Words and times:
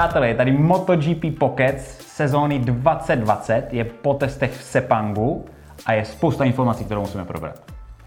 Přátelé, 0.00 0.28
je 0.28 0.34
tady 0.34 0.52
MotoGP 0.52 1.38
Pocket 1.38 1.80
sezóny 1.80 2.58
2020, 2.58 3.72
je 3.72 3.84
po 3.84 4.14
testech 4.14 4.52
v 4.52 4.62
Sepangu 4.62 5.46
a 5.86 5.92
je 5.92 6.04
spousta 6.04 6.44
informací, 6.44 6.84
kterou 6.84 7.00
musíme 7.00 7.24
probrat. 7.24 7.54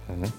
Mm-hmm. 0.09 0.31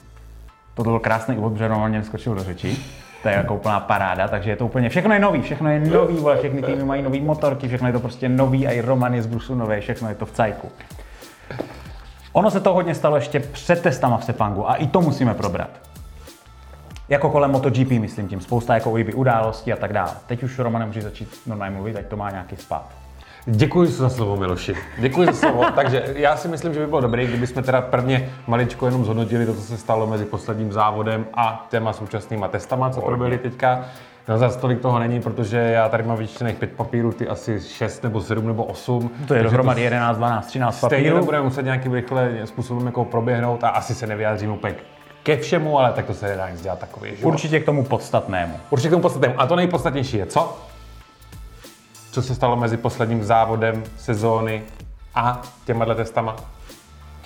To 0.75 0.83
byl 0.83 0.99
krásný 0.99 1.39
úvod, 1.39 1.53
protože 1.53 1.69
normálně 1.69 2.03
skočil 2.03 2.35
do 2.35 2.43
řeči. 2.43 2.77
To 3.23 3.29
je 3.29 3.35
jako 3.35 3.55
úplná 3.55 3.81
paráda, 3.81 4.29
takže 4.29 4.51
je 4.51 4.57
to 4.57 4.67
úplně, 4.67 4.89
všechno 4.89 5.15
je 5.15 5.21
nový, 5.21 5.43
všechno 5.43 5.71
je 5.71 5.81
nový, 5.81 6.17
vole, 6.17 6.39
všechny 6.39 6.63
týmy 6.63 6.85
mají 6.85 7.03
nový 7.03 7.21
motorky, 7.21 7.69
všechno 7.69 7.89
je 7.89 7.93
to 7.93 8.01
prostě 8.01 8.29
nový, 8.29 8.67
a 8.67 8.71
i 8.71 8.81
Roman 8.81 9.15
je 9.15 9.23
z 9.23 9.27
Brusu 9.27 9.55
nový, 9.55 9.81
všechno 9.81 10.09
je 10.09 10.15
to 10.15 10.27
v 10.27 10.33
cajku. 10.33 10.69
Ono 12.33 12.51
se 12.51 12.61
to 12.61 12.75
hodně 12.75 12.95
stalo 12.95 13.17
ještě 13.17 13.41
před 13.41 13.83
testama 13.83 14.19
v 14.19 14.25
Sepangu 14.25 14.71
a 14.71 14.75
i 14.75 14.87
to 14.87 15.01
musíme 15.01 15.35
probrat. 15.35 15.71
Jako 17.09 17.31
kolem 17.31 17.51
MotoGP, 17.51 17.91
myslím 17.91 18.29
tím, 18.29 18.41
spousta 18.41 18.75
jako 18.75 18.91
UIB 18.91 19.15
událostí 19.15 19.73
a 19.73 19.77
tak 19.77 19.93
dále. 19.93 20.11
Teď 20.27 20.43
už 20.43 20.59
Roman 20.59 20.81
nemůže 20.81 21.03
začít 21.03 21.29
normálně 21.47 21.75
mluvit, 21.75 21.97
ať 21.97 22.07
to 22.07 22.17
má 22.17 22.31
nějaký 22.31 22.57
spát. 22.57 22.89
Děkuji 23.47 23.87
za 23.87 24.11
slovo, 24.11 24.37
Miloši. 24.37 24.75
Děkuji 24.99 25.27
za 25.27 25.33
slovo. 25.33 25.65
Takže 25.75 26.05
já 26.17 26.37
si 26.37 26.49
myslím, 26.49 26.75
že 26.75 26.81
by 26.81 26.87
bylo 26.87 27.01
dobré, 27.01 27.27
kdybychom 27.27 27.63
teda 27.63 27.81
prvně 27.81 28.31
maličko 28.47 28.87
jenom 28.87 29.05
zhodnotili 29.05 29.47
to, 29.47 29.55
co 29.55 29.61
se 29.61 29.77
stalo 29.77 30.07
mezi 30.07 30.25
posledním 30.25 30.73
závodem 30.73 31.27
a 31.35 31.67
těma 31.71 31.93
současnýma 31.93 32.49
testama, 32.49 32.91
co 32.91 33.01
proběhly 33.01 33.39
teďka. 33.39 33.85
No 34.29 34.39
zase 34.39 34.59
tolik 34.59 34.81
toho 34.81 34.99
není, 34.99 35.21
protože 35.21 35.57
já 35.57 35.89
tady 35.89 36.03
mám 36.03 36.17
vyčtených 36.17 36.57
pět 36.57 36.73
papírů, 36.73 37.13
ty 37.13 37.29
asi 37.29 37.61
šest 37.61 38.03
nebo 38.03 38.21
sedm 38.21 38.47
nebo 38.47 38.65
osm. 38.65 39.11
To 39.29 39.35
je 39.35 39.43
dohromady 39.43 39.83
11, 39.83 40.17
12, 40.17 40.47
13 40.47 40.77
Stejně 40.77 41.11
to 41.11 41.15
papírů. 41.15 41.25
budeme 41.25 41.45
muset 41.45 41.63
nějakým 41.63 41.93
rychle 41.93 42.31
způsobem 42.45 42.87
jako 42.87 43.05
proběhnout 43.05 43.65
a 43.65 43.69
asi 43.69 43.95
se 43.95 44.07
nevyjádřím 44.07 44.51
úplně 44.51 44.75
ke 45.25 45.37
všemu, 45.37 45.79
ale 45.79 45.93
tak 45.93 46.07
to 46.07 46.15
se 46.15 46.27
nedá 46.27 46.51
nic 46.51 46.63
dělat 46.63 46.79
takový. 46.79 47.17
Že? 47.17 47.25
Určitě 47.25 47.61
k 47.61 47.65
tomu 47.65 47.85
podstatnému. 47.85 48.61
Určitě 48.71 48.89
k 48.89 48.91
tomu 48.91 49.03
podstatnému. 49.03 49.41
A 49.41 49.47
to 49.47 49.57
nejpodstatnější 49.57 50.17
je 50.17 50.27
co? 50.27 50.59
Co 52.11 52.23
se 52.23 52.35
stalo 52.35 52.57
mezi 52.57 52.77
posledním 52.77 53.25
závodem 53.25 53.85
sezóny 53.97 54.63
a 55.15 55.43
těma 55.65 55.95
testama? 55.95 56.37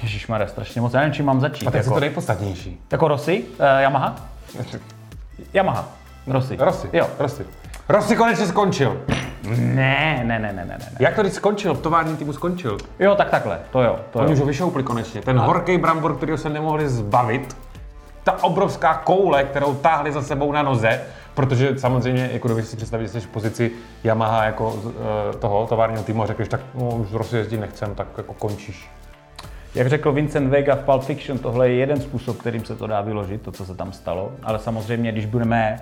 Ježišmarja, 0.02 0.48
strašně 0.48 0.80
moc, 0.80 0.94
já 0.94 1.00
nevím, 1.00 1.14
čím 1.14 1.26
mám 1.26 1.40
začít. 1.40 1.66
A 1.66 1.70
teď 1.70 1.78
jako, 1.78 1.90
je 1.90 1.94
to 1.94 2.00
nejpodstatnější. 2.00 2.80
jako 2.92 3.08
Rossi, 3.08 3.44
uh, 3.44 3.66
Yamaha? 3.78 4.16
Yamaha, 5.54 5.88
Rossi. 6.26 6.56
Rossi. 6.60 6.88
Jo. 6.92 7.06
Rossi. 7.18 7.46
Rossi 7.88 8.16
konečně 8.16 8.46
skončil. 8.46 9.02
Ne, 9.56 10.22
ne, 10.24 10.38
ne, 10.38 10.52
ne, 10.52 10.64
ne, 10.64 10.78
ne. 10.78 10.90
Jak 11.00 11.14
to 11.14 11.22
teď 11.22 11.32
skončil? 11.32 11.74
V 11.74 11.80
továrním 11.80 12.16
týmu 12.16 12.32
skončil. 12.32 12.78
Jo, 12.98 13.14
tak 13.14 13.30
takhle, 13.30 13.60
to 13.70 13.82
jo, 13.82 13.98
to 14.12 14.18
Oni 14.18 14.28
jo. 14.28 14.32
už 14.32 14.40
ho 14.40 14.46
vyšoupli 14.46 14.82
konečně. 14.82 15.20
Ten 15.20 15.38
horký 15.38 15.78
brambor, 15.78 16.16
kterého 16.16 16.38
se 16.38 16.48
nemohli 16.48 16.88
zbavit, 16.88 17.56
ta 18.28 18.42
obrovská 18.42 18.94
koule, 18.94 19.44
kterou 19.44 19.74
táhli 19.74 20.12
za 20.12 20.22
sebou 20.22 20.52
na 20.52 20.62
noze, 20.62 21.00
protože 21.34 21.78
samozřejmě, 21.78 22.30
jako 22.32 22.48
když 22.48 22.66
si 22.66 22.76
představíte, 22.76 23.12
že 23.12 23.20
jsi 23.20 23.26
v 23.26 23.30
pozici 23.30 23.70
Yamaha 24.04 24.44
jako 24.44 24.68
uh, 24.72 24.92
toho 25.38 25.66
továrního 25.66 26.02
týmu 26.02 26.22
a 26.22 26.26
řekneš, 26.26 26.48
tak 26.48 26.60
no, 26.74 26.88
už 26.88 27.32
jezdit 27.32 27.58
nechcem, 27.58 27.94
tak 27.94 28.06
jako 28.16 28.34
končíš. 28.34 28.90
Jak 29.74 29.88
řekl 29.88 30.12
Vincent 30.12 30.50
Vega 30.50 30.74
v 30.74 30.78
Pulp 30.78 31.02
Fiction, 31.02 31.38
tohle 31.38 31.68
je 31.68 31.74
jeden 31.74 32.00
způsob, 32.00 32.36
kterým 32.36 32.64
se 32.64 32.76
to 32.76 32.86
dá 32.86 33.00
vyložit, 33.00 33.42
to, 33.42 33.52
co 33.52 33.64
se 33.64 33.74
tam 33.74 33.92
stalo. 33.92 34.32
Ale 34.42 34.58
samozřejmě, 34.58 35.12
když 35.12 35.26
budeme 35.26 35.80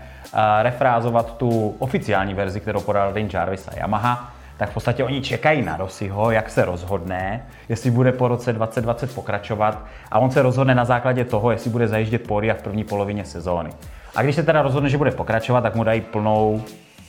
refrázovat 0.62 1.36
tu 1.36 1.76
oficiální 1.78 2.34
verzi, 2.34 2.60
kterou 2.60 2.80
podal 2.80 3.12
Rin 3.12 3.28
Jarvis 3.32 3.68
a 3.68 3.78
Yamaha, 3.78 4.32
tak 4.56 4.70
v 4.70 4.74
podstatě 4.74 5.04
oni 5.04 5.20
čekají 5.20 5.62
na 5.62 5.76
Rossiho, 5.76 6.30
jak 6.30 6.50
se 6.50 6.64
rozhodne, 6.64 7.46
jestli 7.68 7.90
bude 7.90 8.12
po 8.12 8.28
roce 8.28 8.52
2020 8.52 9.14
pokračovat 9.14 9.84
a 10.10 10.18
on 10.18 10.30
se 10.30 10.42
rozhodne 10.42 10.74
na 10.74 10.84
základě 10.84 11.24
toho, 11.24 11.50
jestli 11.50 11.70
bude 11.70 11.88
zajíždět 11.88 12.26
pódia 12.26 12.54
v 12.54 12.62
první 12.62 12.84
polovině 12.84 13.24
sezóny. 13.24 13.70
A 14.16 14.22
když 14.22 14.36
se 14.36 14.42
teda 14.42 14.62
rozhodne, 14.62 14.88
že 14.88 14.98
bude 14.98 15.10
pokračovat, 15.10 15.60
tak 15.60 15.74
mu 15.74 15.84
dají 15.84 16.00
plnou 16.00 16.62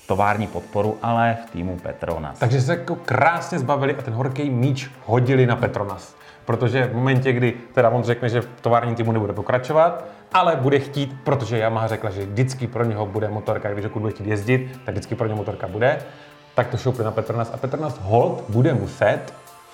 tovární 0.07 0.47
podporu, 0.47 0.97
ale 1.01 1.37
v 1.47 1.51
týmu 1.51 1.77
Petronas. 1.77 2.39
Takže 2.39 2.61
se 2.61 2.71
jako 2.71 2.95
krásně 2.95 3.59
zbavili 3.59 3.95
a 3.95 4.01
ten 4.01 4.13
horký 4.13 4.49
míč 4.49 4.89
hodili 5.05 5.45
na 5.45 5.55
Petronas. 5.55 6.15
Protože 6.45 6.85
v 6.85 6.95
momentě, 6.95 7.33
kdy 7.33 7.53
teda 7.73 7.89
on 7.89 8.03
řekne, 8.03 8.29
že 8.29 8.41
v 8.41 8.47
továrním 8.61 8.95
týmu 8.95 9.11
nebude 9.11 9.33
pokračovat, 9.33 10.05
ale 10.33 10.55
bude 10.55 10.79
chtít, 10.79 11.15
protože 11.23 11.57
Yamaha 11.57 11.87
řekla, 11.87 12.09
že 12.09 12.25
vždycky 12.25 12.67
pro 12.67 12.83
něho 12.83 13.05
bude 13.05 13.29
motorka, 13.29 13.73
když 13.73 13.85
pokud 13.85 13.99
bude 13.99 14.13
chtít 14.13 14.27
jezdit, 14.27 14.79
tak 14.85 14.93
vždycky 14.93 15.15
pro 15.15 15.27
něho 15.27 15.37
motorka 15.37 15.67
bude, 15.67 15.99
tak 16.57 16.73
to 16.73 16.77
šoupne 16.77 17.05
na 17.05 17.13
Petronas 17.13 17.53
a 17.53 17.57
Petronas 17.61 17.93
hold 18.01 18.49
bude 18.49 18.73
muset, 18.73 19.21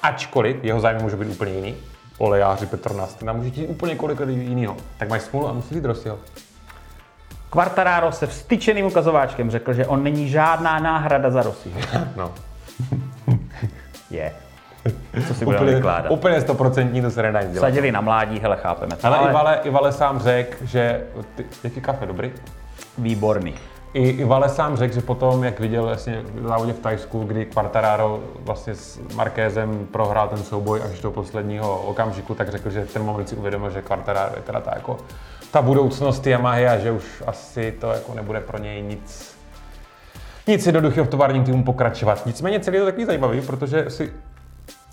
ačkoliv 0.03 0.63
jeho 0.63 0.79
zájem 0.79 1.01
může 1.01 1.15
být 1.15 1.31
úplně 1.31 1.51
jiný, 1.51 1.75
olejáři 2.17 2.65
Petronas, 2.65 3.13
ty 3.13 3.25
nám 3.25 3.37
může 3.37 3.49
chtít 3.49 3.67
úplně 3.67 3.95
kolik 3.95 4.19
jiného, 4.27 4.75
tak 4.97 5.09
mají 5.09 5.21
smůlu 5.21 5.47
a 5.49 5.53
musí 5.53 5.75
jít 5.75 5.85
Rossiho. 5.85 6.19
Quartararo 7.49 8.11
se 8.11 8.27
vstyčeným 8.27 8.85
ukazováčkem 8.85 9.51
řekl, 9.51 9.73
že 9.73 9.87
on 9.87 10.03
není 10.03 10.29
žádná 10.29 10.79
náhrada 10.79 11.29
za 11.29 11.41
Rossiho. 11.43 11.79
No. 12.15 12.31
Je. 14.09 14.31
Co 15.27 15.33
si 15.33 15.45
budeme 15.45 15.61
Úplně, 15.63 15.75
vykládat? 15.75 16.11
úplně 16.11 16.41
stoprocentní 16.41 17.01
to 17.01 17.11
se 17.11 17.21
nedá 17.21 17.41
nic 17.41 17.51
dělat. 17.51 17.61
Sadili 17.67 17.91
na 17.91 18.01
mládí, 18.01 18.39
hele, 18.39 18.57
chápeme 18.61 18.95
to. 18.95 19.07
Ale, 19.07 19.17
Ale, 19.17 19.29
i, 19.29 19.33
Vale, 19.33 19.59
i 19.63 19.69
Vale 19.69 19.91
sám 19.91 20.19
řekl, 20.19 20.57
že... 20.65 21.03
Ty, 21.35 21.45
jaký 21.63 21.81
kafe, 21.81 22.05
dobrý? 22.05 22.31
výborný. 22.97 23.55
I, 23.93 24.09
I 24.09 24.23
Vale 24.23 24.49
sám 24.49 24.77
řekl, 24.77 24.93
že 24.93 25.01
potom, 25.01 25.43
jak 25.43 25.59
viděl 25.59 25.83
vlastně 25.83 26.21
v 26.33 26.47
závodě 26.47 26.73
v 26.73 26.79
Tajsku, 26.79 27.23
kdy 27.23 27.45
Quartararo 27.45 28.23
vlastně 28.39 28.75
s 28.75 28.99
Markézem 29.15 29.87
prohrál 29.91 30.27
ten 30.27 30.43
souboj 30.43 30.81
až 30.85 31.01
do 31.01 31.11
posledního 31.11 31.81
okamžiku, 31.81 32.35
tak 32.35 32.49
řekl, 32.49 32.69
že 32.69 32.85
v 32.85 32.93
ten 32.93 33.03
moment 33.03 33.29
si 33.29 33.35
uvědomil, 33.35 33.69
že 33.69 33.81
Quartararo 33.81 34.35
je 34.35 34.41
teda 34.41 34.61
ta, 34.61 34.71
jako, 34.75 34.97
ta 35.51 35.61
budoucnost 35.61 36.27
Yamahy 36.27 36.67
a 36.67 36.77
že 36.77 36.91
už 36.91 37.23
asi 37.27 37.71
to 37.71 37.91
jako 37.91 38.13
nebude 38.13 38.39
pro 38.41 38.57
něj 38.57 38.81
nic 38.81 39.33
nic 40.47 40.65
jednoduchého 40.65 41.05
v 41.05 41.09
továrním 41.09 41.43
týmu 41.43 41.63
pokračovat. 41.63 42.25
Nicméně 42.25 42.59
celý 42.59 42.75
je 42.75 42.81
to 42.81 42.85
takový 42.85 43.05
zajímavý, 43.05 43.41
protože 43.41 43.89
si, 43.89 44.13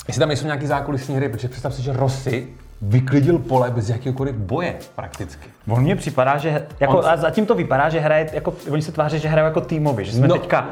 jestli 0.08 0.20
tam 0.20 0.28
nejsou 0.28 0.46
nějaký 0.46 0.66
zákulisní 0.66 1.16
hry, 1.16 1.28
protože 1.28 1.48
představ 1.48 1.74
si, 1.74 1.82
že 1.82 1.92
Rossi 1.92 2.48
vyklidil 2.82 3.38
pole 3.38 3.70
bez 3.70 3.88
jakéhokoliv 3.88 4.34
boje 4.34 4.74
prakticky. 4.96 5.48
On 5.68 5.82
mně 5.82 5.96
připadá, 5.96 6.38
že, 6.38 6.66
jako, 6.80 6.98
On- 6.98 7.06
a 7.06 7.16
zatím 7.16 7.46
to 7.46 7.54
vypadá, 7.54 7.88
že 7.88 8.00
hraje, 8.00 8.30
jako, 8.32 8.54
oni 8.70 8.82
se 8.82 8.92
tváří, 8.92 9.18
že 9.18 9.28
hrajou 9.28 9.44
jako 9.44 9.60
týmově, 9.60 10.04
že 10.04 10.12
jsme 10.12 10.28
No. 10.28 10.34
teďka 10.34 10.66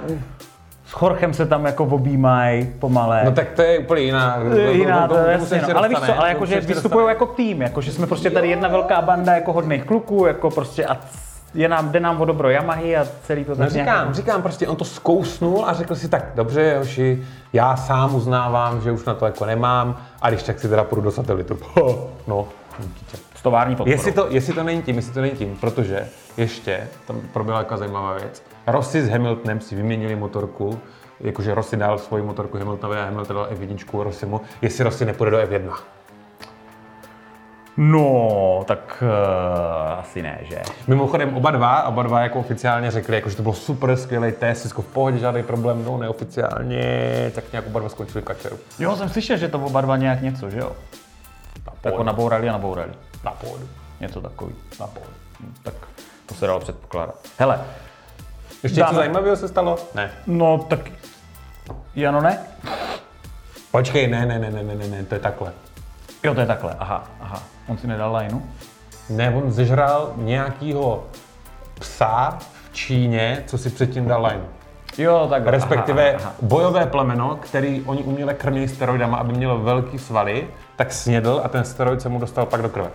s 0.87 0.91
Chorchem 0.93 1.35
se 1.35 1.47
tam 1.47 1.65
jako 1.65 1.85
objímají 1.85 2.67
pomale. 2.79 3.23
No 3.25 3.33
tak 3.33 3.49
to 3.51 3.63
je 3.63 3.79
úplně 3.79 4.03
jiná. 4.03 4.39
Jiná, 4.73 5.09
to, 5.09 5.15
tomu- 5.15 5.21
tomu 5.27 5.33
jasně, 5.33 5.63
no. 5.69 5.79
Ale 5.79 5.89
víš 5.89 5.99
co, 5.99 6.05
ale 6.05 6.15
tomu 6.15 6.27
jako, 6.29 6.47
se 6.47 6.51
že 6.51 6.55
ještě 6.57 6.75
vystupují 6.75 7.09
jako 7.09 7.27
tým, 7.27 7.63
jako, 7.63 7.81
že 7.81 7.93
jsme 7.93 8.07
prostě 8.07 8.31
tady 8.31 8.49
jedna 8.49 8.69
velká 8.69 9.03
banda 9.03 9.35
jako 9.35 9.53
hodných 9.53 9.85
kluků, 9.85 10.27
jako 10.27 10.51
prostě 10.51 10.87
a 10.87 10.97
je 11.55 11.69
nám, 11.69 11.93
jde 11.93 12.01
nám 12.01 12.21
o 12.21 12.25
dobro 12.25 12.51
Yamahy 12.51 12.97
a 12.97 13.07
celý 13.23 13.45
to 13.45 13.51
No 13.51 13.57
tak 13.57 13.71
říkám, 13.71 14.15
říkám, 14.15 14.43
prostě 14.43 14.69
on 14.69 14.77
to 14.77 14.85
zkousnul 14.85 15.65
a 15.67 15.73
řekl 15.73 15.95
si 15.95 16.09
tak, 16.09 16.25
dobře, 16.35 16.79
hoši, 16.79 17.27
já 17.53 17.77
sám 17.77 18.15
uznávám, 18.15 18.81
že 18.81 18.93
už 18.93 19.05
na 19.05 19.15
to 19.15 19.27
jako 19.27 19.47
nemám 19.47 19.97
a 20.23 20.31
když 20.31 20.43
tak 20.43 20.61
si 20.61 20.69
teda 20.69 20.85
půjdu 20.85 21.03
do 21.03 21.11
satelitu. 21.11 21.59
No, 22.27 22.49
s 23.35 23.43
tovární 23.43 23.77
podporou. 23.77 23.93
Jestli 23.93 24.13
to, 24.13 24.27
jestli 24.31 24.55
to 24.55 24.63
není 24.63 24.83
tím, 24.83 24.97
jestli 24.97 25.13
to 25.13 25.21
není 25.21 25.33
tím, 25.33 25.57
protože 25.61 26.09
ještě, 26.37 26.89
tam 27.07 27.21
proběhla 27.33 27.63
taková 27.63 27.79
zajímavá 27.79 28.13
věc, 28.13 28.43
Rossi 28.67 29.03
s 29.03 29.09
Hamiltonem 29.09 29.61
si 29.61 29.77
vyměnili 29.77 30.17
motorku, 30.17 30.81
jakože 31.21 31.55
Rossi 31.55 31.77
dal 31.77 31.99
svoji 31.99 32.23
motorku 32.23 32.59
Hamiltonovi 32.59 33.01
a 33.01 33.05
Hamilton 33.05 33.37
dal 33.37 33.49
F1 33.51 34.03
Rossimu, 34.03 34.41
jestli 34.63 34.85
Rossi 34.85 35.05
nepůjde 35.05 35.31
do 35.31 35.39
F1. 35.39 35.73
No, 37.81 38.65
tak 38.67 39.03
uh, 39.03 39.99
asi 40.01 40.23
ne, 40.23 40.39
že? 40.43 40.63
Mimochodem 40.87 41.37
oba 41.37 41.51
dva, 41.51 41.83
oba 41.83 42.03
dva 42.03 42.21
jako 42.21 42.41
oficiálně 42.41 42.91
řekli, 42.91 43.15
jako, 43.15 43.31
že 43.31 43.37
to 43.37 43.43
bylo 43.43 43.55
super, 43.55 43.97
skvělý 43.97 44.33
test, 44.33 44.63
Cisco 44.63 44.83
v 44.83 44.87
pohodě, 44.87 45.19
žádný 45.19 45.43
problém, 45.43 45.85
no 45.85 45.99
neoficiálně, 45.99 46.83
tak 47.35 47.53
nějak 47.53 47.67
oba 47.67 47.81
dva 47.81 47.89
skončili 47.89 48.23
kačeru. 48.23 48.59
Jo, 48.79 48.97
jsem 48.97 49.09
slyšel, 49.09 49.37
že 49.37 49.49
to 49.49 49.59
oba 49.59 49.81
dva 49.81 49.97
nějak 49.97 50.23
něco, 50.23 50.51
že 50.51 50.59
jo? 50.59 50.73
Na 51.67 51.73
Tak 51.81 51.95
ho 51.95 52.05
nabourali 52.05 52.49
a 52.49 52.53
nabourali. 52.53 52.91
Na 53.25 53.31
pohodu. 53.31 53.69
Něco 54.01 54.21
takový. 54.21 54.55
Na 54.81 54.87
pohodu. 54.87 55.13
Hm, 55.41 55.55
Tak 55.63 55.75
to 56.27 56.35
se 56.35 56.47
dalo 56.47 56.61
předpokládat. 56.61 57.15
Hele, 57.39 57.61
Ještě 58.63 58.81
něco 58.81 58.95
zajímavého 58.95 59.37
se 59.37 59.49
stalo? 59.49 59.79
Ne. 59.95 60.11
no 60.27 60.59
tak... 60.69 60.81
Jano 61.95 62.21
ne? 62.21 62.39
Počkej, 63.71 64.07
ne, 64.09 64.27
ne, 64.27 64.39
ne, 64.39 64.51
ne, 64.51 64.63
ne, 64.63 64.75
ne, 64.75 64.89
ne, 64.89 65.05
to 65.05 65.15
je 65.15 65.21
takhle. 65.21 65.53
Jo, 66.25 66.35
to 66.35 66.41
je 66.41 66.47
takhle, 66.47 66.77
aha, 66.79 67.05
aha. 67.21 67.43
On 67.69 67.79
si 67.79 67.87
nedal 67.87 68.17
lineu? 68.17 68.41
Ne, 69.11 69.31
on 69.35 69.53
zežral 69.53 70.13
nějakýho 70.17 71.05
psa 71.81 72.39
v 72.65 72.75
Číně, 72.75 73.43
co 73.47 73.59
si 73.59 73.71
předtím 73.71 74.07
dal 74.07 74.27
line. 74.27 74.43
Jo, 74.99 75.27
tak 75.31 75.47
Respektive 75.47 76.15
Aha, 76.15 76.21
aha. 76.25 76.35
bojové 76.43 76.87
plemeno, 76.87 77.37
který 77.43 77.83
oni 77.87 78.03
uměle 78.03 78.35
krmili 78.35 78.69
steroidama, 78.69 79.17
aby 79.17 79.33
mělo 79.33 79.59
velký 79.59 79.99
svaly, 79.99 80.49
tak 80.77 80.93
snědl 80.93 81.41
a 81.45 81.49
ten 81.49 81.65
steroid 81.65 82.03
se 82.03 82.09
mu 82.09 82.19
dostal 82.19 82.47
pak 82.47 82.63
do 82.63 82.69
krve. 82.69 82.91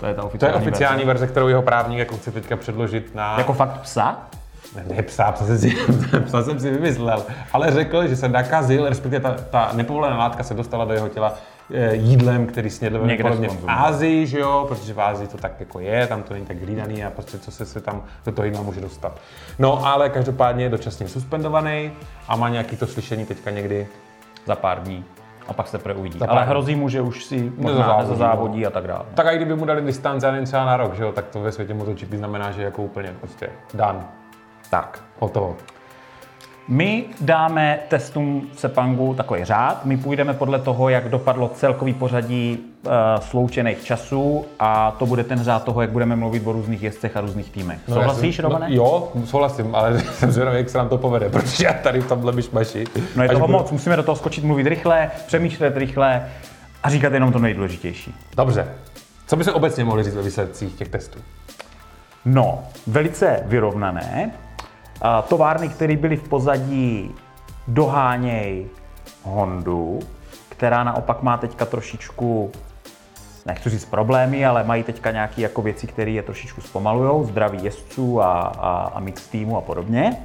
To 0.00 0.06
je 0.06 0.14
ta 0.14 0.22
To 0.22 0.26
je 0.26 0.28
oficiální, 0.28 0.56
oficiální 0.66 1.04
verze. 1.04 1.06
verze, 1.06 1.26
kterou 1.26 1.48
jeho 1.48 1.62
právník 1.62 1.98
jako 1.98 2.16
chce 2.16 2.30
teďka 2.30 2.56
předložit 2.56 3.14
na... 3.14 3.38
Jako 3.38 3.52
fakt 3.52 3.80
psa? 3.80 4.18
Ne, 4.88 5.02
psa, 5.02 5.32
psa 5.32 5.44
jsem 5.46 5.58
si, 5.58 5.76
psa 6.26 6.42
jsem 6.42 6.60
si 6.60 6.70
vymyslel, 6.70 7.24
ale 7.52 7.70
řekl, 7.70 8.06
že 8.08 8.16
se 8.16 8.28
nakazil, 8.28 8.88
respektive 8.88 9.20
ta, 9.20 9.36
ta 9.50 9.70
nepovolená 9.72 10.18
látka 10.18 10.42
se 10.42 10.54
dostala 10.54 10.84
do 10.84 10.92
jeho 10.92 11.08
těla 11.08 11.34
jídlem, 11.92 12.46
který 12.46 12.70
snědl 12.70 13.08
podobně 13.22 13.48
v. 13.48 13.64
Ázii, 13.66 14.26
že 14.26 14.38
jo, 14.38 14.64
protože 14.68 14.94
v 14.94 15.00
Ázii 15.00 15.28
to 15.28 15.38
tak 15.38 15.52
jako 15.60 15.80
je, 15.80 16.06
tam 16.06 16.22
to 16.22 16.34
není 16.34 16.46
tak 16.46 16.62
hlídaný 16.62 17.04
a 17.04 17.10
prostě 17.10 17.38
co 17.38 17.50
se, 17.50 17.66
se 17.66 17.80
tam 17.80 18.02
do 18.26 18.32
toho 18.32 18.46
jídla 18.46 18.62
může 18.62 18.80
dostat. 18.80 19.20
No 19.58 19.86
ale 19.86 20.08
každopádně 20.08 20.64
je 20.64 20.70
dočasně 20.70 21.08
suspendovaný 21.08 21.92
a 22.28 22.36
má 22.36 22.48
nějaký 22.48 22.76
to 22.76 22.86
slyšení 22.86 23.26
teďka 23.26 23.50
někdy. 23.50 23.86
Za 24.46 24.56
pár 24.56 24.82
dní. 24.82 25.04
A 25.48 25.52
pak 25.52 25.68
se 25.68 25.78
prý 25.78 25.94
uvidí. 25.94 26.18
Za 26.18 26.26
pár 26.26 26.36
Ale 26.38 26.46
hrozí 26.46 26.74
mu, 26.74 26.88
že 26.88 27.00
už 27.00 27.24
si 27.24 27.52
možná 27.56 27.70
Nezazávodí, 27.78 28.00
nezazávodí 28.02 28.66
a 28.66 28.70
tak 28.70 28.86
dále. 28.86 29.04
Tak 29.14 29.26
a 29.26 29.30
i 29.30 29.36
kdyby 29.36 29.56
mu 29.56 29.64
dali 29.64 29.82
distanci, 29.82 30.26
já 30.26 30.32
nevím, 30.32 30.46
třeba 30.46 30.64
na 30.64 30.76
rok, 30.76 30.94
že 30.94 31.02
jo, 31.02 31.12
tak 31.12 31.24
to 31.26 31.40
ve 31.40 31.52
světě 31.52 31.74
MotoGP 31.74 32.12
znamená, 32.14 32.50
že 32.50 32.62
jako 32.62 32.82
úplně 32.82 33.14
prostě 33.20 33.48
dan, 33.74 34.04
Tak. 34.70 35.02
hotovo. 35.18 35.56
My 36.70 37.04
dáme 37.20 37.78
testům 37.88 38.48
v 38.54 38.60
Sepangu 38.60 39.14
takový 39.14 39.44
řád. 39.44 39.84
My 39.84 39.96
půjdeme 39.96 40.34
podle 40.34 40.58
toho, 40.58 40.88
jak 40.88 41.08
dopadlo 41.08 41.48
celkový 41.54 41.94
pořadí 41.94 42.58
uh, 42.58 42.92
sloučených 43.20 43.84
časů 43.84 44.44
a 44.58 44.90
to 44.90 45.06
bude 45.06 45.24
ten 45.24 45.42
řád 45.42 45.64
toho, 45.64 45.80
jak 45.80 45.90
budeme 45.90 46.16
mluvit 46.16 46.46
o 46.46 46.52
různých 46.52 46.82
jezdcech 46.82 47.16
a 47.16 47.20
různých 47.20 47.50
týmech. 47.50 47.78
No, 47.88 47.94
Souhlasíš, 47.94 48.36
jsem, 48.36 48.44
Romane? 48.44 48.68
No, 48.68 48.74
jo, 48.74 49.12
souhlasím, 49.24 49.74
ale 49.74 50.00
jsem 50.12 50.30
zvědavý, 50.30 50.56
jak 50.56 50.68
se 50.70 50.78
nám 50.78 50.88
to 50.88 50.98
povede, 50.98 51.28
protože 51.28 51.64
já 51.64 51.72
tady 51.72 52.00
v 52.00 52.08
tomhle 52.08 52.32
myšmaši. 52.32 52.84
No 53.16 53.22
je 53.22 53.28
toho 53.28 53.46
budu- 53.46 53.58
moc, 53.58 53.70
musíme 53.70 53.96
do 53.96 54.02
toho 54.02 54.16
skočit, 54.16 54.44
mluvit 54.44 54.66
rychle, 54.66 55.10
přemýšlet 55.26 55.76
rychle 55.76 56.26
a 56.82 56.90
říkat 56.90 57.12
jenom 57.12 57.32
to 57.32 57.38
nejdůležitější. 57.38 58.14
Dobře. 58.36 58.66
Co 59.26 59.36
by 59.36 59.44
se 59.44 59.52
obecně 59.52 59.84
mohli 59.84 60.04
říct 60.04 60.16
o 60.16 60.22
výsledcích 60.22 60.74
těch 60.74 60.88
testů? 60.88 61.18
No, 62.24 62.64
velice 62.86 63.42
vyrovnané. 63.46 64.30
Továrny, 65.28 65.68
které 65.68 65.96
byly 65.96 66.16
v 66.16 66.28
pozadí, 66.28 67.14
doháněj 67.68 68.66
Hondu, 69.22 69.98
která 70.48 70.84
naopak 70.84 71.22
má 71.22 71.36
teďka 71.36 71.64
trošičku, 71.64 72.50
nechci 73.46 73.70
říct 73.70 73.84
problémy, 73.84 74.46
ale 74.46 74.64
mají 74.64 74.82
teďka 74.82 75.10
nějaké 75.10 75.42
jako 75.42 75.62
věci, 75.62 75.86
které 75.86 76.10
je 76.10 76.22
trošičku 76.22 76.60
zpomalujou, 76.60 77.24
zdraví 77.24 77.64
jezdců 77.64 78.22
a, 78.22 78.40
a, 78.40 78.92
a 78.94 79.00
mix 79.00 79.26
týmu 79.26 79.56
a 79.56 79.60
podobně. 79.60 80.16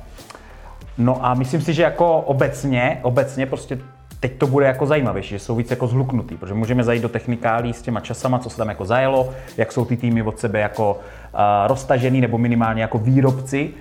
No 0.98 1.26
a 1.26 1.34
myslím 1.34 1.62
si, 1.62 1.74
že 1.74 1.84
jako 1.84 2.18
obecně, 2.18 3.00
obecně 3.02 3.46
prostě 3.46 3.80
teď 4.20 4.38
to 4.38 4.48
bude 4.48 4.66
jako 4.66 4.86
zajímavější, 4.86 5.30
že 5.30 5.40
jsou 5.40 5.56
víc 5.56 5.72
jako 5.72 5.88
zhluknutý, 5.88 6.38
protože 6.38 6.54
můžeme 6.54 6.84
zajít 6.84 7.04
do 7.04 7.10
technikálí 7.10 7.74
s 7.74 7.82
těma 7.82 8.00
časama, 8.00 8.40
co 8.40 8.50
se 8.50 8.58
tam 8.58 8.70
jako 8.70 8.86
zajelo, 8.86 9.30
jak 9.58 9.72
jsou 9.72 9.86
ty 9.86 9.98
týmy 9.98 10.22
od 10.22 10.40
sebe 10.40 10.60
jako 10.60 10.92
uh, 10.94 11.40
roztažený 11.68 12.22
nebo 12.22 12.38
minimálně 12.38 12.82
jako 12.82 12.98
výrobci 12.98 13.74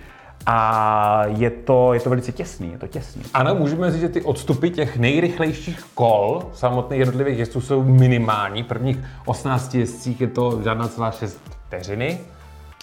a 0.46 1.22
je 1.26 1.50
to, 1.50 1.94
je 1.94 2.00
to 2.00 2.10
velice 2.10 2.32
těsný, 2.32 2.72
je 2.72 2.78
to 2.78 2.86
těsný. 2.86 3.22
Ano, 3.34 3.54
můžeme 3.54 3.90
říct, 3.90 4.00
že 4.00 4.08
ty 4.08 4.22
odstupy 4.22 4.70
těch 4.70 4.96
nejrychlejších 4.96 5.84
kol 5.94 6.42
samotných 6.54 6.98
jednotlivých 6.98 7.38
jezdců 7.38 7.60
jsou 7.60 7.82
minimální. 7.84 8.62
Prvních 8.62 8.98
18 9.26 9.74
jezdcích 9.74 10.20
je 10.20 10.26
to 10.26 10.60
žádná 10.64 10.88
celá 10.88 11.10
6 11.10 11.40
vteřiny. 11.66 12.18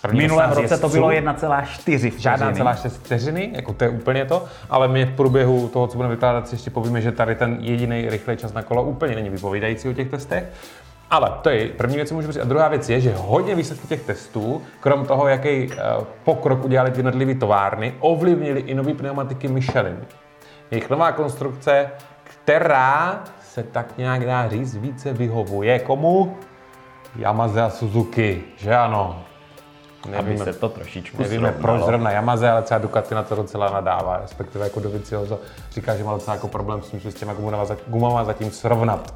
V 0.07 0.13
minulém 0.13 0.51
18 0.51 0.71
roce 0.71 0.81
to 0.81 0.89
bylo 0.89 1.09
1,4 1.09 2.12
Žádná 2.18 2.51
celá 2.51 2.75
6 2.75 2.95
vteřiny, 2.95 3.50
jako 3.53 3.74
to 3.74 3.83
je 3.83 3.89
úplně 3.89 4.25
to, 4.25 4.45
ale 4.69 4.88
my 4.88 5.06
v 5.06 5.15
průběhu 5.15 5.68
toho, 5.68 5.88
co 5.88 5.98
budeme 5.98 6.15
vykládat, 6.15 6.48
si 6.48 6.56
ještě 6.56 6.69
povíme, 6.69 7.01
že 7.01 7.12
tady 7.12 7.36
ten 7.36 7.57
jediný 7.59 8.09
rychlej 8.09 8.38
čas 8.38 8.53
na 8.53 8.62
kolo 8.62 8.83
úplně 8.83 9.15
není 9.15 9.30
vypovídající 9.30 9.89
o 9.89 9.94
těch 9.94 10.09
testech. 10.09 10.44
Ale 11.11 11.31
to 11.41 11.49
je 11.49 11.67
první 11.67 11.95
věc, 11.95 12.09
co 12.09 12.15
můžu 12.15 12.31
říct. 12.31 12.41
A 12.41 12.45
druhá 12.45 12.67
věc 12.67 12.89
je, 12.89 13.01
že 13.01 13.13
hodně 13.17 13.55
výsledky 13.55 13.87
těch 13.87 14.01
testů, 14.01 14.61
krom 14.79 15.05
toho, 15.05 15.27
jaký 15.27 15.49
eh, 15.71 15.77
pokrok 16.23 16.65
udělali 16.65 16.91
ty 16.91 16.99
jednotlivé 16.99 17.35
továrny, 17.35 17.93
ovlivnili 17.99 18.59
i 18.59 18.73
nové 18.73 18.93
pneumatiky 18.93 19.47
Michelin. 19.47 20.05
Jejich 20.71 20.89
nová 20.89 21.11
konstrukce, 21.11 21.89
která 22.23 23.23
se 23.41 23.63
tak 23.63 23.97
nějak 23.97 24.25
dá 24.25 24.49
říct 24.49 24.75
více 24.75 25.13
vyhovuje 25.13 25.79
komu? 25.79 26.37
Yamaha 27.15 27.65
a 27.65 27.69
Suzuki, 27.69 28.43
že 28.57 28.75
ano? 28.75 29.23
aby 30.19 30.37
se 30.37 30.53
to 30.53 30.69
trošičku 30.69 31.21
Nevíme, 31.21 31.49
srovnalo. 31.49 31.77
proč 31.77 31.85
zrovna 31.85 32.11
Yamaha, 32.11 32.51
ale 32.51 32.61
třeba 32.61 32.77
Ducati 32.77 33.15
na 33.15 33.23
to 33.23 33.35
docela 33.35 33.69
nadává, 33.69 34.17
respektive 34.21 34.65
jako 34.65 34.79
Dovizioso 34.79 35.39
říká, 35.71 35.95
že 35.95 36.03
má 36.03 36.13
docela 36.13 36.35
jako 36.35 36.47
problém 36.47 36.81
s 36.81 36.89
tím, 36.89 36.99
že 36.99 37.11
s 37.11 37.15
těma 37.15 37.33
gumama, 37.33 37.65
gumama 37.87 38.23
zatím 38.23 38.51
srovnat. 38.51 39.13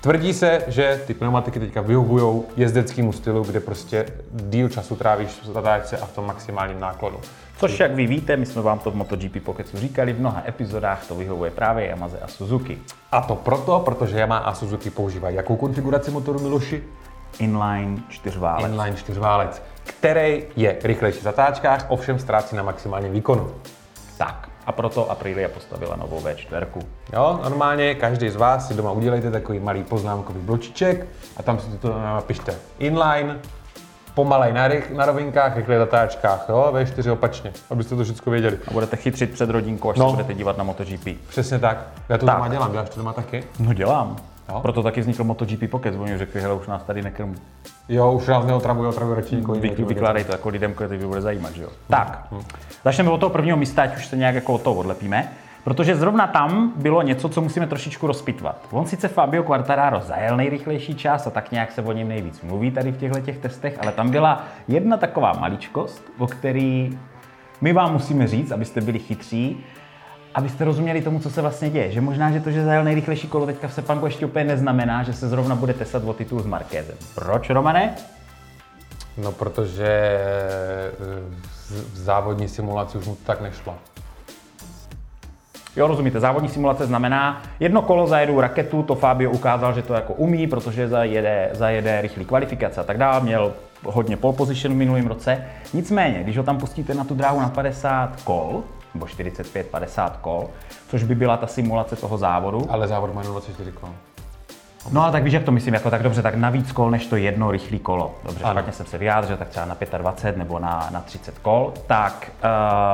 Tvrdí 0.00 0.34
se, 0.34 0.64
že 0.66 1.00
ty 1.06 1.14
pneumatiky 1.14 1.60
teďka 1.60 1.80
vyhovují 1.80 2.42
jezdeckému 2.56 3.12
stylu, 3.12 3.42
kde 3.42 3.60
prostě 3.60 4.06
díl 4.30 4.68
času 4.68 4.96
trávíš 4.96 5.40
v 5.42 5.52
zatáčce 5.52 5.98
a 5.98 6.06
v 6.06 6.12
tom 6.12 6.26
maximálním 6.26 6.80
náklonu. 6.80 7.18
Což, 7.56 7.80
jak 7.80 7.94
vy 7.94 8.06
víte, 8.06 8.36
my 8.36 8.46
jsme 8.46 8.62
vám 8.62 8.78
to 8.78 8.90
v 8.90 8.94
MotoGP 8.94 9.42
Pocketsu 9.44 9.78
říkali, 9.78 10.12
v 10.12 10.20
mnoha 10.20 10.42
epizodách 10.46 11.06
to 11.06 11.14
vyhovuje 11.14 11.50
právě 11.50 11.86
Yamaha 11.86 12.16
a 12.22 12.28
Suzuki. 12.28 12.78
A 13.12 13.20
to 13.20 13.34
proto, 13.34 13.80
protože 13.80 14.18
Yamaha 14.18 14.40
a 14.40 14.54
Suzuki 14.54 14.90
používají 14.90 15.36
jakou 15.36 15.56
konfiguraci 15.56 16.10
motoru 16.10 16.40
Miloši? 16.40 16.84
Inline 17.38 17.98
čtyřválec. 18.08 18.72
Inline 18.72 18.96
čtyřválec, 18.96 19.62
který 19.84 20.44
je 20.56 20.78
rychlejší 20.82 21.18
v 21.18 21.22
zatáčkách, 21.22 21.86
ovšem 21.88 22.18
ztrácí 22.18 22.56
na 22.56 22.62
maximálním 22.62 23.12
výkonu. 23.12 23.50
Tak, 24.18 24.48
a 24.68 24.72
proto 24.72 25.10
Aprilia 25.10 25.48
postavila 25.48 25.96
novou 25.96 26.20
V4. 26.20 26.66
Jo, 27.12 27.40
normálně 27.42 27.94
každý 27.94 28.28
z 28.30 28.36
vás 28.36 28.68
si 28.68 28.74
doma 28.74 28.90
udělejte 28.92 29.30
takový 29.30 29.58
malý 29.60 29.82
poznámkový 29.84 30.40
bločiček 30.40 31.06
a 31.36 31.42
tam 31.42 31.58
si 31.60 31.78
to 31.78 31.98
napište 31.98 32.54
inline, 32.78 33.38
pomalej 34.14 34.52
na, 34.52 34.68
rych, 34.68 34.90
na 34.90 35.04
rovinkách, 35.06 35.56
rychle 35.56 35.76
v 35.76 35.78
zatáčkách, 35.78 36.44
jo, 36.48 36.68
V4 36.72 37.12
opačně, 37.12 37.52
abyste 37.70 37.96
to 37.96 38.04
všechno 38.04 38.32
věděli. 38.32 38.58
A 38.68 38.70
budete 38.70 38.96
chytřit 38.96 39.30
před 39.32 39.50
rodinkou, 39.50 39.90
až 39.90 39.96
No. 39.98 40.10
se 40.10 40.16
budete 40.16 40.34
dívat 40.34 40.58
na 40.58 40.64
MotoGP. 40.64 41.08
Přesně 41.28 41.58
tak. 41.58 41.78
Já 42.08 42.18
to 42.18 42.26
Tak. 42.26 42.36
doma 42.36 42.48
dělám, 42.48 42.72
děláš 42.72 42.88
to 42.90 42.96
doma 42.96 43.12
taky? 43.12 43.44
No 43.58 43.72
dělám. 43.72 44.16
Jo. 44.48 44.60
Proto 44.60 44.82
taky 44.82 45.00
vznikl 45.00 45.24
MotoGP 45.24 45.70
Pocket, 45.70 45.94
oni 45.98 46.18
řekli, 46.18 46.40
hele, 46.40 46.54
už 46.54 46.66
nás 46.66 46.82
tady 46.82 47.02
nekrm. 47.02 47.34
Jo, 47.88 48.12
už 48.12 48.26
nás 48.26 48.46
neotravuje, 48.46 48.88
otravuje 48.88 49.16
radši 49.16 49.36
nikoho 49.36 49.60
Vy, 49.60 49.70
vykládej 49.70 50.24
to 50.24 50.32
jako 50.32 50.48
lidem, 50.48 50.74
který 50.74 50.98
bude 50.98 51.20
zajímat, 51.20 51.52
že 51.52 51.62
jo. 51.62 51.68
Tak, 51.88 52.28
začneme 52.84 53.10
od 53.10 53.18
toho 53.18 53.30
prvního 53.30 53.56
místa, 53.56 53.82
ať 53.82 53.96
už 53.96 54.06
se 54.06 54.16
nějak 54.16 54.34
jako 54.34 54.54
od 54.54 54.62
toho 54.62 54.76
odlepíme. 54.76 55.28
Protože 55.64 55.96
zrovna 55.96 56.26
tam 56.26 56.72
bylo 56.76 57.02
něco, 57.02 57.28
co 57.28 57.40
musíme 57.40 57.66
trošičku 57.66 58.06
rozpitvat. 58.06 58.66
On 58.70 58.86
sice 58.86 59.08
Fabio 59.08 59.42
Quartararo 59.42 60.00
zajel 60.00 60.36
nejrychlejší 60.36 60.94
čas 60.94 61.26
a 61.26 61.30
tak 61.30 61.52
nějak 61.52 61.72
se 61.72 61.82
o 61.82 61.92
něm 61.92 62.08
nejvíc 62.08 62.42
mluví 62.42 62.70
tady 62.70 62.92
v 62.92 62.96
těchto 62.96 63.20
těch 63.20 63.38
testech, 63.38 63.78
ale 63.82 63.92
tam 63.92 64.10
byla 64.10 64.44
jedna 64.68 64.96
taková 64.96 65.32
maličkost, 65.32 66.02
o 66.18 66.26
který 66.26 66.98
my 67.60 67.72
vám 67.72 67.92
musíme 67.92 68.26
říct, 68.26 68.50
abyste 68.50 68.80
byli 68.80 68.98
chytří, 68.98 69.64
abyste 70.38 70.64
rozuměli 70.64 71.02
tomu, 71.02 71.18
co 71.18 71.30
se 71.30 71.42
vlastně 71.42 71.70
děje. 71.70 71.92
Že 71.92 72.00
možná, 72.00 72.30
že 72.30 72.40
to, 72.40 72.50
že 72.50 72.64
zajel 72.64 72.84
nejrychlejší 72.84 73.28
kolo 73.28 73.46
teďka 73.46 73.68
v 73.68 73.72
Sepangu 73.72 74.06
ještě 74.06 74.26
úplně 74.26 74.44
neznamená, 74.44 75.02
že 75.02 75.12
se 75.12 75.28
zrovna 75.28 75.54
bude 75.54 75.74
testat 75.74 76.02
o 76.04 76.12
titul 76.12 76.40
s 76.40 76.46
Markézem. 76.46 76.96
Proč, 77.14 77.50
Romane? 77.50 77.94
No, 79.16 79.32
protože 79.32 79.86
eh, 79.86 81.48
v 81.70 81.94
v 81.94 81.96
závodní 81.96 82.48
simulaci 82.48 82.98
už 82.98 83.06
mu 83.06 83.14
to 83.14 83.24
tak 83.24 83.40
nešlo. 83.40 83.74
Jo, 85.76 85.86
rozumíte, 85.86 86.20
závodní 86.20 86.48
simulace 86.48 86.86
znamená, 86.86 87.42
jedno 87.60 87.82
kolo 87.82 88.06
zajedu 88.06 88.40
raketu, 88.40 88.82
to 88.82 88.94
Fabio 88.94 89.30
ukázal, 89.30 89.74
že 89.74 89.82
to 89.82 89.94
jako 89.94 90.12
umí, 90.12 90.46
protože 90.46 90.88
zajede, 90.88 91.50
zajede 91.52 92.00
rychlý 92.00 92.24
kvalifikace 92.24 92.80
a 92.80 92.84
tak 92.84 92.98
dále, 92.98 93.20
měl 93.20 93.52
hodně 93.84 94.16
pole 94.16 94.32
position 94.32 94.74
v 94.74 94.76
minulém 94.76 95.06
roce. 95.06 95.44
Nicméně, 95.74 96.22
když 96.22 96.36
ho 96.36 96.42
tam 96.42 96.58
pustíte 96.58 96.94
na 96.94 97.04
tu 97.04 97.14
dráhu 97.14 97.40
na 97.40 97.48
50 97.48 98.22
kol, 98.22 98.62
nebo 98.94 99.06
45-50 99.06 100.10
kol, 100.20 100.50
což 100.88 101.02
by 101.02 101.14
byla 101.14 101.36
ta 101.36 101.46
simulace 101.46 101.96
toho 101.96 102.18
závodu, 102.18 102.66
Ale 102.68 102.88
závod 102.88 103.14
má 103.14 103.20
jenom 103.20 103.34
24 103.34 103.72
kol. 103.72 103.90
No 104.92 105.02
ale 105.02 105.12
tak 105.12 105.22
víš, 105.22 105.32
jak 105.32 105.42
to 105.44 105.52
myslím, 105.52 105.74
jako 105.74 105.90
tak 105.90 106.02
dobře, 106.02 106.22
tak 106.22 106.34
na 106.34 106.50
víc 106.50 106.72
kol 106.72 106.90
než 106.90 107.06
to 107.06 107.16
jedno 107.16 107.50
rychlý 107.50 107.78
kolo. 107.78 108.14
Dobře, 108.24 108.44
Ano. 108.44 108.52
špatně 108.52 108.72
jsem 108.72 108.86
se 108.86 108.98
vyjádřil, 108.98 109.36
tak 109.36 109.48
třeba 109.48 109.66
na 109.66 109.76
25 109.98 110.36
nebo 110.36 110.58
na, 110.58 110.88
na 110.92 111.00
30 111.00 111.38
kol, 111.38 111.72
tak, 111.86 112.30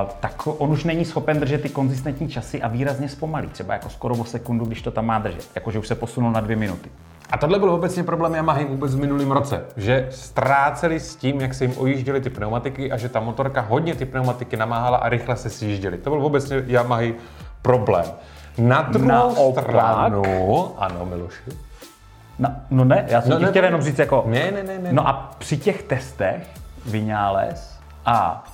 uh, 0.05 0.11
tak 0.21 0.47
on 0.47 0.71
už 0.71 0.85
není 0.85 1.05
schopen 1.05 1.41
držet 1.41 1.63
ty 1.63 1.69
konzistentní 1.69 2.29
časy 2.29 2.63
a 2.63 2.69
výrazně 2.69 3.09
zpomalí, 3.09 3.49
třeba 3.49 3.75
jako 3.75 3.89
skoro 3.89 4.15
o 4.15 4.25
sekundu, 4.25 4.65
když 4.65 4.83
to 4.83 4.91
tam 4.91 5.07
má 5.07 5.19
držet, 5.19 5.49
jakože 5.55 5.79
už 5.79 5.89
se 5.89 5.95
posunul 5.95 6.33
na 6.33 6.41
dvě 6.41 6.57
minuty. 6.57 6.91
A 7.31 7.37
tohle 7.39 7.59
byl 7.59 7.71
obecně 7.71 8.03
problém 8.05 8.35
Yamahy 8.35 8.65
vůbec 8.65 8.95
v 8.95 9.01
minulém 9.01 9.31
roce, 9.31 9.65
že 9.77 10.09
ztráceli 10.11 11.01
s 11.01 11.17
tím, 11.17 11.41
jak 11.41 11.55
se 11.55 11.65
jim 11.65 11.75
ojížděly 11.79 12.21
ty 12.21 12.31
pneumatiky 12.31 12.93
a 12.93 12.97
že 12.97 13.09
ta 13.09 13.21
motorka 13.21 13.61
hodně 13.61 13.95
ty 13.95 14.05
pneumatiky 14.05 14.57
namáhala 14.57 14.99
a 14.99 15.09
rychle 15.09 15.37
se 15.37 15.51
sjížděly. 15.51 15.99
To 15.99 16.11
byl 16.11 16.27
obecně 16.27 16.63
Yamahy 16.67 17.15
problém. 17.63 18.05
Na 18.59 18.83
druhou 18.83 19.09
Naopak- 19.09 19.65
stranu, 19.65 20.23
ano, 20.79 21.07
Miloši. 21.07 21.41
No, 22.39 22.49
no 22.71 22.85
ne, 22.85 23.05
já 23.09 23.23
jsem 23.23 23.31
No 23.31 23.37
ti 23.39 23.45
ne, 23.45 23.51
chtěl 23.51 23.65
jenom 23.65 23.83
říct 23.83 23.99
jako, 23.99 24.25
Ne, 24.27 24.51
ne, 24.51 24.63
ne, 24.63 24.79
ne. 24.79 24.93
no 24.93 25.09
a 25.09 25.35
při 25.39 25.57
těch 25.57 25.83
testech 25.83 26.47
Vinales 26.87 27.79
a 28.07 28.45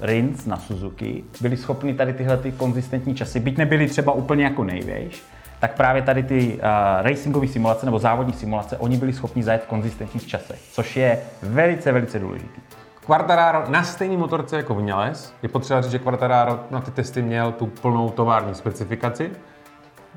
Rins 0.00 0.46
na 0.46 0.56
Suzuki 0.56 1.24
byli 1.40 1.56
schopni 1.56 1.94
tady 1.94 2.12
tyhle 2.12 2.36
ty 2.36 2.52
konzistentní 2.52 3.14
časy, 3.14 3.40
byť 3.40 3.58
nebyly 3.58 3.86
třeba 3.86 4.12
úplně 4.12 4.44
jako 4.44 4.64
největš, 4.64 5.22
tak 5.62 5.74
právě 5.74 6.02
tady 6.02 6.22
ty 6.22 6.54
uh, 6.54 6.60
racingové 7.02 7.48
simulace 7.48 7.86
nebo 7.86 7.98
závodní 7.98 8.32
simulace, 8.32 8.76
oni 8.76 8.96
byli 8.96 9.12
schopni 9.12 9.42
zajet 9.42 9.62
v 9.62 9.66
konzistentních 9.66 10.26
časech, 10.26 10.60
což 10.72 10.96
je 10.96 11.18
velice, 11.42 11.92
velice 11.92 12.18
důležitý. 12.18 12.60
Quartararo 13.06 13.64
na 13.68 13.82
stejný 13.82 14.16
motorce 14.16 14.56
jako 14.56 14.74
Vinales. 14.74 15.34
Je 15.42 15.48
potřeba 15.48 15.80
říct, 15.80 15.90
že 15.90 15.98
Quartararo 15.98 16.60
na 16.70 16.80
ty 16.80 16.90
testy 16.90 17.22
měl 17.22 17.52
tu 17.52 17.66
plnou 17.66 18.10
tovární 18.10 18.54
specifikaci. 18.54 19.30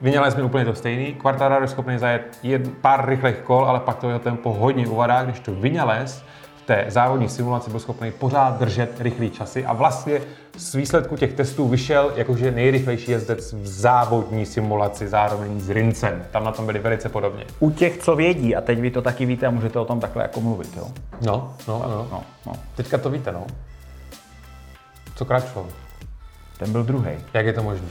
Vinales 0.01 0.35
měl 0.35 0.45
úplně 0.45 0.65
to 0.65 0.75
stejný. 0.75 1.13
Quartararo 1.13 1.63
je 1.63 1.67
schopný 1.67 1.97
zajet 1.97 2.39
jen 2.43 2.63
pár 2.81 3.09
rychlých 3.09 3.37
kol, 3.37 3.65
ale 3.65 3.79
pak 3.79 3.95
to 3.95 4.07
jeho 4.07 4.19
tempo 4.19 4.53
hodně 4.53 4.87
uvadá, 4.87 5.23
když 5.23 5.39
to 5.39 5.55
Vinales 5.55 6.23
té 6.65 6.85
závodní 6.87 7.29
simulaci 7.29 7.69
byl 7.69 7.79
schopný 7.79 8.11
pořád 8.11 8.59
držet 8.59 9.01
rychlý 9.01 9.31
časy 9.31 9.65
a 9.65 9.73
vlastně 9.73 10.21
z 10.57 10.75
výsledku 10.75 11.17
těch 11.17 11.33
testů 11.33 11.67
vyšel 11.67 12.11
jakože 12.15 12.51
nejrychlejší 12.51 13.11
jezdec 13.11 13.53
v 13.53 13.67
závodní 13.67 14.45
simulaci 14.45 15.07
zároveň 15.07 15.59
s 15.59 15.69
Rincem. 15.69 16.25
Tam 16.31 16.43
na 16.43 16.51
tom 16.51 16.65
byli 16.65 16.79
velice 16.79 17.09
podobně. 17.09 17.45
U 17.59 17.71
těch, 17.71 17.97
co 17.97 18.15
vědí, 18.15 18.55
a 18.55 18.61
teď 18.61 18.79
vy 18.79 18.91
to 18.91 19.01
taky 19.01 19.25
víte 19.25 19.47
a 19.47 19.49
můžete 19.49 19.79
o 19.79 19.85
tom 19.85 19.99
takhle 19.99 20.23
jako 20.23 20.41
mluvit, 20.41 20.77
jo? 20.77 20.87
No, 21.21 21.53
no, 21.67 21.79
no. 21.79 22.07
No, 22.11 22.23
no. 22.45 22.53
Teďka 22.75 22.97
to 22.97 23.09
víte, 23.09 23.31
no. 23.31 23.45
Co 25.15 25.25
Kračlov? 25.25 25.65
Ten 26.57 26.71
byl 26.71 26.83
druhý. 26.83 27.11
Jak 27.33 27.45
je 27.45 27.53
to 27.53 27.63
možné? 27.63 27.87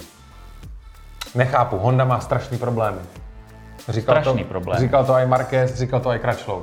Nechápu, 1.34 1.78
Honda 1.78 2.04
má 2.04 2.20
strašný 2.20 2.58
problémy. 2.58 2.98
Říkal 3.88 4.14
Strašný 4.20 4.42
to, 4.42 4.48
problém. 4.48 4.80
Říkal 4.80 5.04
to 5.04 5.14
i 5.14 5.26
Marquez, 5.26 5.74
říkal 5.74 6.00
to 6.00 6.10
i 6.12 6.18
Kračlov. 6.18 6.62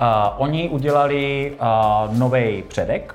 Uh, 0.00 0.06
oni 0.36 0.68
udělali 0.68 1.52
uh, 1.60 2.18
nový 2.18 2.62
předek, 2.68 3.14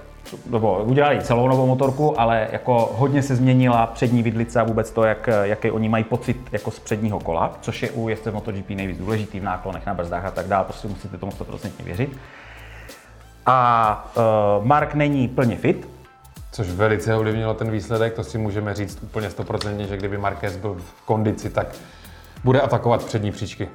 nebo 0.50 0.84
udělali 0.84 1.22
celou 1.22 1.48
novou 1.48 1.68
motorku, 1.68 2.20
ale 2.20 2.48
jako 2.52 2.94
hodně 2.96 3.22
se 3.22 3.36
změnila 3.36 3.88
přední 3.88 4.24
vidlice 4.24 4.60
a 4.60 4.64
vůbec 4.64 4.92
to, 4.92 5.04
jak, 5.04 5.30
jaký 5.44 5.72
oni 5.72 5.90
mají 5.90 6.04
pocit 6.04 6.38
jako 6.52 6.72
z 6.72 6.80
předního 6.80 7.20
kola, 7.20 7.52
což 7.62 7.84
je 7.84 7.92
u 7.92 8.10
jezdce 8.10 8.32
MotoGP 8.32 8.70
nejvíc 8.70 8.98
důležitý 8.98 9.40
v 9.40 9.44
náklonech 9.44 9.86
na 9.86 9.94
brzdách 9.94 10.26
a 10.26 10.32
tak 10.32 10.48
dále, 10.48 10.66
prostě 10.66 10.88
musíte 10.88 11.18
tomu 11.18 11.32
100% 11.32 11.72
věřit. 11.84 12.18
A 13.46 14.12
uh, 14.60 14.66
Mark 14.66 14.94
není 14.94 15.28
plně 15.28 15.56
fit, 15.56 15.88
Což 16.54 16.68
velice 16.68 17.16
ovlivnilo 17.16 17.54
ten 17.54 17.72
výsledek, 17.72 18.14
to 18.14 18.24
si 18.24 18.38
můžeme 18.38 18.74
říct 18.74 19.04
úplně 19.04 19.30
stoprocentně, 19.30 19.88
že 19.88 19.98
kdyby 19.98 20.18
Marquez 20.18 20.58
byl 20.58 20.74
v 20.74 21.06
kondici, 21.06 21.50
tak 21.50 21.68
bude 22.44 22.62
atakovat 22.62 23.06
přední 23.06 23.32
příčky. 23.32 23.70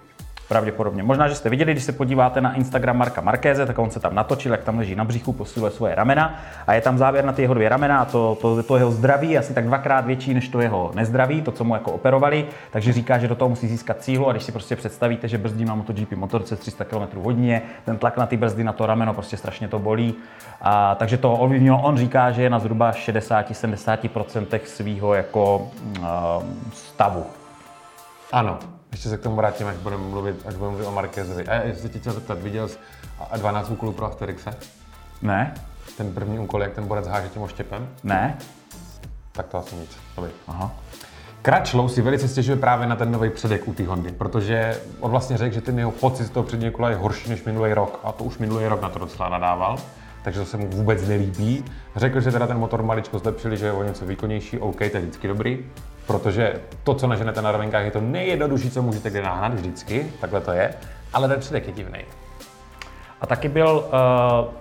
Pravděpodobně. 0.48 1.02
Možná, 1.02 1.28
že 1.28 1.34
jste 1.34 1.48
viděli, 1.48 1.72
když 1.72 1.84
se 1.84 1.92
podíváte 1.92 2.40
na 2.40 2.54
Instagram 2.54 2.96
Marka 2.96 3.20
Markéze, 3.20 3.66
tak 3.66 3.78
on 3.78 3.90
se 3.90 4.00
tam 4.00 4.14
natočil, 4.14 4.52
jak 4.52 4.64
tam 4.64 4.78
leží 4.78 4.94
na 4.94 5.04
břichu, 5.04 5.32
posiluje 5.32 5.72
svoje 5.72 5.94
ramena 5.94 6.40
a 6.66 6.74
je 6.74 6.80
tam 6.80 6.98
záběr 6.98 7.24
na 7.24 7.32
ty 7.32 7.42
jeho 7.42 7.54
dvě 7.54 7.68
ramena 7.68 8.00
a 8.00 8.04
to, 8.04 8.38
to, 8.40 8.62
to 8.62 8.76
jeho 8.76 8.90
zdraví 8.90 9.38
asi 9.38 9.54
tak 9.54 9.66
dvakrát 9.66 10.06
větší 10.06 10.34
než 10.34 10.48
to 10.48 10.60
jeho 10.60 10.90
nezdraví, 10.94 11.42
to, 11.42 11.52
co 11.52 11.64
mu 11.64 11.74
jako 11.74 11.92
operovali, 11.92 12.46
takže 12.70 12.92
říká, 12.92 13.18
že 13.18 13.28
do 13.28 13.34
toho 13.34 13.48
musí 13.48 13.68
získat 13.68 14.02
sílu 14.02 14.28
a 14.28 14.32
když 14.32 14.42
si 14.42 14.52
prostě 14.52 14.76
představíte, 14.76 15.28
že 15.28 15.38
brzdí 15.38 15.64
na 15.64 15.74
MotoGP 15.74 16.12
motorce 16.12 16.56
300 16.56 16.84
km 16.84 17.18
hodině, 17.22 17.62
ten 17.84 17.98
tlak 17.98 18.16
na 18.16 18.26
ty 18.26 18.36
brzdy 18.36 18.64
na 18.64 18.72
to 18.72 18.86
rameno 18.86 19.14
prostě 19.14 19.36
strašně 19.36 19.68
to 19.68 19.78
bolí. 19.78 20.14
A, 20.60 20.94
takže 20.94 21.16
to 21.16 21.32
ovlivnilo, 21.32 21.82
on 21.82 21.96
říká, 21.96 22.30
že 22.30 22.42
je 22.42 22.50
na 22.50 22.58
zhruba 22.58 22.90
60-70% 22.90 24.60
svého 24.64 25.14
jako 25.14 25.70
uh, 25.98 26.06
stavu. 26.72 27.26
Ano, 28.32 28.58
ještě 28.92 29.09
se 29.09 29.18
k 29.18 29.21
tomu 29.21 29.37
vrátím, 29.37 29.66
až 29.66 29.76
budeme 29.76 30.02
mluvit, 30.02 30.37
až 30.47 30.54
budeme 30.54 30.71
mluvit 30.71 30.87
o 30.87 30.92
Marquezovi. 30.92 31.47
A 31.47 31.62
jestli 31.62 31.88
tě 31.88 31.99
chtěl 31.99 32.12
zeptat, 32.12 32.42
viděl 32.42 32.68
jsi 32.68 32.78
a 33.30 33.37
12 33.37 33.71
úkolů 33.71 33.92
pro 33.92 34.07
Asterixe? 34.07 34.50
Ne? 35.23 35.54
Ten 35.97 36.14
první 36.14 36.38
úkol, 36.38 36.62
jak 36.62 36.73
ten 36.73 36.87
borec 36.87 37.07
háže 37.07 37.28
tím 37.28 37.42
oštěpem? 37.42 37.88
Ne? 38.04 38.38
Tak 39.33 39.47
to 39.47 39.59
asi 39.59 39.76
nic. 39.76 39.97
Dobrý. 40.16 40.30
Aha. 40.49 40.75
Kračlou 41.42 41.88
si 41.88 42.02
velice 42.02 42.28
stěžuje 42.28 42.57
právě 42.57 42.87
na 42.87 42.97
ten 42.97 43.12
nový 43.12 43.30
předek 43.30 43.68
u 43.68 43.73
té 43.73 43.87
Hondy, 43.87 44.12
protože 44.12 44.80
on 45.00 45.11
vlastně 45.11 45.37
řekl, 45.37 45.54
že 45.54 45.61
ten 45.61 45.78
jeho 45.78 45.90
pocit 45.90 46.25
z 46.25 46.30
toho 46.30 46.45
předního 46.45 46.73
kola 46.73 46.90
je 46.90 46.97
horší 46.97 47.30
než 47.30 47.45
minulý 47.45 47.73
rok. 47.73 48.00
A 48.04 48.12
to 48.12 48.25
už 48.25 48.38
minulý 48.38 48.66
rok 48.66 48.83
na 48.83 48.88
to 48.88 48.99
docela 48.99 49.28
nadával, 49.28 49.78
takže 50.23 50.40
to 50.40 50.47
se 50.47 50.57
mu 50.57 50.68
vůbec 50.68 51.09
nelíbí. 51.09 51.64
Řekl, 51.97 52.21
že 52.21 52.33
teda 52.33 52.47
ten 52.47 52.59
motor 52.59 52.83
maličko 52.83 53.18
zlepšili, 53.18 53.57
že 53.57 53.66
je 53.66 53.73
o 53.73 53.83
něco 53.83 54.07
výkonnější, 54.07 54.59
OK, 54.59 54.78
to 54.78 54.85
je 54.85 55.00
vždycky 55.00 55.28
dobrý, 55.28 55.64
protože 56.08 56.60
to, 56.84 56.94
co 56.94 57.06
naženete 57.06 57.42
na 57.42 57.52
rovinkách, 57.52 57.84
je 57.84 57.90
to 57.90 58.00
nejjednodušší, 58.00 58.70
co 58.70 58.82
můžete 58.82 59.10
kde 59.10 59.22
nahnat 59.22 59.54
vždycky, 59.54 60.12
takhle 60.20 60.40
to 60.40 60.52
je, 60.52 60.74
ale 61.12 61.28
ten 61.28 61.40
předek 61.40 61.66
je 61.66 61.72
divný. 61.72 61.98
A 63.20 63.26
taky 63.26 63.48
byl 63.48 63.84
uh, 63.86 64.54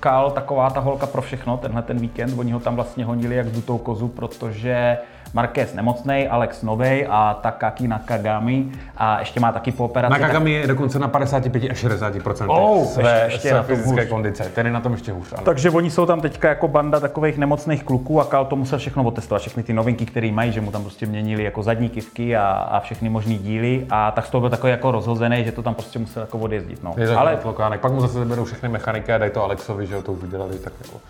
Kal 0.00 0.30
taková 0.30 0.70
ta 0.70 0.80
holka 0.80 1.06
pro 1.06 1.22
všechno, 1.22 1.56
tenhle 1.56 1.82
ten 1.82 1.98
víkend. 1.98 2.38
Oni 2.38 2.52
ho 2.52 2.60
tam 2.60 2.76
vlastně 2.76 3.04
honili 3.04 3.36
jak 3.36 3.50
dutou 3.50 3.78
kozu, 3.78 4.08
protože 4.08 4.98
Marquez 5.34 5.74
nemocnej, 5.74 6.28
Alex 6.30 6.62
novej 6.62 7.06
a 7.10 7.34
Takaki 7.34 7.88
Nakagami 7.88 8.66
a 8.96 9.18
ještě 9.20 9.40
má 9.40 9.52
taky 9.52 9.72
po 9.72 9.84
operaci. 9.84 10.12
Nakagami 10.20 10.52
je 10.52 10.66
dokonce 10.66 10.98
na 10.98 11.08
55 11.08 11.70
až 11.70 11.78
60 11.78 12.12
Oh, 12.46 12.86
své, 12.86 13.24
ještě 13.24 13.48
své 13.48 13.52
na 13.52 13.62
to 13.62 13.66
fyzické 13.66 14.00
hůř. 14.00 14.08
kondice. 14.08 14.44
Ten 14.54 14.66
je 14.66 14.72
na 14.72 14.80
tom 14.80 14.92
ještě 14.92 15.12
hůř. 15.12 15.32
Ano. 15.32 15.42
Takže 15.44 15.70
oni 15.70 15.90
jsou 15.90 16.06
tam 16.06 16.20
teďka 16.20 16.48
jako 16.48 16.68
banda 16.68 17.00
takových 17.00 17.38
nemocných 17.38 17.84
kluků 17.84 18.20
a 18.20 18.24
Kal 18.24 18.44
to 18.44 18.56
musel 18.56 18.78
všechno 18.78 19.04
otestovat, 19.04 19.40
všechny 19.40 19.62
ty 19.62 19.72
novinky, 19.72 20.06
které 20.06 20.32
mají, 20.32 20.52
že 20.52 20.60
mu 20.60 20.70
tam 20.70 20.82
prostě 20.82 21.06
měnili 21.06 21.44
jako 21.44 21.62
zadní 21.62 21.88
kivky 21.88 22.36
a, 22.36 22.46
a 22.46 22.80
všechny 22.80 23.08
možný 23.08 23.38
díly 23.38 23.86
a 23.90 24.10
tak 24.10 24.26
z 24.26 24.30
toho 24.30 24.40
byl 24.40 24.50
takový 24.50 24.70
jako 24.70 24.90
rozhozený, 24.90 25.44
že 25.44 25.52
to 25.52 25.62
tam 25.62 25.74
prostě 25.74 25.98
musel 25.98 26.22
jako 26.22 26.38
odjezdit. 26.38 26.82
No. 26.82 26.94
Je 26.96 27.08
Ale 27.08 27.16
Ale... 27.16 27.36
tlokánek. 27.36 27.80
Pak 27.80 27.92
mu 27.92 28.00
zase 28.00 28.24
berou 28.24 28.44
všechny 28.44 28.68
mechaniky 28.68 29.12
a 29.12 29.18
dají 29.18 29.30
to 29.30 29.44
Alexovi, 29.44 29.86
že 29.86 29.94
jo, 29.94 30.02
to 30.02 30.12
už 30.12 30.22
udělali 30.22 30.58
tak 30.58 30.72
jako... 30.84 31.00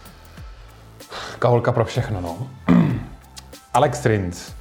Kaholka 1.39 1.73
pro 1.73 1.85
všechno, 1.85 2.21
no. 2.21 2.37
Alex 3.75 4.07
Rins. 4.07 4.55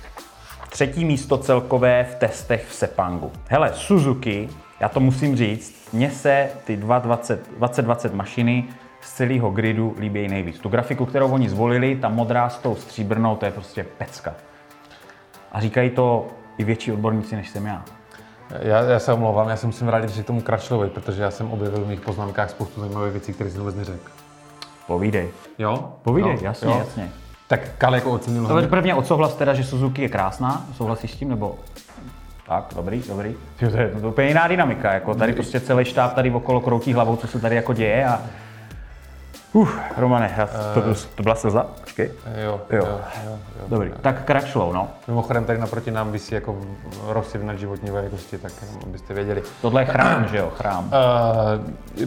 Třetí 0.69 1.05
místo 1.05 1.37
celkové 1.37 2.03
v 2.03 2.15
testech 2.15 2.67
v 2.67 2.73
Sepangu. 2.73 3.31
Hele, 3.47 3.71
Suzuki, 3.73 4.49
já 4.79 4.89
to 4.89 4.99
musím 4.99 5.35
říct, 5.35 5.89
mně 5.93 6.11
se 6.11 6.49
ty 6.63 6.77
220, 6.77 7.49
2020 7.57 8.13
mašiny 8.13 8.65
z 9.01 9.13
celého 9.13 9.51
gridu 9.51 9.95
líbí 9.99 10.27
nejvíc. 10.27 10.59
Tu 10.59 10.69
grafiku, 10.69 11.05
kterou 11.05 11.31
oni 11.31 11.49
zvolili, 11.49 11.95
ta 11.95 12.09
modrá 12.09 12.49
s 12.49 12.57
tou 12.57 12.75
stříbrnou, 12.75 13.35
to 13.35 13.45
je 13.45 13.51
prostě 13.51 13.83
pecka. 13.97 14.33
A 15.51 15.61
říkají 15.61 15.89
to 15.89 16.27
i 16.57 16.63
větší 16.63 16.91
odborníci, 16.91 17.35
než 17.35 17.49
jsem 17.49 17.65
já. 17.65 17.85
Já, 18.59 18.81
já 18.81 18.99
se 18.99 19.13
omlouvám, 19.13 19.49
já 19.49 19.55
se 19.55 19.67
musím 19.67 19.87
vrátit 19.87 20.23
k 20.23 20.27
tomu 20.27 20.41
Kračlovi, 20.41 20.89
protože 20.89 21.23
já 21.23 21.31
jsem 21.31 21.51
objevil 21.51 21.85
v 21.85 21.87
mých 21.87 22.01
poznámkách 22.01 22.49
spoustu 22.49 22.81
zajímavých 22.81 23.11
věcí, 23.11 23.33
které 23.33 23.49
jsem 23.49 23.59
vůbec 23.59 23.75
neřekl. 23.75 24.11
Povídej. 24.87 25.29
Jo? 25.57 25.93
Povídej, 26.01 26.33
jo? 26.33 26.39
jasně, 26.41 26.67
jo. 26.67 26.77
jasně. 26.77 27.11
Tak 27.49 27.59
Kal 27.77 27.95
jako 27.95 28.11
ocenil 28.11 28.47
To 28.47 28.53
hodně. 28.53 28.67
prvně 28.69 28.95
odsouhlas 28.95 29.35
teda, 29.35 29.53
že 29.53 29.63
Suzuki 29.63 30.01
je 30.01 30.09
krásná, 30.09 30.65
souhlasíš 30.77 31.11
s 31.11 31.15
tím, 31.15 31.29
nebo? 31.29 31.55
Tak, 32.47 32.65
dobrý, 32.75 33.03
dobrý. 33.07 33.35
Jo, 33.61 33.69
to 33.71 33.77
je 33.77 33.89
to 33.89 33.97
je 33.97 34.07
úplně 34.07 34.27
jiná 34.27 34.47
dynamika, 34.47 34.93
jako 34.93 35.15
tady 35.15 35.33
prostě 35.33 35.59
celý 35.59 35.85
štáb 35.85 36.13
tady 36.13 36.31
okolo 36.31 36.61
kroutí 36.61 36.93
hlavou, 36.93 37.15
co 37.15 37.27
se 37.27 37.39
tady 37.39 37.55
jako 37.55 37.73
děje 37.73 38.05
a... 38.05 38.21
Uf, 39.53 39.79
Romane, 39.97 40.33
já, 40.37 40.47
to, 40.73 40.81
to, 40.81 40.93
to 41.15 41.23
byla 41.23 41.35
slza? 41.35 41.65
Počkej. 41.79 42.11
Jo, 42.45 42.61
Jo. 42.69 42.85
jo, 42.85 42.99
jo, 43.25 43.31
jo. 43.59 43.65
Dobrý, 43.67 43.91
tak 44.01 44.23
Kračlou, 44.23 44.73
no. 44.73 44.87
Mimochodem 45.07 45.45
tady 45.45 45.59
naproti 45.59 45.91
nám 45.91 46.11
visí 46.11 46.35
jako 46.35 46.57
rozsvěd 47.07 47.43
životní 47.59 47.91
velikosti, 47.91 48.37
tak 48.37 48.51
jenom 48.61 48.79
abyste 48.85 49.13
věděli. 49.13 49.43
Tohle 49.61 49.81
je 49.81 49.85
chrám, 49.85 50.27
že 50.27 50.37
jo, 50.37 50.51
chrám. 50.57 50.85
Uh, 50.85 50.91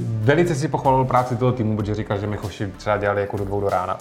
velice 0.01 0.55
si 0.55 0.69
pochvalil 0.69 1.05
práci 1.05 1.37
toho 1.37 1.53
týmu, 1.53 1.77
protože 1.77 1.95
říkal, 1.95 2.19
že 2.19 2.27
Michoši 2.27 2.67
třeba 2.67 2.97
dělali 2.97 3.21
jako 3.21 3.37
do 3.37 3.45
dvou 3.45 3.61
do 3.61 3.69
rána. 3.69 3.99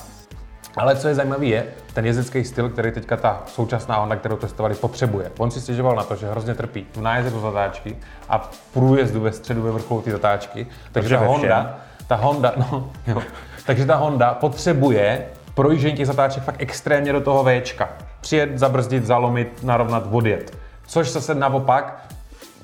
Ale 0.77 0.95
co 0.95 1.07
je 1.07 1.15
zajímavé 1.15 1.45
je, 1.45 1.65
ten 1.93 2.05
jezdecký 2.05 2.43
styl, 2.43 2.69
který 2.69 2.91
teďka 2.91 3.17
ta 3.17 3.43
současná 3.47 3.95
Honda, 3.95 4.15
kterou 4.15 4.37
testovali, 4.37 4.75
potřebuje. 4.75 5.31
On 5.37 5.51
si 5.51 5.61
stěžoval 5.61 5.95
na 5.95 6.03
to, 6.03 6.15
že 6.15 6.31
hrozně 6.31 6.55
trpí 6.55 6.87
v 6.93 7.01
nájezdu 7.01 7.31
do 7.31 7.39
zatáčky 7.39 7.97
a 8.29 8.37
v 8.37 8.59
průjezdu 8.73 9.21
ve 9.21 9.31
středu 9.31 9.61
ve 9.61 9.71
vrcholu 9.71 10.01
ty 10.01 10.11
zatáčky. 10.11 10.67
Takže 10.91 11.17
ta 11.17 11.25
Honda, 11.25 11.79
ta 12.07 12.15
Honda, 12.15 12.53
no, 12.57 12.89
jo. 13.07 13.21
Takže 13.65 13.85
ta 13.85 13.95
Honda 13.95 14.33
potřebuje 14.33 15.25
projíždění 15.53 15.97
těch 15.97 16.07
zatáček 16.07 16.43
fakt 16.43 16.61
extrémně 16.61 17.13
do 17.13 17.21
toho 17.21 17.43
Včka. 17.43 17.89
Přijet, 18.21 18.59
zabrzdit, 18.59 19.05
zalomit, 19.05 19.63
narovnat, 19.63 20.03
odjet. 20.11 20.57
Což 20.87 21.11
zase 21.11 21.35
naopak 21.35 22.05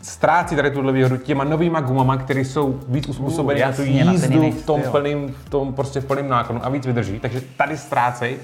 ztrácí 0.07 0.55
tady 0.55 0.71
tuhle 0.71 0.91
výhodu 0.91 1.17
těma 1.17 1.43
novýma 1.43 1.81
gumama, 1.81 2.17
které 2.17 2.39
jsou 2.39 2.79
víc 2.87 3.07
uspůsobeny 3.07 3.61
na 3.61 3.71
tu 3.71 3.81
na 3.81 4.11
jízdu 4.11 4.51
v 4.51 4.65
tom 4.65 4.79
styl. 4.79 4.91
plným, 4.91 5.35
v 5.45 5.49
tom 5.49 5.73
prostě 5.73 6.01
v 6.01 6.05
plným 6.05 6.29
náklonu 6.29 6.65
a 6.65 6.69
víc 6.69 6.85
vydrží. 6.85 7.19
Takže 7.19 7.41
tady 7.57 7.77
ztrácej. 7.77 8.37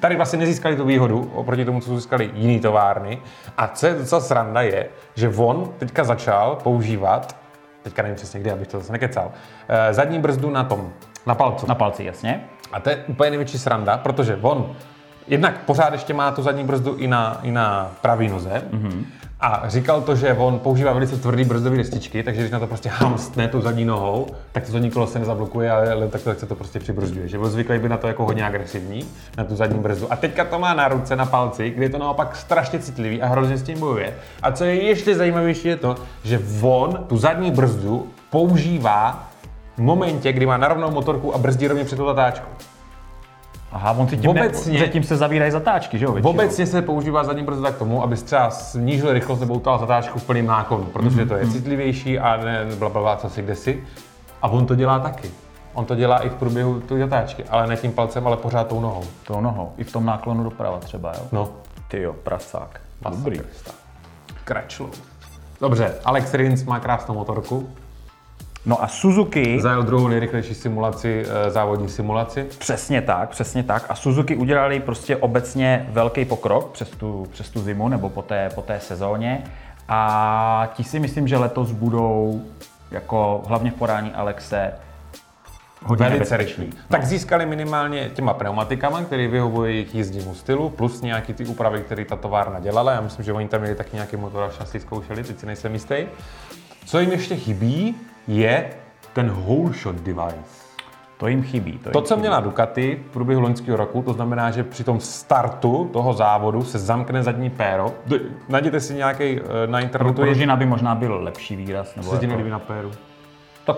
Tady 0.00 0.16
vlastně 0.16 0.38
nezískali 0.38 0.76
tu 0.76 0.84
výhodu 0.84 1.30
oproti 1.34 1.64
tomu, 1.64 1.80
co 1.80 1.96
získali 1.96 2.30
jiný 2.34 2.60
továrny. 2.60 3.18
A 3.56 3.68
co 3.68 3.86
je 3.86 3.94
docela 3.94 4.20
sranda 4.20 4.62
je, 4.62 4.86
že 5.14 5.28
on 5.36 5.72
teďka 5.78 6.04
začal 6.04 6.58
používat, 6.62 7.36
teďka 7.82 8.02
nevím 8.02 8.16
přesně 8.16 8.40
kdy, 8.40 8.50
abych 8.50 8.68
to 8.68 8.78
zase 8.78 8.92
nekecal, 8.92 9.30
eh, 9.68 9.94
zadní 9.94 10.18
brzdu 10.18 10.50
na 10.50 10.64
tom, 10.64 10.92
na 11.26 11.34
palcu. 11.34 11.66
Na 11.66 11.74
palci, 11.74 12.04
jasně. 12.04 12.44
A 12.72 12.80
to 12.80 12.90
je 12.90 12.96
úplně 12.96 13.30
největší 13.30 13.58
sranda, 13.58 13.98
protože 13.98 14.38
on 14.42 14.72
jednak 15.28 15.58
pořád 15.58 15.92
ještě 15.92 16.14
má 16.14 16.30
tu 16.30 16.42
zadní 16.42 16.64
brzdu 16.64 16.96
i 16.96 17.06
na, 17.06 17.40
i 17.42 17.50
na 17.50 17.90
pravý 18.00 18.28
noze. 18.28 18.62
Mm-hmm. 18.70 19.04
A 19.42 19.62
říkal 19.68 20.00
to, 20.00 20.16
že 20.16 20.34
on 20.34 20.58
používá 20.58 20.92
velice 20.92 21.16
tvrdý 21.16 21.44
brzdové 21.44 21.76
destičky, 21.76 22.22
takže 22.22 22.40
když 22.40 22.52
na 22.52 22.58
to 22.58 22.66
prostě 22.66 22.88
hamstne 22.88 23.48
tou 23.48 23.60
zadní 23.60 23.84
nohou, 23.84 24.26
tak 24.52 24.66
to 24.66 24.72
zadní 24.72 24.90
kolo 24.90 25.06
se 25.06 25.18
nezablokuje, 25.18 25.70
ale 25.70 26.08
tak, 26.08 26.22
tak 26.22 26.40
se 26.40 26.46
to 26.46 26.54
prostě 26.54 26.78
přibrzďuje. 26.78 27.28
Že 27.28 27.38
byl 27.38 27.50
zvyklý 27.50 27.78
být 27.78 27.88
na 27.88 27.96
to 27.96 28.06
jako 28.06 28.24
hodně 28.24 28.46
agresivní, 28.46 29.04
na 29.36 29.44
tu 29.44 29.56
zadní 29.56 29.78
brzdu. 29.78 30.12
A 30.12 30.16
teďka 30.16 30.44
to 30.44 30.58
má 30.58 30.74
na 30.74 30.88
ruce, 30.88 31.16
na 31.16 31.26
palci, 31.26 31.70
kde 31.70 31.84
je 31.84 31.90
to 31.90 31.98
naopak 31.98 32.36
strašně 32.36 32.78
citlivý 32.78 33.22
a 33.22 33.26
hrozně 33.26 33.56
s 33.56 33.62
tím 33.62 33.78
bojuje. 33.78 34.14
A 34.42 34.52
co 34.52 34.64
je 34.64 34.82
ještě 34.82 35.16
zajímavější 35.16 35.68
je 35.68 35.76
to, 35.76 35.96
že 36.24 36.40
on 36.62 37.04
tu 37.06 37.16
zadní 37.16 37.50
brzdu 37.50 38.08
používá 38.30 39.28
v 39.76 39.78
momentě, 39.78 40.32
kdy 40.32 40.46
má 40.46 40.56
narovnou 40.56 40.90
motorku 40.90 41.34
a 41.34 41.38
brzdí 41.38 41.68
rovně 41.68 41.84
před 41.84 41.96
tu 41.96 42.06
zatáčku. 42.06 42.46
Aha, 43.72 43.90
on 43.92 44.08
si 44.08 44.16
tím, 44.16 44.30
Obecně- 44.30 44.80
ne, 44.80 44.88
tím 44.88 45.02
se 45.02 45.16
zavírají 45.16 45.50
zatáčky, 45.50 45.98
že 45.98 46.04
jo? 46.04 46.12
většinou. 46.12 46.30
Obecně 46.30 46.66
se 46.66 46.82
používá 46.82 47.24
zadní 47.24 47.42
brzda 47.42 47.70
k 47.70 47.78
tomu, 47.78 48.02
aby 48.02 48.16
třeba 48.16 48.50
snížil 48.50 49.12
rychlost 49.12 49.40
nebo 49.40 49.54
utal 49.54 49.78
zatáčku 49.78 50.18
v 50.18 50.24
plném 50.24 50.46
náklonu, 50.46 50.84
protože 50.84 51.26
to 51.26 51.34
je 51.34 51.46
citlivější 51.48 52.18
a 52.18 52.36
ne 52.36 52.66
blablabla, 52.78 53.16
co 53.16 53.30
si 53.30 53.42
kdesi. 53.42 53.84
A 54.42 54.48
on 54.48 54.66
to 54.66 54.74
dělá 54.74 54.98
taky. 54.98 55.30
On 55.74 55.84
to 55.84 55.94
dělá 55.94 56.18
i 56.18 56.28
v 56.28 56.34
průběhu 56.34 56.80
té 56.80 56.98
zatáčky, 56.98 57.44
ale 57.44 57.66
ne 57.66 57.76
tím 57.76 57.92
palcem, 57.92 58.26
ale 58.26 58.36
pořád 58.36 58.66
tou 58.66 58.80
nohou. 58.80 59.04
Tou 59.26 59.40
nohou. 59.40 59.72
I 59.78 59.84
v 59.84 59.92
tom 59.92 60.06
náklonu 60.06 60.44
doprava 60.44 60.78
třeba, 60.78 61.12
jo? 61.18 61.22
No, 61.32 61.48
Ty 61.88 62.02
jo, 62.02 62.12
prasák. 62.22 62.80
Dobrý. 63.10 63.40
Kračlu. 64.44 64.90
Dobře, 65.60 65.94
Alex 66.04 66.34
Rins 66.34 66.64
má 66.64 66.80
krásnou 66.80 67.14
motorku. 67.14 67.68
No 68.66 68.82
a 68.82 68.88
Suzuki, 68.88 69.60
Zajel 69.60 69.82
druhou 69.82 70.08
nejrychlejší 70.08 70.54
simulaci, 70.54 71.24
eh, 71.46 71.50
závodní 71.50 71.88
simulaci. 71.88 72.44
přesně 72.58 73.02
tak, 73.02 73.28
přesně 73.30 73.62
tak. 73.62 73.86
A 73.88 73.94
Suzuki 73.94 74.36
udělali 74.36 74.80
prostě 74.80 75.16
obecně 75.16 75.86
velký 75.90 76.24
pokrok 76.24 76.70
přes 76.72 76.90
tu, 76.90 77.26
přes 77.32 77.50
tu 77.50 77.60
zimu 77.60 77.88
nebo 77.88 78.08
po 78.08 78.22
té, 78.22 78.50
po 78.54 78.62
té 78.62 78.80
sezóně. 78.80 79.44
A 79.88 80.70
ti 80.74 80.84
si 80.84 80.98
myslím, 81.00 81.28
že 81.28 81.36
letos 81.36 81.72
budou 81.72 82.42
jako 82.90 83.42
hlavně 83.46 83.70
v 83.70 83.74
podání 83.74 84.12
Alexe 84.12 84.72
hodně 85.84 86.04
Velice 86.08 86.36
nebezpeční. 86.36 86.64
rychlý. 86.64 86.80
Tak 86.88 87.04
získali 87.04 87.46
minimálně 87.46 88.10
těma 88.10 88.34
pneumatikama, 88.34 89.02
které 89.02 89.28
vyhovují 89.28 89.74
jejich 89.74 89.94
jízdnímu 89.94 90.34
stylu, 90.34 90.68
plus 90.70 91.00
nějaký 91.00 91.34
ty 91.34 91.46
úpravy, 91.46 91.80
které 91.80 92.04
ta 92.04 92.16
továrna 92.16 92.60
dělala. 92.60 92.92
Já 92.92 93.00
myslím, 93.00 93.24
že 93.24 93.32
oni 93.32 93.48
tam 93.48 93.60
měli 93.60 93.76
taky 93.76 93.90
nějaký 93.96 94.16
motor 94.16 94.42
a 94.42 94.50
šasy 94.50 94.80
zkoušeli, 94.80 95.24
teď 95.24 95.38
si 95.38 95.46
nejsem 95.46 95.72
jistý. 95.72 95.94
Co 96.86 96.98
jim 97.00 97.12
ještě 97.12 97.36
chybí, 97.36 97.94
je 98.30 98.70
ten 99.12 99.30
whole 99.30 99.72
shot 99.72 99.96
device. 99.96 100.60
To 101.18 101.26
jim 101.28 101.42
chybí. 101.42 101.78
To, 101.78 101.90
To, 101.90 101.98
jim 101.98 102.04
co 102.06 102.14
chybí. 102.14 102.20
měla 102.20 102.40
Ducati 102.40 103.02
v 103.08 103.12
průběhu 103.12 103.40
loňského 103.42 103.76
roku, 103.76 104.02
to 104.02 104.12
znamená, 104.12 104.50
že 104.50 104.64
při 104.64 104.84
tom 104.84 105.00
startu 105.00 105.90
toho 105.92 106.12
závodu 106.12 106.64
se 106.64 106.78
zamkne 106.78 107.22
zadní 107.22 107.50
péro. 107.50 107.92
Najděte 108.48 108.80
si 108.80 108.94
nějaký 108.94 109.40
eh, 109.40 109.66
na 109.66 109.80
internetu, 109.80 110.20
je 110.20 110.26
Pružina 110.26 110.56
by 110.56 110.66
možná 110.66 110.94
byl 110.94 111.14
lepší 111.22 111.56
výraz. 111.56 111.96
Nebo 111.96 112.10
se 112.10 112.18
ti 112.18 112.24
jako, 112.24 112.32
nelíbí 112.32 112.50
na 112.50 112.58
péru. 112.58 112.90
tak, 113.64 113.76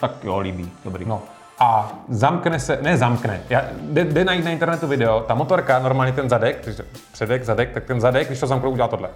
tak 0.00 0.10
jo, 0.24 0.38
líbí. 0.38 0.70
Dobrý. 0.84 1.04
No. 1.04 1.22
A 1.60 1.92
zamkne 2.08 2.60
se, 2.60 2.78
ne 2.82 2.96
zamkne, 2.96 3.40
já, 3.50 3.64
jde, 3.80 4.04
jde 4.04 4.24
najít 4.24 4.44
na 4.44 4.50
internetu 4.50 4.86
video, 4.86 5.20
ta 5.20 5.34
motorka, 5.34 5.78
normálně 5.78 6.12
ten 6.12 6.28
zadek, 6.28 6.60
takže 6.64 6.82
předek, 7.12 7.44
zadek, 7.44 7.72
tak 7.72 7.84
ten 7.84 8.00
zadek, 8.00 8.26
když 8.26 8.40
to 8.40 8.46
zamknou, 8.46 8.70
udělá 8.70 8.88
tohle. 8.88 9.08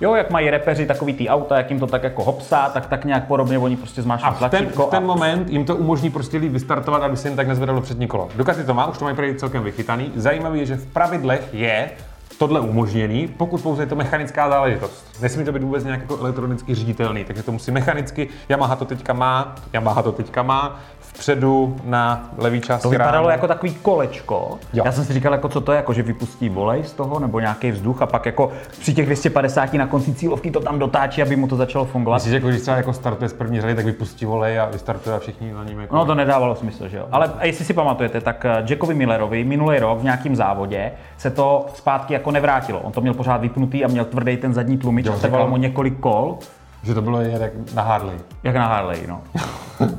Jo, 0.00 0.14
jak 0.14 0.30
mají 0.30 0.50
repeři 0.50 0.86
takový 0.86 1.14
ty 1.14 1.28
auta, 1.28 1.56
jak 1.56 1.70
jim 1.70 1.80
to 1.80 1.86
tak 1.86 2.02
jako 2.02 2.24
hopsá, 2.24 2.68
tak 2.68 2.86
tak 2.86 3.04
nějak 3.04 3.26
podobně 3.26 3.58
oni 3.58 3.76
prostě 3.76 4.02
zmášnou 4.02 4.28
A 4.28 4.30
v 4.30 4.38
ten, 4.38 4.50
tlačítko 4.50 4.86
v 4.86 4.90
ten 4.90 5.02
a 5.02 5.06
moment 5.06 5.50
jim 5.50 5.64
to 5.64 5.76
umožní 5.76 6.10
prostě 6.10 6.38
líp 6.38 6.52
vystartovat, 6.52 7.02
aby 7.02 7.16
se 7.16 7.28
jim 7.28 7.36
tak 7.36 7.48
nezvedalo 7.48 7.80
přední 7.80 8.06
kolo. 8.06 8.28
Ducati 8.36 8.64
to 8.64 8.74
má, 8.74 8.86
už 8.86 8.98
to 8.98 9.04
mají 9.04 9.16
prý 9.16 9.34
celkem 9.34 9.62
vychytaný. 9.62 10.12
Zajímavé 10.16 10.58
je, 10.58 10.66
že 10.66 10.76
v 10.76 10.86
pravidlech 10.86 11.48
je 11.52 11.90
tohle 12.38 12.60
umožněný, 12.60 13.28
pokud 13.28 13.62
pouze 13.62 13.82
je 13.82 13.86
to 13.86 13.96
mechanická 13.96 14.48
záležitost. 14.48 15.04
Nesmí 15.22 15.44
to 15.44 15.52
být 15.52 15.62
vůbec 15.62 15.84
nějak 15.84 16.00
jako 16.00 16.18
elektronicky 16.18 16.74
říditelný, 16.74 17.24
takže 17.24 17.42
to 17.42 17.52
musí 17.52 17.70
mechanicky. 17.70 18.28
Yamaha 18.48 18.76
to 18.76 18.84
teďka 18.84 19.12
má, 19.12 19.54
Yamaha 19.72 20.02
to 20.02 20.12
teďka 20.12 20.42
má, 20.42 20.80
vpředu 21.00 21.76
na 21.84 22.30
levý 22.36 22.60
části 22.60 22.82
To 22.82 22.90
vypadalo 22.90 23.16
rámu. 23.16 23.28
jako 23.28 23.48
takový 23.48 23.74
kolečko. 23.74 24.58
Jo. 24.72 24.82
Já 24.86 24.92
jsem 24.92 25.04
si 25.04 25.12
říkal, 25.12 25.32
jako 25.32 25.48
co 25.48 25.60
to 25.60 25.72
je, 25.72 25.76
jako 25.76 25.92
že 25.92 26.02
vypustí 26.02 26.48
volej 26.48 26.84
z 26.84 26.92
toho, 26.92 27.18
nebo 27.18 27.40
nějaký 27.40 27.70
vzduch 27.70 28.02
a 28.02 28.06
pak 28.06 28.26
jako 28.26 28.50
při 28.80 28.94
těch 28.94 29.06
250 29.06 29.74
na 29.74 29.86
konci 29.86 30.14
cílovky 30.14 30.50
to 30.50 30.60
tam 30.60 30.78
dotáčí, 30.78 31.22
aby 31.22 31.36
mu 31.36 31.48
to 31.48 31.56
začalo 31.56 31.84
fungovat. 31.84 32.16
Myslíš, 32.16 32.34
jako 32.34 32.48
když 32.48 32.60
třeba 32.60 32.76
jako 32.76 32.92
startuje 32.92 33.28
z 33.28 33.32
první 33.32 33.60
řady, 33.60 33.74
tak 33.74 33.84
vypustí 33.84 34.24
volej 34.24 34.60
a 34.60 34.66
vystartuje 34.66 35.16
a 35.16 35.18
všichni 35.18 35.52
na 35.52 35.64
ním 35.64 35.80
jako... 35.80 35.96
No 35.96 36.04
to 36.06 36.14
nedávalo 36.14 36.54
smysl, 36.56 36.88
že 36.88 36.96
jo. 36.96 37.06
Ale 37.12 37.32
jestli 37.42 37.64
si 37.64 37.72
pamatujete, 37.74 38.20
tak 38.20 38.44
eh, 38.44 38.64
Jackovi 38.68 38.94
Millerovi 38.94 39.44
minulý 39.44 39.78
rok 39.78 39.98
v 39.98 40.04
nějakém 40.04 40.36
závodě 40.36 40.92
se 41.16 41.30
to 41.30 41.66
zpátky 41.74 42.14
jako 42.18 42.30
nevrátilo. 42.30 42.80
On 42.80 42.92
to 42.92 43.00
měl 43.00 43.14
pořád 43.14 43.40
vypnutý 43.40 43.84
a 43.84 43.88
měl 43.88 44.04
tvrdý 44.04 44.36
ten 44.36 44.54
zadní 44.54 44.78
tlumič 44.78 45.06
Jo, 45.06 45.12
a 45.12 45.18
trvalo 45.18 45.48
mu 45.48 45.56
několik 45.56 46.00
kol, 46.00 46.38
Že 46.82 46.94
to 46.94 47.02
bylo 47.02 47.20
jen 47.20 47.42
jak 47.42 47.52
na 47.74 47.82
Harley. 47.82 48.16
jak 48.42 48.54
na 48.56 48.66
Harley, 48.66 49.06
no. 49.06 49.20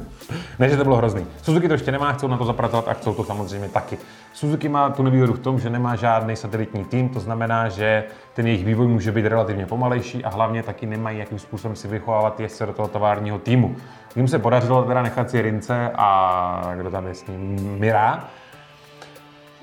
Ne, 0.59 0.69
že 0.69 0.77
to 0.77 0.83
bylo 0.83 0.95
hrozný. 0.95 1.25
Suzuki 1.41 1.67
to 1.67 1.73
ještě 1.73 1.91
nemá, 1.91 2.11
chcou 2.13 2.27
na 2.27 2.37
to 2.37 2.45
zapracovat 2.45 2.87
a 2.87 2.93
chcou 2.93 3.13
to 3.13 3.23
samozřejmě 3.23 3.69
taky. 3.69 3.97
Suzuki 4.33 4.69
má 4.69 4.89
tu 4.89 5.03
nevýhodu 5.03 5.33
v 5.33 5.39
tom, 5.39 5.59
že 5.59 5.69
nemá 5.69 5.95
žádný 5.95 6.35
satelitní 6.35 6.83
tým, 6.83 7.09
to 7.09 7.19
znamená, 7.19 7.69
že 7.69 8.03
ten 8.33 8.47
jejich 8.47 8.65
vývoj 8.65 8.87
může 8.87 9.11
být 9.11 9.25
relativně 9.25 9.65
pomalejší 9.65 10.23
a 10.25 10.29
hlavně 10.29 10.63
taky 10.63 10.85
nemají 10.85 11.19
jakým 11.19 11.39
způsobem 11.39 11.75
si 11.75 11.87
vychovávat 11.87 12.39
jezdce 12.39 12.65
do 12.65 12.73
toho 12.73 12.87
továrního 12.87 13.39
týmu. 13.39 13.75
Jim 14.15 14.27
se 14.27 14.39
podařilo 14.39 14.83
teda 14.83 15.01
nechat 15.01 15.29
si 15.29 15.41
Rince 15.41 15.91
a 15.95 16.71
kdo 16.75 16.91
tam 16.91 17.07
je 17.07 17.15
s 17.15 17.27
ním, 17.27 17.75
Mira. 17.79 18.23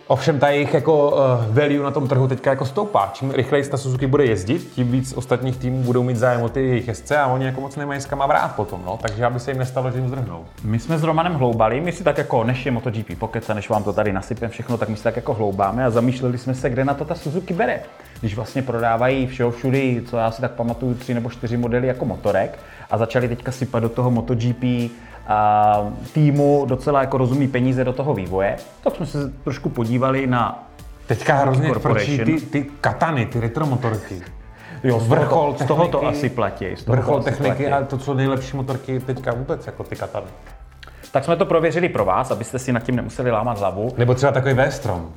Ovšem 0.09 0.39
ta 0.39 0.49
jejich 0.49 0.75
jako 0.75 1.11
uh, 1.11 1.19
value 1.57 1.83
na 1.83 1.91
tom 1.91 2.09
trhu 2.09 2.29
teďka 2.29 2.51
jako 2.51 2.65
stoupá. 2.65 3.11
Čím 3.13 3.31
rychleji 3.31 3.65
ta 3.65 3.77
Suzuki 3.77 4.07
bude 4.07 4.25
jezdit, 4.25 4.59
tím 4.75 4.93
víc 4.93 5.13
ostatních 5.13 5.57
týmů 5.57 5.83
budou 5.83 6.03
mít 6.03 6.17
zájem 6.17 6.43
o 6.43 6.49
ty 6.49 6.69
jejich 6.69 6.89
jezdce 6.89 7.19
a 7.19 7.27
oni 7.27 7.45
jako 7.45 7.61
moc 7.61 7.77
nemají 7.77 8.01
s 8.01 8.07
kam 8.07 8.19
brát 8.19 8.57
potom, 8.57 8.83
no. 8.87 8.99
Takže 9.03 9.25
aby 9.25 9.41
se 9.41 9.51
jim 9.51 9.59
nestalo, 9.59 9.91
že 9.91 9.99
jim 9.99 10.09
zdrhnou. 10.09 10.45
My 10.65 10.79
jsme 10.79 10.99
s 10.99 11.03
Romanem 11.03 11.35
hloubali, 11.35 11.81
my 11.81 11.93
si 11.93 12.05
tak 12.05 12.19
jako, 12.19 12.45
než 12.45 12.67
je 12.67 12.73
MotoGP 12.73 13.19
Pocket 13.19 13.51
a 13.51 13.55
než 13.55 13.69
vám 13.69 13.85
to 13.85 13.93
tady 13.93 14.13
nasypem 14.13 14.51
všechno, 14.51 14.79
tak 14.79 14.89
my 14.89 14.97
si 14.97 15.03
tak 15.03 15.17
jako 15.17 15.35
hloubáme 15.35 15.85
a 15.85 15.91
zamýšleli 15.91 16.39
jsme 16.39 16.55
se, 16.55 16.71
kde 16.71 16.85
na 16.85 16.95
to 16.95 17.05
ta 17.05 17.15
Suzuki 17.15 17.55
bere. 17.55 17.81
Když 18.21 18.37
vlastně 18.37 18.63
prodávají 18.63 19.27
všeho 19.27 19.51
všudy, 19.51 20.03
co 20.11 20.17
já 20.17 20.31
si 20.31 20.41
tak 20.41 20.51
pamatuju, 20.51 20.95
tři 20.95 21.15
nebo 21.15 21.31
čtyři 21.31 21.57
modely 21.57 21.87
jako 21.87 22.05
motorek 22.05 22.59
a 22.91 22.99
začali 22.99 23.29
teďka 23.29 23.53
sypat 23.53 23.83
do 23.83 23.89
toho 23.89 24.11
MotoGP 24.11 24.65
týmu 26.13 26.65
docela 26.69 27.01
jako 27.01 27.19
rozumí 27.19 27.49
peníze 27.49 27.85
do 27.85 27.93
toho 27.93 28.15
vývoje, 28.15 28.57
tak 28.85 28.97
jsme 28.97 29.07
se 29.07 29.31
trošku 29.45 29.69
podívali 29.69 30.27
na 30.27 30.63
Teďka 31.07 31.35
hrozně 31.35 31.73
frčí 31.75 32.19
ty, 32.19 32.41
ty 32.41 32.67
katany, 32.81 33.27
ty 33.27 33.41
retromotorky. 33.41 34.23
jo, 34.85 35.01
z 35.01 35.09
Vrchol 35.09 35.53
toho, 35.53 35.65
z 35.65 35.69
toho 35.69 35.89
to 35.89 36.07
asi 36.07 36.29
platí. 36.29 36.67
Z 36.77 36.85
toho 36.85 36.97
Vrchol 36.97 37.19
to 37.19 37.25
techniky 37.25 37.57
platí. 37.67 37.67
a 37.67 37.85
to, 37.85 37.99
co 37.99 38.15
nejlepší 38.15 38.57
motorky 38.57 39.01
teďka 39.01 39.35
vůbec, 39.35 39.67
jako 39.67 39.85
ty 39.85 39.97
katany. 39.97 40.27
Tak 41.13 41.25
jsme 41.25 41.37
to 41.37 41.47
prověřili 41.47 41.89
pro 41.89 42.05
vás, 42.05 42.31
abyste 42.31 42.59
si 42.59 42.73
nad 42.73 42.83
tím 42.83 42.97
nemuseli 42.97 43.31
lámat 43.31 43.59
hlavu. 43.59 43.93
Nebo 43.99 44.15
třeba 44.15 44.33
takový 44.33 44.55
V-strom. 44.55 45.11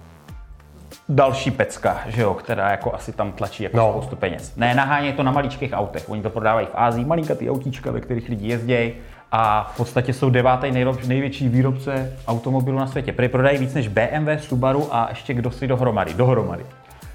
další 1.09 1.51
pecka, 1.51 1.97
že 2.07 2.21
jo, 2.21 2.33
která 2.33 2.71
jako 2.71 2.93
asi 2.93 3.11
tam 3.11 3.31
tlačí 3.31 3.63
jako 3.63 3.77
No. 3.77 3.89
spoustu 3.91 4.15
peněz. 4.15 4.53
Ne, 4.55 4.75
nahánějí 4.75 5.13
to 5.13 5.23
na 5.23 5.31
maličkých 5.31 5.71
autech. 5.73 6.09
Oni 6.09 6.21
to 6.21 6.29
prodávají 6.29 6.67
v 6.67 6.71
Ázii, 6.75 7.05
malinkatý 7.05 7.49
autíčka, 7.49 7.91
ve 7.91 8.01
kterých 8.01 8.29
lidi 8.29 8.47
jezdí 8.47 8.91
a 9.31 9.71
v 9.73 9.77
podstatě 9.77 10.13
jsou 10.13 10.29
devátý 10.29 10.71
největší 11.07 11.49
výrobce 11.49 12.13
automobilů 12.27 12.77
na 12.79 12.87
světě. 12.87 13.13
Prý 13.13 13.27
prodají 13.27 13.57
víc 13.57 13.73
než 13.73 13.87
BMW, 13.87 14.29
Subaru 14.39 14.95
a 14.95 15.05
ještě 15.09 15.33
kdo 15.33 15.51
si 15.51 15.67
dohromady. 15.67 16.13
dohromady. 16.13 16.65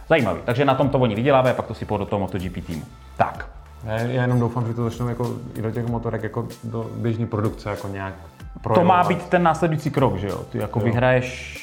Zajímavý. 0.08 0.40
Takže 0.44 0.64
na 0.64 0.74
tom 0.74 0.88
to 0.88 0.98
oni 0.98 1.14
vydělávají 1.14 1.52
a 1.52 1.56
pak 1.56 1.66
to 1.66 1.74
si 1.74 1.84
po 1.84 1.96
do 1.98 2.06
toho 2.06 2.20
MotoGP 2.20 2.66
týmu. 2.66 2.82
Tak. 3.16 3.48
Já, 3.84 3.92
já 3.98 4.22
jenom 4.22 4.40
doufám, 4.40 4.66
že 4.66 4.74
to 4.74 4.84
začnou 4.84 5.08
jako 5.08 5.30
i 5.56 5.62
do 5.62 5.70
těch 5.70 5.86
motorek 5.86 6.22
jako 6.22 6.46
do 6.64 6.90
běžné 6.96 7.26
produkce 7.26 7.70
jako 7.70 7.88
nějak 7.88 8.14
To 8.52 8.58
projevovat. 8.62 8.96
má 8.96 9.08
být 9.08 9.22
ten 9.28 9.42
následující 9.42 9.90
krok, 9.90 10.16
že 10.16 10.28
jo? 10.28 10.40
Ty 10.50 10.58
jako 10.58 10.78
Jo. 10.80 10.84
vyhraješ, 10.84 11.58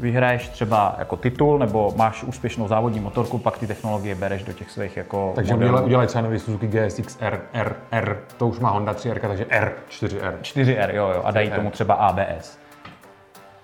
vyhraješ 0.00 0.48
třeba 0.48 0.94
jako 0.98 1.16
titul, 1.16 1.58
nebo 1.58 1.92
máš 1.96 2.22
úspěšnou 2.24 2.68
závodní 2.68 3.00
motorku, 3.00 3.38
pak 3.38 3.58
ty 3.58 3.66
technologie 3.66 4.14
bereš 4.14 4.42
do 4.42 4.52
těch 4.52 4.70
svých 4.70 4.96
jako 4.96 5.32
Takže 5.34 5.52
modelů. 5.52 5.68
udělají, 5.70 5.86
udělají 5.86 6.08
třeba 6.08 6.22
nový 6.22 6.38
Suzuki 6.38 6.66
GSX 6.66 7.16
R, 7.20 7.40
R, 7.52 7.76
R, 7.90 8.16
to 8.36 8.48
už 8.48 8.58
má 8.58 8.70
Honda 8.70 8.92
3R, 8.92 9.18
takže 9.20 9.46
R, 9.48 9.72
4R. 9.90 10.32
4R, 10.42 10.94
jo, 10.94 11.12
jo, 11.14 11.22
a 11.24 11.30
dají 11.30 11.50
4R. 11.50 11.54
tomu 11.54 11.70
třeba 11.70 11.94
ABS. 11.94 12.58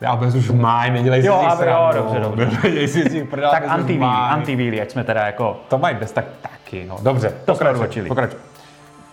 Já 0.01 0.17
bez 0.17 0.35
už 0.35 0.51
mají, 0.51 0.91
nedělej 0.93 1.23
si 1.23 1.29
Jo, 1.29 1.43
z 1.57 1.59
nich 1.61 1.69
jo, 1.69 1.91
dobře, 1.95 2.21
dobře. 2.21 2.47
Nedělej 2.65 2.89
si 2.89 3.11
z 3.11 3.15
nich 3.15 3.31
Tak 3.51 3.67
mají. 3.69 4.01
anti-wheelie, 4.33 4.83
ať 4.83 4.91
jsme 4.91 5.05
teda 5.05 5.27
jako... 5.27 5.61
To 5.69 5.79
mají 5.79 5.97
bez 5.97 6.13
tak 6.13 6.25
taky, 6.43 6.85
no. 6.89 6.97
Dobře, 7.03 7.33
To 7.45 7.55
odbočili. 7.71 8.09
pokračuj. 8.09 8.39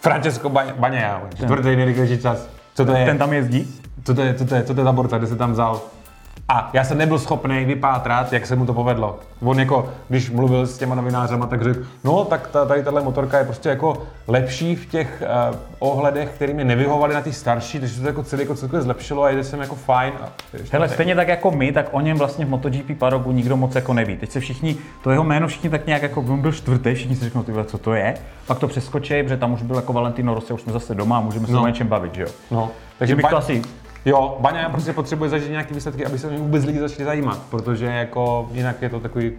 Francesco 0.01 0.49
Ba- 0.49 0.73
Bagnaia, 0.79 1.21
čtvrtý 1.35 1.75
nejrychlejší 1.75 2.21
čas. 2.21 2.49
Co 2.73 2.85
to 2.85 2.91
je? 2.91 3.05
Ten 3.05 3.17
tam 3.17 3.33
jezdí? 3.33 3.81
Co 4.03 4.13
to 4.15 4.21
je, 4.21 4.33
co 4.33 4.45
to 4.45 4.55
je, 4.55 4.63
co 4.63 4.73
to 4.73 4.81
je 4.81 4.85
ta 4.85 4.91
borca, 4.91 5.17
kde 5.17 5.27
se 5.27 5.35
tam 5.35 5.51
vzal? 5.51 5.81
A 6.49 6.69
já 6.73 6.83
jsem 6.83 6.97
nebyl 6.97 7.19
schopný 7.19 7.65
vypátrat, 7.65 8.33
jak 8.33 8.45
se 8.45 8.55
mu 8.55 8.65
to 8.65 8.73
povedlo. 8.73 9.19
On 9.41 9.59
jako, 9.59 9.89
když 10.09 10.29
mluvil 10.29 10.67
s 10.67 10.77
těma 10.77 10.95
novinářama, 10.95 11.47
tak 11.47 11.61
řekl, 11.63 11.79
no 12.03 12.25
tak 12.25 12.47
ta, 12.47 12.65
tady 12.65 12.83
tahle 12.83 13.01
motorka 13.03 13.37
je 13.37 13.43
prostě 13.45 13.69
jako 13.69 14.03
lepší 14.27 14.75
v 14.75 14.85
těch 14.85 15.23
uh, 15.51 15.55
ohledech, 15.79 16.29
který 16.29 16.53
mi 16.53 16.63
nevyhovaly 16.63 17.13
na 17.13 17.21
ty 17.21 17.33
starší, 17.33 17.79
takže 17.79 17.95
se 17.95 18.01
to 18.01 18.07
jako 18.07 18.23
celé 18.23 18.41
jako 18.41 18.55
celkově 18.55 18.81
zlepšilo 18.81 19.23
a 19.23 19.29
jede 19.29 19.43
jsem 19.43 19.61
jako 19.61 19.75
fajn. 19.75 20.13
A, 20.21 20.29
Hele, 20.71 20.89
stejně 20.89 21.15
tak 21.15 21.27
jako 21.27 21.51
my, 21.51 21.71
tak 21.71 21.87
o 21.91 22.01
něm 22.01 22.17
vlastně 22.17 22.45
v 22.45 22.49
MotoGP 22.49 22.97
Parogu 22.99 23.31
nikdo 23.31 23.57
moc 23.57 23.75
jako 23.75 23.93
neví. 23.93 24.17
Teď 24.17 24.31
se 24.31 24.39
všichni, 24.39 24.75
to 25.03 25.11
jeho 25.11 25.23
jméno 25.23 25.47
všichni 25.47 25.69
tak 25.69 25.87
nějak 25.87 26.01
jako, 26.01 26.21
on 26.21 26.41
byl 26.41 26.51
čtvrtý, 26.51 26.93
všichni 26.93 27.15
si 27.15 27.23
řeknou, 27.25 27.43
ty 27.43 27.51
vole, 27.51 27.65
co 27.65 27.77
to 27.77 27.93
je. 27.93 28.13
Pak 28.47 28.59
to 28.59 28.67
přeskočí, 28.67 29.23
protože 29.23 29.37
tam 29.37 29.53
už 29.53 29.61
byl 29.61 29.75
jako 29.75 29.93
Valentino 29.93 30.33
Rossi, 30.33 30.53
už 30.53 30.61
jsme 30.61 30.73
zase 30.73 30.95
doma 30.95 31.17
a 31.17 31.21
můžeme 31.21 31.47
se 31.47 31.53
No. 31.53 31.63
o 31.63 31.67
něčem 31.67 31.87
bavit, 31.87 32.15
že 32.15 32.21
jo. 32.21 32.27
no, 32.51 32.71
Takže 32.99 33.15
bych 33.15 33.25
to 33.25 33.37
asi, 33.37 33.61
Jo, 34.07 34.37
Baňa 34.39 34.69
prostě 34.69 34.93
potřebuje 34.93 35.29
zažít 35.29 35.49
nějaký 35.49 35.73
výsledky, 35.73 36.05
aby 36.05 36.19
se 36.19 36.27
o 36.27 36.29
něj 36.29 36.39
vůbec 36.39 36.65
lidi 36.65 36.79
začali 36.79 37.05
zajímat, 37.05 37.39
protože 37.49 37.85
jako 37.85 38.49
jinak 38.51 38.81
je 38.81 38.89
to 38.89 38.99
takový 38.99 39.31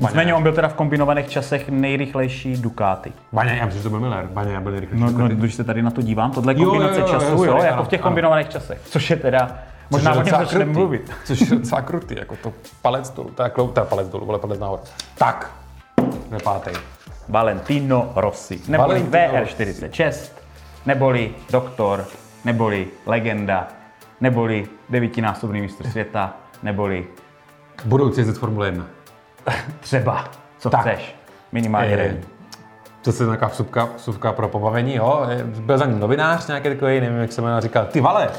Nicméně 0.00 0.34
on 0.34 0.42
byl 0.42 0.52
teda 0.52 0.68
v 0.68 0.74
kombinovaných 0.74 1.28
časech 1.28 1.68
nejrychlejší 1.68 2.56
Ducati. 2.56 3.12
Baňa, 3.32 3.52
já 3.52 3.64
myslím, 3.64 3.82
že 3.82 3.82
to 3.82 3.90
byl 3.90 4.00
Miller. 4.00 4.26
Baňa 4.26 4.60
byl 4.60 4.72
nejrychlejší. 4.72 5.04
No, 5.04 5.18
no, 5.18 5.28
když 5.28 5.54
se 5.54 5.64
tady 5.64 5.82
na 5.82 5.90
to 5.90 6.02
dívám, 6.02 6.30
tohle 6.30 6.52
je 6.52 6.58
Jo, 6.58 6.64
jo, 6.64 6.70
kombinace 6.70 7.00
jo, 7.00 7.06
jo, 7.06 7.12
časů, 7.12 7.36
sorry, 7.36 7.48
jo, 7.48 7.54
ano, 7.54 7.64
jako 7.64 7.84
v 7.84 7.88
těch 7.88 8.00
ano. 8.00 8.08
kombinovaných 8.08 8.48
časech. 8.48 8.80
Což 8.84 9.10
je 9.10 9.16
teda, 9.16 9.58
možná 9.90 10.12
o 10.12 10.22
něm 10.22 10.34
začneme 10.38 10.72
mluvit. 10.72 11.12
Což 11.24 11.40
je 11.40 11.46
docela 11.46 11.82
krutý, 11.82 12.16
jako 12.18 12.36
to 12.42 12.52
palec 12.82 13.10
dolů, 13.10 13.30
to 13.30 13.42
je 13.42 13.50
klou, 13.50 13.68
to 13.68 13.80
je 13.80 13.86
palec 13.86 14.08
dolů, 14.08 14.28
ale 14.28 14.38
palec 14.38 14.60
nahoru. 14.60 14.82
Tak, 15.18 15.50
je 16.32 16.38
pátý. 16.44 16.70
Valentino 17.28 18.12
Rossi, 18.16 18.60
neboli 18.68 19.02
Valentino 19.02 19.44
VR46, 19.44 20.30
neboli 20.86 21.34
doktor, 21.50 22.04
neboli 22.44 22.86
legenda, 23.06 23.68
neboli 24.20 24.66
devítinásobný 24.88 25.60
mistr 25.60 25.90
světa, 25.90 26.36
neboli 26.62 27.06
Budoucí 27.84 28.20
jezdec 28.20 28.38
Formule 28.38 28.66
1. 28.66 28.86
třeba, 29.80 30.24
co 30.58 30.70
Tak. 30.70 30.80
chceš, 30.80 31.16
minimálně 31.52 31.88
Eh, 31.92 31.96
Rally. 31.96 32.20
To 33.02 33.12
se 33.12 33.26
taková 33.26 33.48
vsuvka, 33.50 33.88
vsuvka 33.96 34.32
pro 34.32 34.48
pobavení, 34.48 34.94
jo. 34.94 35.26
Byl 35.44 35.78
za 35.78 35.86
ním 35.86 35.98
novinář 36.00 36.46
nějaký 36.46 36.68
takový, 36.68 37.00
nevím, 37.00 37.18
jak 37.18 37.32
se 37.32 37.42
jmenuje, 37.42 37.60
říkal, 37.60 37.86
ty 37.86 38.00
vale, 38.00 38.30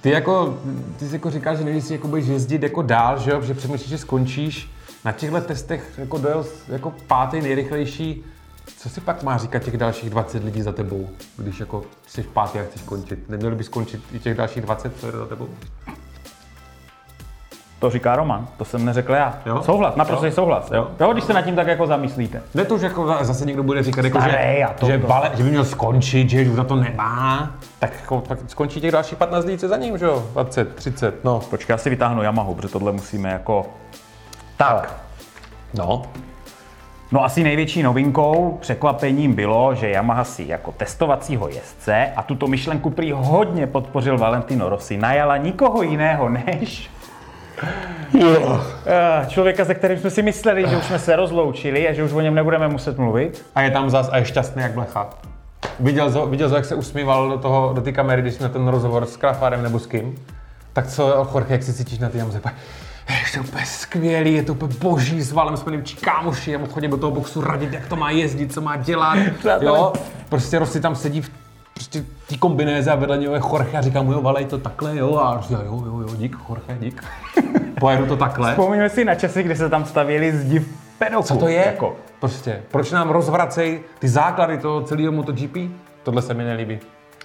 ty 0.00 0.10
jako, 0.10 0.58
ty 0.98 1.08
jsi 1.08 1.14
jako 1.14 1.30
říkal, 1.30 1.56
že 1.56 1.64
nevíš, 1.64 1.90
jako 1.90 2.08
budeš 2.08 2.26
jezdit 2.26 2.62
jako 2.62 2.82
dál, 2.82 3.18
že 3.18 3.30
jo, 3.30 3.42
že 3.42 3.54
přemýšlíš, 3.54 3.88
že 3.90 3.98
skončíš. 3.98 4.70
Na 5.04 5.12
těchto 5.12 5.40
testech 5.40 5.98
jako 5.98 6.18
dojel 6.18 6.44
jako 6.68 6.92
pátý 7.06 7.40
nejrychlejší. 7.40 8.24
Co 8.78 8.88
si 8.88 9.00
pak 9.00 9.22
má 9.22 9.38
říkat 9.38 9.62
těch 9.62 9.76
dalších 9.76 10.10
20 10.10 10.44
lidí 10.44 10.62
za 10.62 10.72
tebou, 10.72 11.08
když 11.36 11.60
jako 11.60 11.82
jsi 12.06 12.22
pátý 12.22 12.58
a 12.58 12.62
chceš 12.62 12.80
skončit? 12.80 13.28
Neměli 13.28 13.54
by 13.54 13.64
skončit 13.64 14.02
i 14.12 14.18
těch 14.18 14.36
dalších 14.36 14.62
20, 14.62 15.00
co 15.00 15.06
je 15.06 15.12
za 15.12 15.26
tebou? 15.26 15.48
To 17.78 17.90
říká 17.90 18.16
Roman, 18.16 18.48
to 18.56 18.64
jsem 18.64 18.84
neřekl 18.84 19.12
já. 19.12 19.38
Jo? 19.46 19.62
Souhlas, 19.62 19.96
naprosto 19.96 20.26
Jo? 20.26 20.32
souhlas. 20.32 20.70
Jo? 20.74 20.88
jo, 21.00 21.12
když 21.12 21.24
se 21.24 21.32
nad 21.32 21.42
tím 21.42 21.56
tak 21.56 21.66
jako 21.66 21.86
zamyslíte. 21.86 22.42
Ne 22.54 22.64
to, 22.64 22.78
že 22.78 22.86
jako 22.86 23.16
zase 23.20 23.46
někdo 23.46 23.62
bude 23.62 23.82
říkat, 23.82 24.04
jako, 24.04 24.20
že, 24.20 24.66
to- 24.80 24.86
že, 24.86 24.98
to- 24.98 25.06
bale, 25.06 25.30
že 25.34 25.42
by 25.42 25.50
měl 25.50 25.64
skončit, 25.64 26.30
že 26.30 26.50
už 26.50 26.56
na 26.56 26.64
to 26.64 26.76
nemá, 26.76 27.54
tak 27.78 27.92
jako, 28.00 28.20
tak 28.20 28.38
skončí 28.46 28.80
těch 28.80 28.90
dalších 28.92 29.18
15 29.18 29.44
lidí, 29.44 29.58
co 29.58 29.68
za 29.68 29.76
ním, 29.76 29.98
že 29.98 30.04
jo? 30.04 30.26
20, 30.32 30.74
30, 30.74 31.24
no. 31.24 31.40
Počkej, 31.40 31.74
já 31.74 31.78
si 31.78 31.90
vytáhnu 31.90 32.22
Yamahu, 32.22 32.54
protože 32.54 32.72
tohle 32.72 32.92
musíme 32.92 33.28
jako... 33.30 33.66
Tak, 34.56 35.00
No. 35.74 36.02
No 37.12 37.24
asi 37.24 37.42
největší 37.42 37.82
novinkou, 37.82 38.58
překvapením 38.60 39.34
bylo, 39.34 39.74
že 39.74 39.88
Yamaha 39.88 40.24
si 40.24 40.44
jako 40.48 40.72
testovacího 40.72 41.48
jezdce 41.48 42.12
a 42.16 42.22
tuto 42.22 42.46
myšlenku 42.46 42.90
prý 42.90 43.12
hodně 43.12 43.66
podpořil 43.66 44.18
Valentino 44.18 44.68
Rossi, 44.68 44.96
najala 44.96 45.36
nikoho 45.36 45.82
jiného 45.82 46.28
než 46.28 46.90
Eh, 48.86 49.26
člověka, 49.28 49.64
se 49.64 49.74
kterým 49.74 49.98
jsme 49.98 50.10
si 50.10 50.22
mysleli, 50.22 50.68
že 50.68 50.76
už 50.76 50.84
jsme 50.84 50.98
se 50.98 51.16
rozloučili 51.16 51.88
a 51.88 51.92
že 51.92 52.04
už 52.04 52.12
o 52.12 52.20
něm 52.20 52.34
nebudeme 52.34 52.68
muset 52.68 52.98
mluvit. 52.98 53.46
A 53.54 53.62
je 53.62 53.70
tam 53.70 53.90
zas 53.90 54.08
a 54.12 54.16
je 54.16 54.24
šťastný 54.24 54.62
jak 54.62 54.72
blecha. 54.72 55.10
Viděl 55.80 56.12
jsi, 56.12 56.18
viděl 56.26 56.48
jsi, 56.48 56.54
jak 56.54 56.64
se 56.64 56.74
usmíval 56.74 57.28
do 57.28 57.38
toho, 57.38 57.72
do 57.72 57.80
té 57.80 57.92
kamery, 57.92 58.22
když 58.22 58.34
jsme 58.34 58.48
ten 58.48 58.68
rozhovor 58.68 59.06
s 59.06 59.16
Krafarem 59.16 59.62
nebo 59.62 59.78
s 59.78 59.86
kým? 59.86 60.14
Tak 60.72 60.86
co, 60.86 61.28
Jorge, 61.34 61.54
jak 61.54 61.62
se 61.62 61.72
cítíš 61.72 61.98
na 61.98 62.08
té 62.08 62.18
jamze? 62.18 62.40
Je 63.08 63.16
to 63.34 63.40
úplně 63.40 63.66
skvělý, 63.66 64.34
je 64.34 64.42
to 64.42 64.52
úplně 64.52 64.74
boží, 64.80 65.22
s 65.22 65.32
Valem 65.32 65.56
jsme 65.56 65.70
největší 65.70 65.96
kámoši, 65.96 66.50
já 66.50 66.58
mu 66.58 66.66
chodím 66.66 66.90
do 66.90 66.96
toho 66.96 67.12
boxu 67.12 67.40
radit, 67.40 67.72
jak 67.72 67.86
to 67.86 67.96
má 67.96 68.10
jezdit, 68.10 68.52
co 68.52 68.60
má 68.60 68.76
dělat, 68.76 69.18
jo? 69.60 69.92
Prostě 70.28 70.58
Rossi 70.58 70.80
tam 70.80 70.96
sedí 70.96 71.22
v 71.22 71.30
prostě 71.74 72.04
té 72.28 72.36
kombinéze 72.36 72.90
a 72.90 72.94
vedle 72.94 73.18
něho 73.18 73.34
je 73.34 73.40
Jorge 73.50 73.78
a 73.78 73.80
říká 73.80 74.02
mu, 74.02 74.12
jo, 74.12 74.22
Vale, 74.22 74.40
je 74.40 74.46
to 74.46 74.58
takhle, 74.58 74.96
jo, 74.96 75.16
a 75.16 75.40
říká, 75.40 75.60
jo, 75.64 75.82
jo, 75.86 76.00
jo, 76.00 76.16
dík, 76.16 76.36
Jorge, 76.48 76.76
dík. 76.80 77.04
Pojedu 77.80 78.06
to 78.06 78.16
takhle. 78.16 78.50
Vzpomeňme 78.50 78.88
si 78.88 79.04
na 79.04 79.14
časy, 79.14 79.42
kdy 79.42 79.56
se 79.56 79.68
tam 79.68 79.84
stavěli 79.84 80.32
zdi 80.36 80.58
v 80.58 80.68
pedoku. 80.98 81.22
Co 81.22 81.36
to 81.36 81.48
je? 81.48 81.64
Jako. 81.66 81.96
Prostě, 82.20 82.62
proč 82.70 82.90
nám 82.90 83.10
rozvracej 83.10 83.80
ty 83.98 84.08
základy 84.08 84.58
toho 84.58 84.82
celého 84.82 85.12
MotoGP? 85.12 85.56
Tohle 86.02 86.22
se 86.22 86.34
mi 86.34 86.44
nelíbí. 86.44 86.78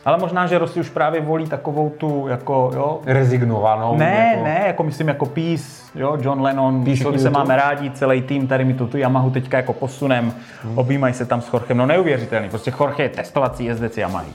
Ale 0.05 0.17
možná, 0.17 0.47
že 0.47 0.57
Rossi 0.57 0.79
už 0.79 0.89
právě 0.89 1.21
volí 1.21 1.45
takovou 1.45 1.89
tu, 1.89 2.27
jako, 2.27 2.71
jo, 2.75 2.99
Rezignovanou. 3.05 3.97
Ne, 3.97 4.31
jako... 4.33 4.43
ne, 4.43 4.63
jako 4.67 4.83
myslím 4.83 5.07
jako 5.07 5.25
Peace, 5.25 5.63
jo, 5.95 6.17
John 6.21 6.41
Lennon, 6.41 6.83
Peace 6.83 6.95
všichni 6.95 7.19
se 7.19 7.29
máme 7.29 7.55
rádi, 7.55 7.91
celý 7.91 8.21
tým, 8.21 8.47
tady 8.47 8.65
mi 8.65 8.73
tu, 8.73 8.87
tu 8.87 8.97
Yamahu 8.97 9.29
teďka 9.29 9.57
jako 9.57 9.73
posunem, 9.73 10.33
Hmm. 10.63 10.77
objímají 10.77 11.13
se 11.13 11.25
tam 11.25 11.41
s 11.41 11.47
Chorchem, 11.47 11.77
no 11.77 11.85
neuvěřitelný, 11.85 12.49
prostě 12.49 12.73
Jorge 12.79 13.03
je 13.03 13.09
testovací 13.09 13.65
jezdec 13.65 13.97
Yamahy. 13.97 14.27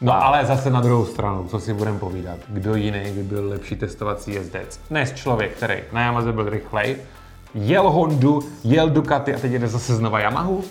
No 0.00 0.24
ale 0.24 0.44
zase 0.44 0.70
na 0.70 0.80
druhou 0.80 1.04
stranu, 1.04 1.44
co 1.48 1.60
si 1.60 1.74
budeme 1.74 1.98
povídat, 1.98 2.38
kdo 2.48 2.74
jiný 2.74 3.00
by 3.14 3.22
byl 3.22 3.48
lepší 3.48 3.76
testovací 3.76 4.34
jezdec, 4.34 4.80
než 4.90 5.12
člověk, 5.12 5.52
který 5.52 5.74
na 5.92 6.00
Yamaze 6.00 6.32
byl 6.32 6.48
rychlej, 6.50 6.96
jel 7.54 7.90
Hondu, 7.90 8.40
jel 8.64 8.90
Ducati 8.90 9.34
a 9.34 9.38
teď 9.38 9.52
jede 9.52 9.68
zase 9.68 9.94
znova 9.94 10.20
Yamahu. 10.20 10.64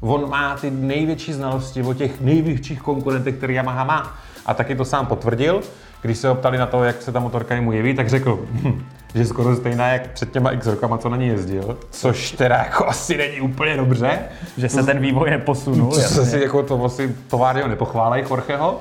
On 0.00 0.30
má 0.30 0.56
ty 0.56 0.70
největší 0.70 1.32
znalosti 1.32 1.82
o 1.82 1.94
těch 1.94 2.20
největších 2.20 2.82
konkurentech, 2.82 3.34
které 3.34 3.52
Yamaha 3.52 3.84
má. 3.84 4.14
A 4.46 4.54
taky 4.54 4.74
to 4.76 4.84
sám 4.84 5.06
potvrdil, 5.06 5.60
když 6.02 6.18
se 6.18 6.28
ho 6.28 6.34
ptali 6.34 6.58
na 6.58 6.66
to, 6.66 6.84
jak 6.84 7.02
se 7.02 7.12
ta 7.12 7.20
motorka 7.20 7.54
jemu 7.54 7.72
jeví, 7.72 7.94
tak 7.94 8.08
řekl, 8.08 8.38
hm, 8.52 8.84
že 9.14 9.26
skoro 9.26 9.56
stejná 9.56 9.88
jak 9.88 10.10
před 10.10 10.30
těma 10.32 10.50
x 10.50 10.66
rokama, 10.66 10.98
co 10.98 11.08
na 11.08 11.16
ní 11.16 11.26
jezdil, 11.26 11.78
což 11.90 12.32
teda 12.32 12.56
jako 12.56 12.86
asi 12.88 13.16
není 13.16 13.40
úplně 13.40 13.76
dobře. 13.76 14.18
Že 14.56 14.68
se 14.68 14.82
ten 14.82 14.98
vývoj 14.98 15.30
neposunul, 15.30 15.90
To 15.90 15.94
se 15.96 16.02
jasně. 16.02 16.24
si 16.24 16.40
jako 16.40 16.62
to 16.62 16.84
asi 16.84 17.16
továrně 17.28 17.68
nepochválej 17.68 18.24
Jorgeho. 18.30 18.80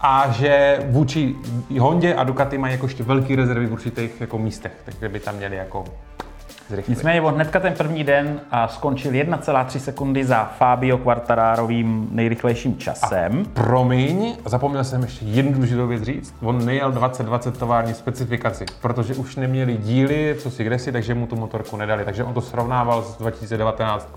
A 0.00 0.30
že 0.32 0.78
vůči 0.88 1.34
Hondě 1.80 2.14
a 2.14 2.24
Ducati 2.24 2.58
mají 2.58 2.72
jako 2.72 2.86
ještě 2.86 3.02
velký 3.02 3.36
rezervy 3.36 3.66
v 3.66 3.72
určitých 3.72 4.20
jako 4.20 4.38
místech, 4.38 4.72
takže 4.84 5.08
by 5.08 5.20
tam 5.20 5.36
měli 5.36 5.56
jako 5.56 5.84
zrychlit. 6.68 6.88
Nicméně 6.94 7.20
on 7.22 7.34
hnedka 7.34 7.60
ten 7.60 7.72
první 7.74 8.04
den 8.04 8.40
a 8.50 8.68
skončil 8.68 9.12
1,3 9.12 9.78
sekundy 9.78 10.24
za 10.24 10.44
Fabio 10.58 10.98
Quartararovým 10.98 12.08
nejrychlejším 12.10 12.78
časem. 12.78 13.44
Promiň, 13.52 14.36
zapomněl 14.44 14.84
jsem 14.84 15.02
ještě 15.02 15.24
jednu 15.24 15.52
důležitou 15.52 15.86
věc 15.86 16.02
říct. 16.02 16.34
On 16.42 16.64
nejel 16.66 16.92
2020 16.92 17.58
tovární 17.58 17.94
specifikaci, 17.94 18.64
protože 18.80 19.14
už 19.14 19.36
neměli 19.36 19.76
díly, 19.76 20.36
co 20.42 20.50
si 20.50 20.64
kde 20.64 20.78
si, 20.78 20.92
takže 20.92 21.14
mu 21.14 21.26
tu 21.26 21.36
motorku 21.36 21.76
nedali. 21.76 22.04
Takže 22.04 22.24
on 22.24 22.34
to 22.34 22.40
srovnával 22.40 23.02
s 23.02 23.16
2019 23.16 24.08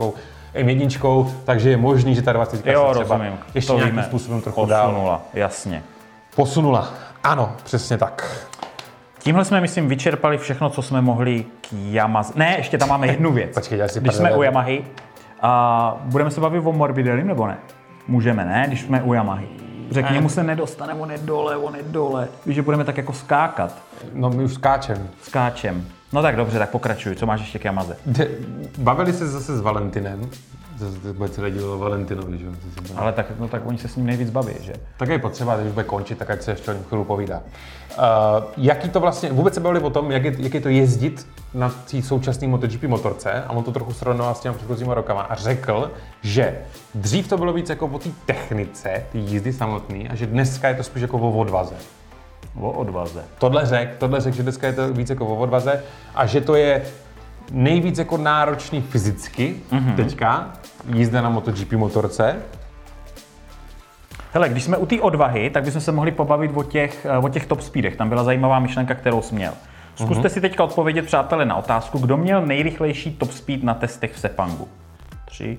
M1, 0.55 1.27
takže 1.45 1.69
je 1.69 1.77
možný, 1.77 2.15
že 2.15 2.21
ta 2.21 2.33
20 2.33 2.65
jo, 2.67 2.85
se 2.93 2.99
třeba 2.99 3.15
rozumím. 3.17 3.39
ještě 3.55 3.67
to 3.67 3.75
nějakým 3.75 3.91
víme. 3.95 4.03
způsobem 4.03 4.41
trochu 4.41 4.65
dál 4.65 4.87
Posunula, 4.89 5.21
jasně. 5.33 5.83
posunula. 6.35 6.89
Ano, 7.23 7.51
přesně 7.63 7.97
tak. 7.97 8.45
Tímhle 9.29 9.45
jsme, 9.45 9.61
myslím, 9.61 9.87
vyčerpali 9.87 10.37
všechno, 10.37 10.69
co 10.69 10.81
jsme 10.81 11.01
mohli 11.01 11.45
k 11.61 11.67
Yamaze. 11.73 12.33
Ne, 12.35 12.55
ještě 12.57 12.77
tam 12.77 12.89
máme 12.89 13.07
jednu 13.07 13.31
věc. 13.31 13.53
Počkej, 13.53 13.77
já 13.79 13.87
si 13.87 13.99
Když 13.99 14.15
jsme 14.15 14.35
u 14.35 14.41
Yamahy, 14.43 14.83
a 15.41 15.97
budeme 16.03 16.31
se 16.31 16.41
bavit 16.41 16.59
o 16.65 16.71
Morbidelli 16.73 17.23
nebo 17.23 17.47
ne? 17.47 17.57
Můžeme, 18.07 18.45
ne? 18.45 18.63
Když 18.67 18.81
jsme 18.81 19.01
u 19.03 19.13
Yamahy. 19.13 19.47
Že 19.91 20.03
k 20.03 20.09
Ne. 20.09 20.15
němu 20.15 20.29
se 20.29 20.43
nedostane, 20.43 20.93
on 20.93 21.11
je 21.11 21.17
dole, 21.17 21.57
on 21.57 21.75
je 21.75 21.83
dole. 21.83 22.27
Víš, 22.45 22.55
že 22.55 22.61
budeme 22.61 22.83
tak 22.83 22.97
jako 22.97 23.13
skákat, 23.13 23.75
No 24.13 24.29
my 24.29 24.43
už 24.43 24.53
skáčem. 24.53 25.07
skáčem. 25.21 25.85
No 26.13 26.21
tak 26.21 26.35
dobře, 26.35 26.59
tak 26.59 26.69
pokračuj. 26.69 27.15
Co 27.15 27.25
máš 27.25 27.39
ještě 27.39 27.59
k 27.59 27.65
Yamaze? 27.65 27.97
De, 28.05 28.27
bavili 28.77 29.13
se 29.13 29.27
zase 29.27 29.57
s 29.57 29.61
Valentinem. 29.61 30.29
Bude 31.13 31.29
celé 31.29 31.51
dílo 31.51 31.75
o 31.75 31.77
Valentinovi, 31.77 32.37
že 32.37 32.45
Ale 32.95 33.13
tak, 33.13 33.25
no, 33.39 33.47
tak 33.47 33.65
oni 33.65 33.77
se 33.77 33.87
s 33.87 33.95
ním 33.95 34.05
nejvíc 34.05 34.29
baví, 34.29 34.53
že? 34.61 34.73
Tak 34.97 35.09
je 35.09 35.19
potřeba, 35.19 35.57
když 35.57 35.73
bude 35.73 35.83
končit, 35.83 36.17
tak 36.17 36.29
ať 36.29 36.41
se 36.41 36.51
ještě 36.51 36.71
o 36.71 36.73
něm 36.73 36.83
chvíli 36.83 37.03
povídá. 37.03 37.41
Uh, 37.97 38.03
jaký 38.57 38.89
to 38.89 38.99
vlastně, 38.99 39.31
vůbec 39.31 39.53
se 39.53 39.59
bavili 39.59 39.79
o 39.83 39.89
tom, 39.89 40.11
jak 40.11 40.23
je, 40.23 40.35
jak 40.37 40.53
je 40.53 40.61
to 40.61 40.69
jezdit 40.69 41.27
na 41.53 41.69
té 41.91 42.01
současné 42.01 42.47
MotoGP 42.47 42.83
motorce 42.83 43.31
a 43.31 43.49
on 43.49 43.63
to 43.63 43.71
trochu 43.71 43.93
srovnal 43.93 44.35
s 44.35 44.39
těmi 44.39 44.55
předchozíma 44.55 44.93
rokama 44.93 45.21
a 45.21 45.35
řekl, 45.35 45.91
že 46.21 46.57
dřív 46.95 47.27
to 47.27 47.37
bylo 47.37 47.53
víc 47.53 47.69
jako 47.69 47.87
o 47.87 47.99
té 47.99 48.09
technice, 48.25 49.03
té 49.11 49.17
jízdy 49.17 49.53
samotné 49.53 50.07
a 50.09 50.15
že 50.15 50.25
dneska 50.25 50.67
je 50.67 50.75
to 50.75 50.83
spíš 50.83 51.01
jako 51.01 51.17
o 51.17 51.31
odvaze. 51.31 51.75
O 52.59 52.71
odvaze. 52.71 53.23
Tohle 53.39 53.65
řek, 53.65 53.95
tohle 53.97 54.21
řek, 54.21 54.33
že 54.33 54.43
dneska 54.43 54.67
je 54.67 54.73
to 54.73 54.93
víc 54.93 55.09
jako 55.09 55.27
o 55.27 55.35
odvaze 55.35 55.83
a 56.15 56.25
že 56.25 56.41
to 56.41 56.55
je 56.55 56.81
nejvíc 57.51 57.97
jako 57.97 58.17
náročný 58.17 58.81
fyzicky 58.81 59.55
mm-hmm. 59.71 59.95
teďka, 59.95 60.53
jízda 60.93 61.21
na 61.21 61.29
MotoGP 61.29 61.71
motorce. 61.73 62.35
Hele, 64.33 64.49
když 64.49 64.63
jsme 64.63 64.77
u 64.77 64.85
té 64.85 65.01
odvahy, 65.01 65.49
tak 65.49 65.63
bychom 65.63 65.81
se 65.81 65.91
mohli 65.91 66.11
pobavit 66.11 66.51
o 66.55 66.63
těch, 66.63 67.05
eh, 67.05 67.17
o 67.17 67.29
těch 67.29 67.45
top 67.45 67.61
speedech. 67.61 67.95
Tam 67.95 68.09
byla 68.09 68.23
zajímavá 68.23 68.59
myšlenka, 68.59 68.95
kterou 68.95 69.21
jsi 69.21 69.35
měl. 69.35 69.53
Zkuste 69.95 70.19
Mhm. 70.21 70.29
si 70.29 70.41
teďka 70.41 70.63
odpovědět, 70.63 71.05
přátelé, 71.05 71.45
na 71.45 71.55
otázku, 71.55 71.97
kdo 71.97 72.17
měl 72.17 72.45
nejrychlejší 72.45 73.11
top 73.15 73.31
speed 73.31 73.63
na 73.63 73.73
testech 73.73 74.13
v 74.13 74.19
Sepangu. 74.19 74.67
Tři, 75.25 75.57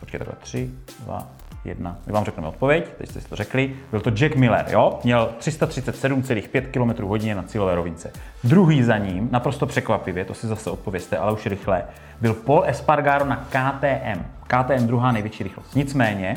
počkej, 0.00 0.18
takhle, 0.18 0.36
tři, 0.40 0.70
dva, 1.04 1.26
jedna. 1.64 1.96
My 2.06 2.12
vám 2.12 2.24
řekneme 2.24 2.48
odpověď, 2.48 2.88
teď 2.98 3.10
jste 3.10 3.20
si 3.20 3.28
to 3.28 3.36
řekli. 3.36 3.72
Byl 3.90 4.00
to 4.00 4.10
Jack 4.10 4.36
Miller, 4.36 4.64
jo? 4.68 4.98
Měl 5.04 5.30
337,5 5.38 6.66
km 6.66 7.04
hodině 7.04 7.34
na 7.34 7.42
cílové 7.42 7.74
rovince. 7.74 8.12
Druhý 8.44 8.82
za 8.82 8.98
ním, 8.98 9.28
naprosto 9.32 9.66
překvapivě, 9.66 10.24
to 10.24 10.34
si 10.34 10.46
zase 10.46 10.70
odpověste, 10.70 11.18
ale 11.18 11.32
už 11.32 11.46
rychle, 11.46 11.82
byl 12.20 12.34
Paul 12.34 12.62
Espargaro 12.66 13.24
na 13.24 13.36
KTM. 13.36 14.24
KTM 14.46 14.86
druhá 14.86 15.12
největší 15.12 15.44
rychlost. 15.44 15.74
Nicméně, 15.74 16.36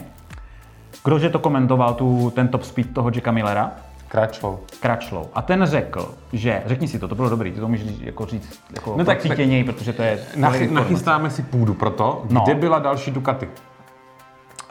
Kdože 1.03 1.29
to 1.29 1.39
komentoval, 1.39 1.93
tu, 1.93 2.31
ten 2.35 2.47
top 2.47 2.63
speed 2.63 2.93
toho 2.93 3.11
Jacka 3.15 3.31
Millera? 3.31 3.71
Kráčlou. 4.07 4.59
Kračlou. 4.79 5.29
A 5.33 5.41
ten 5.41 5.65
řekl, 5.65 6.13
že, 6.33 6.63
řekni 6.65 6.87
si 6.87 6.99
to, 6.99 7.07
to 7.07 7.15
bylo 7.15 7.29
dobrý, 7.29 7.51
ty 7.51 7.59
to 7.59 7.67
můžeš 7.67 7.87
říct, 7.87 8.01
jako 8.01 8.25
říct 8.25 8.59
jako 8.75 8.91
No 8.91 8.97
no 8.97 9.05
tak- 9.05 9.21
cítěněji, 9.21 9.63
protože 9.63 9.93
to 9.93 10.01
je 10.01 10.19
Nach, 10.35 10.53
informace. 10.55 10.83
nachystáme 10.89 11.29
si 11.29 11.43
půdu 11.43 11.73
pro 11.73 11.89
to, 11.89 12.23
No. 12.29 12.41
kde 12.43 12.55
byla 12.55 12.79
další 12.79 13.11
Ducati. 13.11 13.47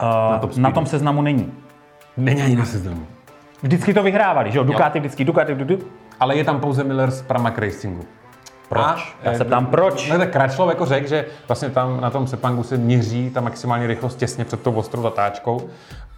Uh, 0.02 0.38
top 0.40 0.56
na 0.56 0.70
tom 0.70 0.86
seznamu 0.86 1.22
není. 1.22 1.52
Není 2.16 2.42
ani 2.42 2.56
na 2.56 2.64
seznamu. 2.64 3.06
Vždycky 3.62 3.94
to 3.94 4.02
vyhrávali, 4.02 4.52
že 4.52 4.58
jo? 4.58 4.64
Ducati 4.64 4.98
vždycky, 4.98 5.24
Ducati, 5.24 5.54
Ducati. 5.54 5.84
Ale 6.20 6.36
je 6.36 6.44
tam 6.44 6.60
pouze 6.60 6.84
Miller 6.84 7.10
z 7.10 7.22
Pramac 7.22 7.54
Racingu. 7.58 8.04
Proč? 8.68 9.16
Já 9.22 9.34
se 9.34 9.44
ptám, 9.44 9.66
proč? 9.66 10.10
No 10.10 10.18
tak 10.18 10.30
Kračlov 10.30 10.68
jako 10.68 10.86
řekl, 10.86 11.08
že 11.08 11.24
vlastně 11.48 11.70
tam 11.70 12.00
na 12.00 12.10
tom 12.10 12.26
Sepangu 12.26 12.62
se 12.62 12.76
měří 12.76 13.30
ta 13.30 13.40
maximální 13.40 13.86
rychlost 13.86 14.16
těsně 14.18 14.44
před 14.44 14.62
tou 14.62 14.72
ostrou 14.72 15.02
zatáčkou. 15.02 15.68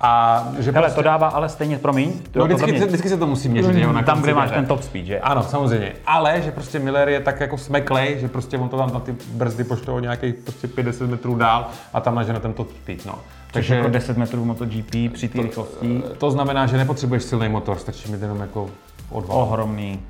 A 0.02 0.44
že 0.58 0.70
Hele, 0.72 0.82
prostě, 0.84 0.96
to 0.96 1.02
dává 1.02 1.28
ale 1.28 1.48
stejně, 1.48 1.78
promiň. 1.78 2.12
To, 2.30 2.38
no, 2.38 2.44
vždycky, 2.44 2.72
to 2.72 2.76
mě- 2.76 2.86
vždycky, 2.86 3.08
se 3.08 3.16
to 3.16 3.26
musí 3.26 3.48
měřit, 3.48 3.74
že 3.74 3.80
jo, 3.80 3.92
na 3.92 4.02
tam, 4.02 4.22
kde 4.22 4.34
máš 4.34 4.50
ten 4.50 4.66
top 4.66 4.82
speed, 4.82 5.06
že? 5.06 5.20
Ano, 5.20 5.42
samozřejmě. 5.42 5.92
Ale 6.06 6.42
že 6.42 6.50
prostě 6.52 6.78
Miller 6.78 7.08
je 7.08 7.20
tak 7.20 7.40
jako 7.40 7.58
smeklej, 7.58 8.16
že 8.20 8.28
prostě 8.28 8.58
on 8.58 8.68
to 8.68 8.76
tam 8.78 8.92
na 8.94 9.00
ty 9.00 9.14
brzdy 9.32 9.64
pošle 9.64 9.94
o 9.94 10.00
nějakých 10.00 10.34
prostě 10.34 10.68
50 10.68 11.06
metrů 11.10 11.34
dál 11.34 11.66
a 11.92 12.00
tam 12.00 12.14
nažene 12.14 12.40
ten 12.40 12.52
top 12.52 12.70
speed, 12.70 13.06
no. 13.06 13.14
Takže 13.52 13.74
jako 13.76 13.88
10 13.88 14.16
metrů 14.16 14.44
MotoGP 14.44 14.90
při 15.12 15.28
té 15.28 15.42
rychlosti. 15.42 16.02
to 16.18 16.30
znamená, 16.30 16.66
že 16.66 16.76
nepotřebuješ 16.76 17.22
silný 17.22 17.48
motor, 17.48 17.78
stačí 17.78 18.12
mít 18.12 18.22
jenom 18.22 18.40
jako 18.40 18.70
odval. 19.10 19.38
Ohromný 19.38 20.00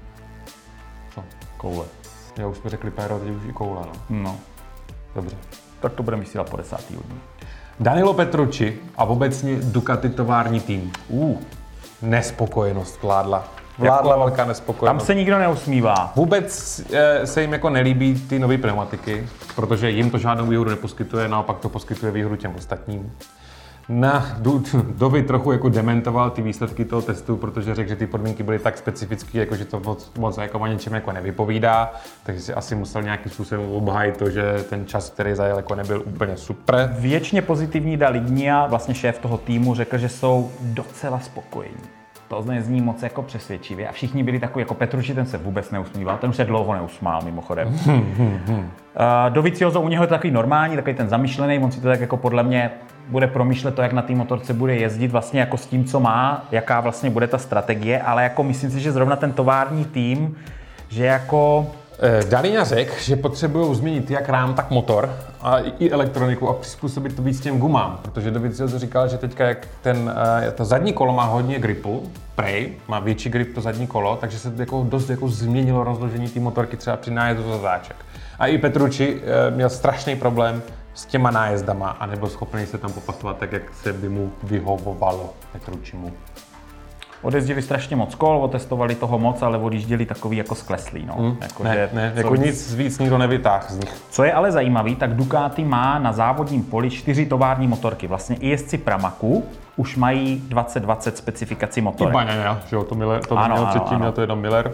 Co? 1.14 1.24
koule. 1.57 1.85
Já 2.40 2.46
už 2.46 2.57
jsme 2.59 2.70
řekli 2.70 2.90
péro, 2.90 3.18
teď 3.18 3.31
už 3.31 3.42
i 3.48 3.53
koule, 3.53 3.81
no. 3.87 3.92
No, 4.22 4.37
Dobře. 5.14 5.37
tak 5.81 5.92
to 5.92 6.03
budeme 6.03 6.22
vysílat 6.22 6.50
po 6.50 6.57
desátý 6.57 6.94
hodně. 6.94 7.14
Danilo 7.81 8.14
Petrucci 8.14 8.79
a 8.96 9.05
obecně 9.05 9.57
Ducati 9.62 10.09
tovární 10.09 10.61
tým. 10.61 10.92
Uh, 11.09 11.38
Nespokojenost 12.03 13.03
vládla. 13.03 13.48
Vládla 13.79 14.16
velká 14.16 14.37
tam 14.37 14.48
nespokojenost. 14.48 15.07
se 15.07 15.14
nikdo 15.14 15.38
neusmívá. 15.38 16.12
Vůbec 16.16 16.81
eh, 16.92 17.26
se 17.26 17.40
jim 17.40 17.53
jako 17.53 17.70
nelíbí 17.70 18.20
ty 18.20 18.38
nové 18.38 18.59
pneumatiky, 18.59 19.29
protože 19.57 19.90
jim 19.90 20.11
to 20.11 20.18
žádnou 20.18 20.46
výhodu 20.46 20.70
neposkytuje, 20.70 21.29
naopak 21.29 21.59
to 21.59 21.68
poskytuje 21.68 22.12
výhodu 22.12 22.37
těm 22.37 22.55
ostatním. 22.55 23.12
Na 23.90 24.37
Dovi 24.98 25.22
trochu 25.22 25.53
jako 25.53 25.68
dementoval 25.68 26.31
ty 26.31 26.42
výsledky 26.42 26.85
toho 26.85 27.03
testu, 27.03 27.37
protože 27.37 27.74
řekl, 27.74 27.88
že 27.88 27.96
ty 27.96 28.07
podmínky 28.07 28.42
byly 28.42 28.59
tak 28.59 28.79
specifické, 28.79 29.38
jako 29.38 29.57
že 29.57 29.64
to 29.64 29.81
moc, 29.81 30.12
moc 30.18 30.38
jako 30.38 30.59
o 30.59 30.66
něčem 30.66 30.94
jako 30.94 31.12
nevypovídá, 31.12 31.92
takže 32.22 32.40
si 32.40 32.55
asi 32.55 32.74
musel 32.74 33.03
nějakým 33.03 33.33
způsobem 33.33 33.70
obhájit 33.70 34.16
to, 34.16 34.31
že 34.31 34.64
ten 34.70 34.87
čas, 34.87 35.11
který 35.11 35.35
zajel, 35.35 35.57
jako 35.57 35.74
nebyl 35.74 36.03
úplně 36.07 36.37
super. 36.37 36.96
Věčně 36.98 37.42
pozitivní 37.42 37.96
Dalignia, 37.96 38.66
vlastně 38.66 38.94
šéf 38.94 39.18
toho 39.18 39.38
týmu, 39.38 39.74
řekl, 39.74 39.98
že 39.98 40.09
jsou 40.09 40.50
docela 40.61 41.20
spokojení. 41.20 42.00
To 42.31 42.45
zní 42.61 42.81
moc 42.81 43.03
jako 43.03 43.23
přesvědčivě 43.23 43.88
a 43.88 43.93
všichni 43.93 44.23
byli 44.23 44.38
takový, 44.38 44.62
jako 44.62 44.75
Petruši, 44.75 45.14
ten 45.14 45.27
se 45.27 45.38
vůbec 45.38 45.71
neusmíval, 45.71 46.19
ten 46.19 46.31
už 46.31 46.37
se 46.37 46.45
dlouho 46.45 46.75
neusmál 46.75 47.23
mimochodem. 47.25 47.69
uh, 47.88 48.64
Doviciozo 49.29 49.81
u 49.81 49.88
něho 49.88 50.05
je 50.05 50.09
to 50.09 50.14
takový 50.14 50.31
normální, 50.31 50.77
takový 50.77 50.95
ten 50.95 51.09
zamýšlený, 51.09 51.59
on 51.59 51.73
si 51.73 51.81
to 51.81 51.88
tak 51.88 52.01
jako 52.01 52.16
podle 52.16 52.43
mě 52.43 52.71
bude 53.09 53.27
promýšlet 53.27 53.75
to, 53.75 53.83
jak 53.83 53.93
na 53.93 54.03
té 54.03 54.14
motorce 54.14 54.55
bude 54.55 54.75
jezdit 54.75 55.09
vlastně 55.09 55.40
jako 55.40 55.57
s 55.57 55.66
tím, 55.66 55.85
co 55.85 56.01
má, 56.01 56.47
jaká 56.51 56.81
vlastně 56.81 57.11
bude 57.11 57.27
ta 57.27 57.38
strategie, 57.38 58.03
ale 58.03 58.23
jako 58.23 58.43
myslím 58.43 58.71
si, 58.71 58.81
že 58.81 58.93
zrovna 58.93 59.16
ten 59.16 59.33
tovární 59.33 59.85
tým, 59.85 60.37
že 60.88 61.05
jako 61.05 61.71
Eh, 62.03 62.25
Dalíňa 62.29 62.64
řekl, 62.64 62.95
že 63.01 63.16
potřebují 63.16 63.75
změnit 63.75 64.11
jak 64.11 64.29
rám, 64.29 64.55
tak 64.55 64.71
motor 64.71 65.16
a 65.42 65.59
i 65.59 65.90
elektroniku 65.90 66.48
a 66.48 66.53
přizpůsobit 66.53 67.16
to 67.16 67.22
víc 67.22 67.40
těm 67.40 67.59
gumám, 67.59 67.98
protože 68.03 68.31
Dovizioso 68.31 68.79
říkal, 68.79 69.09
že 69.09 69.18
teďka 69.18 69.44
jak 69.44 69.68
ten, 69.83 70.14
eh, 70.46 70.50
to 70.50 70.64
zadní 70.64 70.92
kolo 70.92 71.12
má 71.12 71.24
hodně 71.24 71.59
gripu, 71.59 72.11
prej, 72.35 72.72
má 72.88 73.00
větší 73.00 73.29
grip 73.29 73.55
to 73.55 73.61
zadní 73.61 73.87
kolo, 73.87 74.16
takže 74.16 74.38
se 74.38 74.53
jako 74.57 74.87
dost 74.88 75.11
jako 75.11 75.29
změnilo 75.29 75.85
rozložení 75.85 76.29
té 76.29 76.40
motorky 76.40 76.76
třeba 76.76 76.96
při 76.96 77.11
nájezdu 77.11 77.50
za 77.50 77.59
záček. 77.59 77.96
A 78.38 78.46
i 78.46 78.59
Petrucci 78.59 79.22
eh, 79.22 79.50
měl 79.50 79.70
strašný 79.70 80.16
problém 80.16 80.62
s 80.94 81.07
těma 81.07 81.31
nájezdama 81.31 81.90
a 81.90 82.07
nebyl 82.07 82.29
schopný 82.29 82.66
se 82.66 82.79
tam 82.79 82.92
popasovat 82.92 83.38
tak, 83.38 83.53
jak 83.53 83.62
se 83.74 83.92
by 83.92 84.09
mu 84.09 84.33
vyhovovalo 84.42 85.35
Petruccimu. 85.53 86.12
Odjezdili 87.22 87.62
strašně 87.62 87.96
moc 87.96 88.14
kol, 88.14 88.37
otestovali 88.42 88.94
toho 88.94 89.18
moc, 89.18 89.42
ale 89.42 89.59
odjížděli 89.59 90.06
takový 90.06 90.37
jako 90.37 90.54
skleslý. 90.54 91.04
No. 91.06 91.37
Jako, 91.40 91.64
Ne, 91.64 91.74
že- 91.74 91.88
ne, 91.92 92.11
co- 92.14 92.18
jako 92.20 92.37
nic 92.37 92.74
víc 92.74 92.98
nikdo 92.98 93.18
nevytáhl 93.18 93.64
z 93.68 93.76
nich. 93.78 93.94
Co 94.11 94.24
je 94.24 94.33
ale 94.33 94.52
zajímavý, 94.52 94.96
tak 94.96 95.14
Ducati 95.16 95.64
má 95.64 95.98
na 95.98 96.12
závodním 96.12 96.62
poli 96.62 96.90
čtyři 96.90 97.26
tovární 97.26 97.66
motorky. 97.68 98.06
Vlastně 98.06 98.37
i 98.37 98.48
jezdci 98.48 98.78
Pramaku 98.78 99.44
už 99.76 99.96
mají 99.96 100.42
2020 100.48 101.16
specifikaci 101.16 101.80
motorek. 101.80 102.14
Baňa 102.14 102.35
měl, 102.35 102.59
že 102.66 102.76
jo, 102.76 102.85
to 102.85 102.94
Miller, 102.94 103.24
to 103.26 103.38
Ano, 103.38 103.54
měl 103.54 103.62
ano, 103.66 103.70
předtím, 103.70 103.88
ano. 103.90 103.98
měl 103.98 104.12
to 104.12 104.20
jenom 104.20 104.40
Miller. 104.40 104.72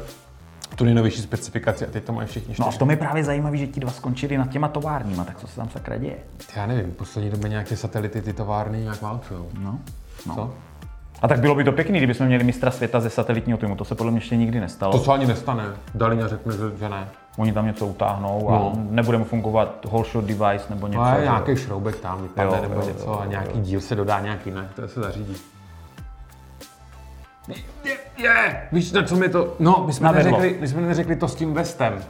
Tu 0.76 0.84
nejnovější 0.84 1.22
specifikaci 1.22 1.86
a 1.86 1.90
teď 1.90 2.04
to 2.04 2.12
mají 2.12 2.28
všichni 2.28 2.54
No 2.58 2.64
a 2.66 2.68
čtyři. 2.68 2.78
tom 2.78 2.90
je 2.90 2.96
právě 2.96 3.24
zajímavý, 3.24 3.58
že 3.58 3.66
ti 3.66 3.80
dva 3.80 3.90
skončili 3.90 4.38
nad 4.38 4.48
těma 4.50 4.68
továrníma, 4.68 5.24
tak 5.24 5.38
co 5.38 5.46
se 5.46 5.56
tam 5.56 5.68
sakra 5.68 5.96
děje? 5.96 6.16
Já 6.56 6.66
nevím, 6.66 6.92
v 6.92 6.96
poslední 6.96 7.30
době 7.30 7.48
nějaké 7.50 7.76
satelity 7.76 8.22
ty 8.22 8.32
továrny 8.32 8.80
nějak 8.80 9.02
válčujou. 9.02 9.48
No. 9.60 9.78
no. 10.26 10.34
Co? 10.34 10.54
A 11.22 11.28
tak 11.28 11.40
bylo 11.40 11.54
by 11.54 11.64
to 11.64 11.72
pěkný, 11.72 11.98
kdybychom 11.98 12.26
měli 12.26 12.44
mistra 12.44 12.70
světa 12.70 13.00
ze 13.00 13.10
satelitního 13.10 13.58
týmu, 13.58 13.76
to 13.76 13.84
se 13.84 13.94
podle 13.94 14.12
mě 14.12 14.18
ještě 14.20 14.36
nikdy 14.36 14.60
nestalo. 14.60 14.92
To 14.92 14.98
se 15.04 15.12
ani 15.12 15.26
nestane. 15.26 15.64
Daliňa 15.94 16.28
řekne, 16.28 16.52
že, 16.52 16.58
že 16.78 16.88
ne. 16.88 17.08
Oni 17.38 17.52
tam 17.52 17.66
něco 17.66 17.86
utáhnou 17.86 18.50
a 18.50 18.52
No. 18.52 18.72
nebude 18.90 19.18
mu 19.18 19.24
fungovat 19.24 19.84
whole 19.84 20.04
shot 20.12 20.24
device 20.24 20.64
nebo 20.70 20.86
něco. 20.86 20.98
No 20.98 21.04
a 21.06 21.16
že- 21.16 21.22
nějaký 21.22 21.56
šroubek 21.56 21.96
tam 21.96 22.22
vypadne 22.22 22.56
Jo, 22.56 22.62
nebo 22.62 22.80
jo, 22.80 22.86
něco 22.86 23.04
jo, 23.04 23.18
a 23.20 23.24
jo, 23.24 23.30
nějaký 23.30 23.60
díl 23.60 23.80
se 23.80 23.94
dodá, 23.94 24.20
nějaký 24.20 24.50
ne, 24.50 24.68
to 24.76 24.88
se 24.88 25.00
zařídí. 25.00 25.36
Je, 27.84 27.96
je, 28.16 28.68
víš, 28.72 28.92
na 28.92 29.02
co 29.02 29.16
mi 29.16 29.28
to... 29.28 29.54
No, 29.58 29.82
my 29.86 29.92
jsme, 29.92 30.04
Navedlo. 30.04 30.30
neřekli, 30.38 30.60
my 30.60 30.68
jsme 30.68 30.80
neřekli 30.82 31.16
to 31.16 31.28
s 31.28 31.34
tím 31.34 31.54
vestem. 31.54 32.04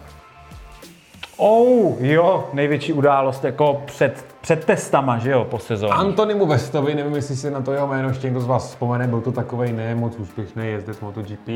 Oh, 1.36 1.94
jo, 2.00 2.48
největší 2.52 2.92
událost 2.92 3.44
jako 3.44 3.82
před, 3.86 4.24
před 4.46 4.64
testama, 4.64 5.18
že 5.18 5.30
jo, 5.30 5.44
po 5.44 5.58
sezóně. 5.58 5.92
Antonimu 5.92 6.46
Vestovi, 6.46 6.94
nevím, 6.94 7.14
jestli 7.14 7.36
si 7.36 7.50
na 7.50 7.60
to 7.60 7.72
jeho 7.72 7.86
jméno 7.86 8.08
ještě 8.08 8.26
někdo 8.26 8.40
z 8.40 8.46
vás 8.46 8.68
vzpomene, 8.68 9.06
byl 9.06 9.20
to 9.20 9.32
takový 9.32 9.72
ne 9.72 9.94
moc 9.94 10.16
úspěšný 10.16 10.66
jezdec 10.66 11.00
MotoGP. 11.00 11.48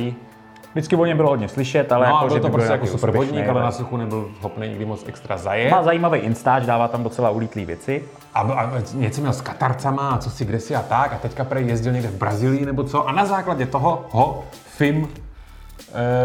Vždycky 0.72 0.96
o 0.96 1.05
něm 1.05 1.16
bylo 1.16 1.29
hodně 1.29 1.48
slyšet, 1.48 1.92
ale 1.92 2.09
No, 2.09 2.14
jako, 2.14 2.26
byl 2.26 2.37
že 2.37 2.40
to 2.40 2.46
by 2.46 2.50
byl 2.50 2.59
prostě 2.59 2.72
jako 2.72 2.87
super 2.87 3.11
vodník, 3.11 3.48
ale 3.48 3.62
na 3.62 3.70
suchu 3.70 3.96
nebyl 3.96 4.29
schopný 4.38 4.68
nikdy 4.68 4.85
moc 4.85 5.05
extra 5.09 5.37
zajet. 5.37 5.70
Má 5.70 5.83
zajímavý 5.83 6.18
instáč, 6.18 6.66
dává 6.66 6.88
tam 6.88 7.03
docela 7.03 7.31
ulítlý 7.31 7.64
věci. 7.64 8.05
A, 8.35 8.40
a 8.40 8.72
něco 8.94 9.20
měl 9.20 9.33
s 9.33 9.40
Katarcama 9.40 10.11
a 10.11 10.18
co 10.18 10.31
si 10.31 10.44
kde 10.44 10.61
si 10.61 10.76
a 10.76 10.83
tak. 10.83 11.12
A 11.12 11.16
teďka 11.16 11.44
prej 11.44 11.66
jezdil 11.66 11.92
někde 11.92 12.09
v 12.09 12.18
Brazílii 12.18 12.66
nebo 12.66 12.85
co. 12.85 13.09
A 13.09 13.12
na 13.12 13.24
základě 13.26 13.66
toho 13.66 14.05
ho 14.11 14.44
FIM 14.66 15.09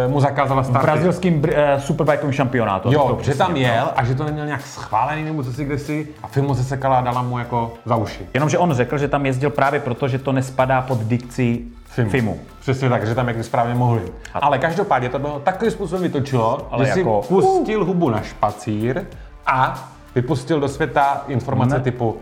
mu 0.07 0.19
zakázala 0.19 0.61
V 0.61 0.65
starty. 0.65 0.85
brazilským 0.85 1.41
br- 1.41 1.53
eh, 1.55 1.79
superbikeovém 1.81 2.31
šampionátu. 2.31 2.91
Jo, 2.93 3.17
že 3.21 3.35
tam 3.35 3.55
jel 3.55 3.91
a 3.95 4.03
že 4.05 4.15
to 4.15 4.23
neměl 4.23 4.45
nějak 4.45 4.61
schválený 4.61 5.23
nebo 5.23 5.43
co 5.43 5.53
si 5.53 5.65
kde 5.65 5.77
si 5.77 6.07
a 6.23 6.27
FIM 6.27 6.45
ho 6.45 6.55
sesekala 6.55 6.97
a 6.97 7.01
dala 7.01 7.21
mu 7.21 7.39
jako 7.39 7.73
za 7.85 7.95
uši. 7.95 8.27
Jenomže 8.33 8.57
on 8.57 8.73
řekl, 8.73 8.97
že 8.97 9.07
tam 9.07 9.25
jezdil 9.25 9.49
právě 9.49 9.79
proto, 9.79 10.07
že 10.07 10.19
to 10.19 10.31
nespadá 10.31 10.81
pod 10.81 10.99
dikci 10.99 11.61
FIMu. 11.85 12.09
FIMu. 12.09 12.39
Přesně 12.59 12.89
tak, 12.89 13.07
že 13.07 13.15
tam 13.15 13.27
jak 13.27 13.43
správně 13.43 13.75
mohli. 13.75 14.01
Ale 14.33 14.57
každopádně 14.59 15.09
to 15.09 15.19
bylo 15.19 15.39
takovým 15.39 15.71
způsobem 15.71 16.03
vytočilo, 16.03 16.67
Ale 16.71 16.85
že 16.85 16.91
si 16.93 16.99
jako- 16.99 17.21
pustil 17.27 17.85
hubu 17.85 18.09
na 18.09 18.21
špacír 18.21 19.01
a 19.47 19.89
vypustil 20.15 20.59
do 20.59 20.67
světa 20.67 21.23
informace 21.27 21.75
Ne. 21.77 21.81
typu 21.83 22.09
Uh, 22.09 22.19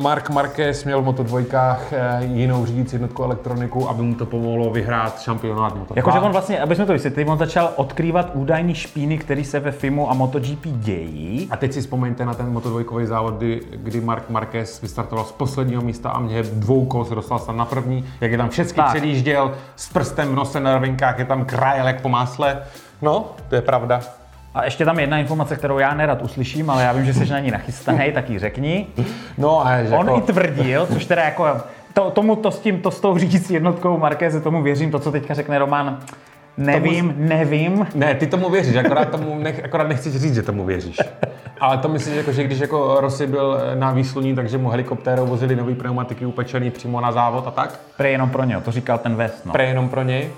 Mark 0.00 0.30
Marquez 0.30 0.84
měl 0.84 1.02
v 1.02 1.06
Moto2 1.06 1.76
uh, 1.76 2.36
jinou 2.36 2.66
řídící 2.66 2.94
jednotku 2.94 3.22
elektroniku, 3.22 3.88
aby 3.88 4.02
mu 4.02 4.14
to 4.14 4.26
pomohlo 4.26 4.70
vyhrát 4.70 5.20
šampionát 5.20 5.74
Moto2. 5.74 5.92
Jakože 5.96 6.20
on 6.20 6.32
vlastně, 6.32 6.60
aby 6.60 6.76
jsme 6.76 6.86
to 6.86 6.92
vysvětlili, 6.92 7.30
on 7.30 7.38
začal 7.38 7.70
odkrývat 7.76 8.30
údajní 8.34 8.74
špíny, 8.74 9.18
které 9.18 9.44
se 9.44 9.60
ve 9.60 9.72
FIMu 9.72 10.10
a 10.10 10.14
MotoGP 10.14 10.66
dějí. 10.66 11.48
A 11.50 11.56
teď 11.56 11.72
si 11.72 11.80
vzpomeňte 11.80 12.24
na 12.24 12.34
ten 12.34 12.54
Moto2 12.54 13.06
závod, 13.06 13.34
kdy, 13.34 13.60
kdy 13.70 14.00
Mark 14.00 14.30
Marquez 14.30 14.80
vystartoval 14.80 15.24
z 15.24 15.32
posledního 15.32 15.82
místa 15.82 16.10
a 16.10 16.20
mě 16.20 16.42
dvou 16.42 16.86
kol 16.86 17.04
se 17.04 17.14
dostal 17.14 17.38
tam 17.38 17.56
na 17.56 17.64
první, 17.64 18.04
jak 18.20 18.32
je 18.32 18.38
tam 18.38 18.48
všechny 18.48 18.82
předjížděl 18.88 19.54
s 19.76 19.92
prstem 19.92 20.28
v 20.28 20.34
nose 20.34 20.60
na 20.60 20.74
rovinkách, 20.74 21.18
je 21.18 21.24
tam 21.24 21.44
krajel 21.44 21.86
jak 21.86 22.00
po 22.00 22.08
másle. 22.08 22.62
No, 23.02 23.26
to 23.48 23.54
je 23.54 23.62
pravda. 23.62 24.00
A 24.54 24.64
ještě 24.64 24.84
tam 24.84 24.98
jedna 24.98 25.18
informace, 25.18 25.56
kterou 25.56 25.78
já 25.78 25.94
nerad 25.94 26.22
uslyším, 26.22 26.70
ale 26.70 26.82
já 26.82 26.92
vím, 26.92 27.04
že 27.04 27.14
jsi 27.14 27.30
na 27.30 27.38
ní 27.38 27.50
nachystaný, 27.50 28.12
tak 28.14 28.30
ji 28.30 28.38
řekni. 28.38 28.86
No 29.38 29.66
a 29.66 29.82
že 29.82 29.94
On 29.94 30.06
jako, 30.06 30.18
i 30.18 30.22
tvrdil, 30.22 30.86
což 30.86 31.04
teda 31.04 31.22
jako, 31.22 31.46
to, 31.94 32.10
tomu 32.10 32.36
to 32.36 32.50
s 32.50 32.60
tím, 32.60 32.80
to 32.80 32.90
s 32.90 33.00
tou 33.00 33.18
řídící 33.18 33.54
jednotkou 33.54 33.98
Markéze, 33.98 34.40
tomu 34.40 34.62
věřím, 34.62 34.90
to, 34.90 34.98
co 34.98 35.12
teďka 35.12 35.34
řekne 35.34 35.58
Roman, 35.58 35.98
nevím, 36.56 37.14
nevím. 37.16 37.86
Ne, 37.94 38.14
ty 38.14 38.26
tomu 38.26 38.50
věříš, 38.50 38.76
akorát, 38.76 39.10
tomu 39.10 39.38
nech, 39.38 39.64
akorát 39.64 39.88
nechceš 39.88 40.16
říct, 40.16 40.34
že 40.34 40.42
tomu 40.42 40.64
věříš. 40.64 40.96
Ale 41.60 41.78
to 41.78 41.88
myslíš, 41.88 42.16
jako, 42.16 42.32
že 42.32 42.44
když 42.44 42.58
jako 42.58 42.96
Rossi 43.00 43.26
byl 43.26 43.60
na 43.74 43.90
výsluní, 43.90 44.34
takže 44.34 44.58
mu 44.58 44.68
helikoptérou 44.68 45.26
vozili 45.26 45.56
nový 45.56 45.74
pneumatiky 45.74 46.26
upečený 46.26 46.70
přímo 46.70 47.00
na 47.00 47.12
závod 47.12 47.46
a 47.46 47.50
tak? 47.50 47.80
Prej 47.96 48.12
jenom 48.12 48.30
pro 48.30 48.44
něho, 48.44 48.60
to 48.60 48.72
říkal 48.72 48.98
ten 48.98 49.14
West, 49.14 49.46
no. 49.46 49.52
Pre 49.52 49.66
jenom 49.66 49.88
pro 49.88 50.02
něj. 50.02 50.30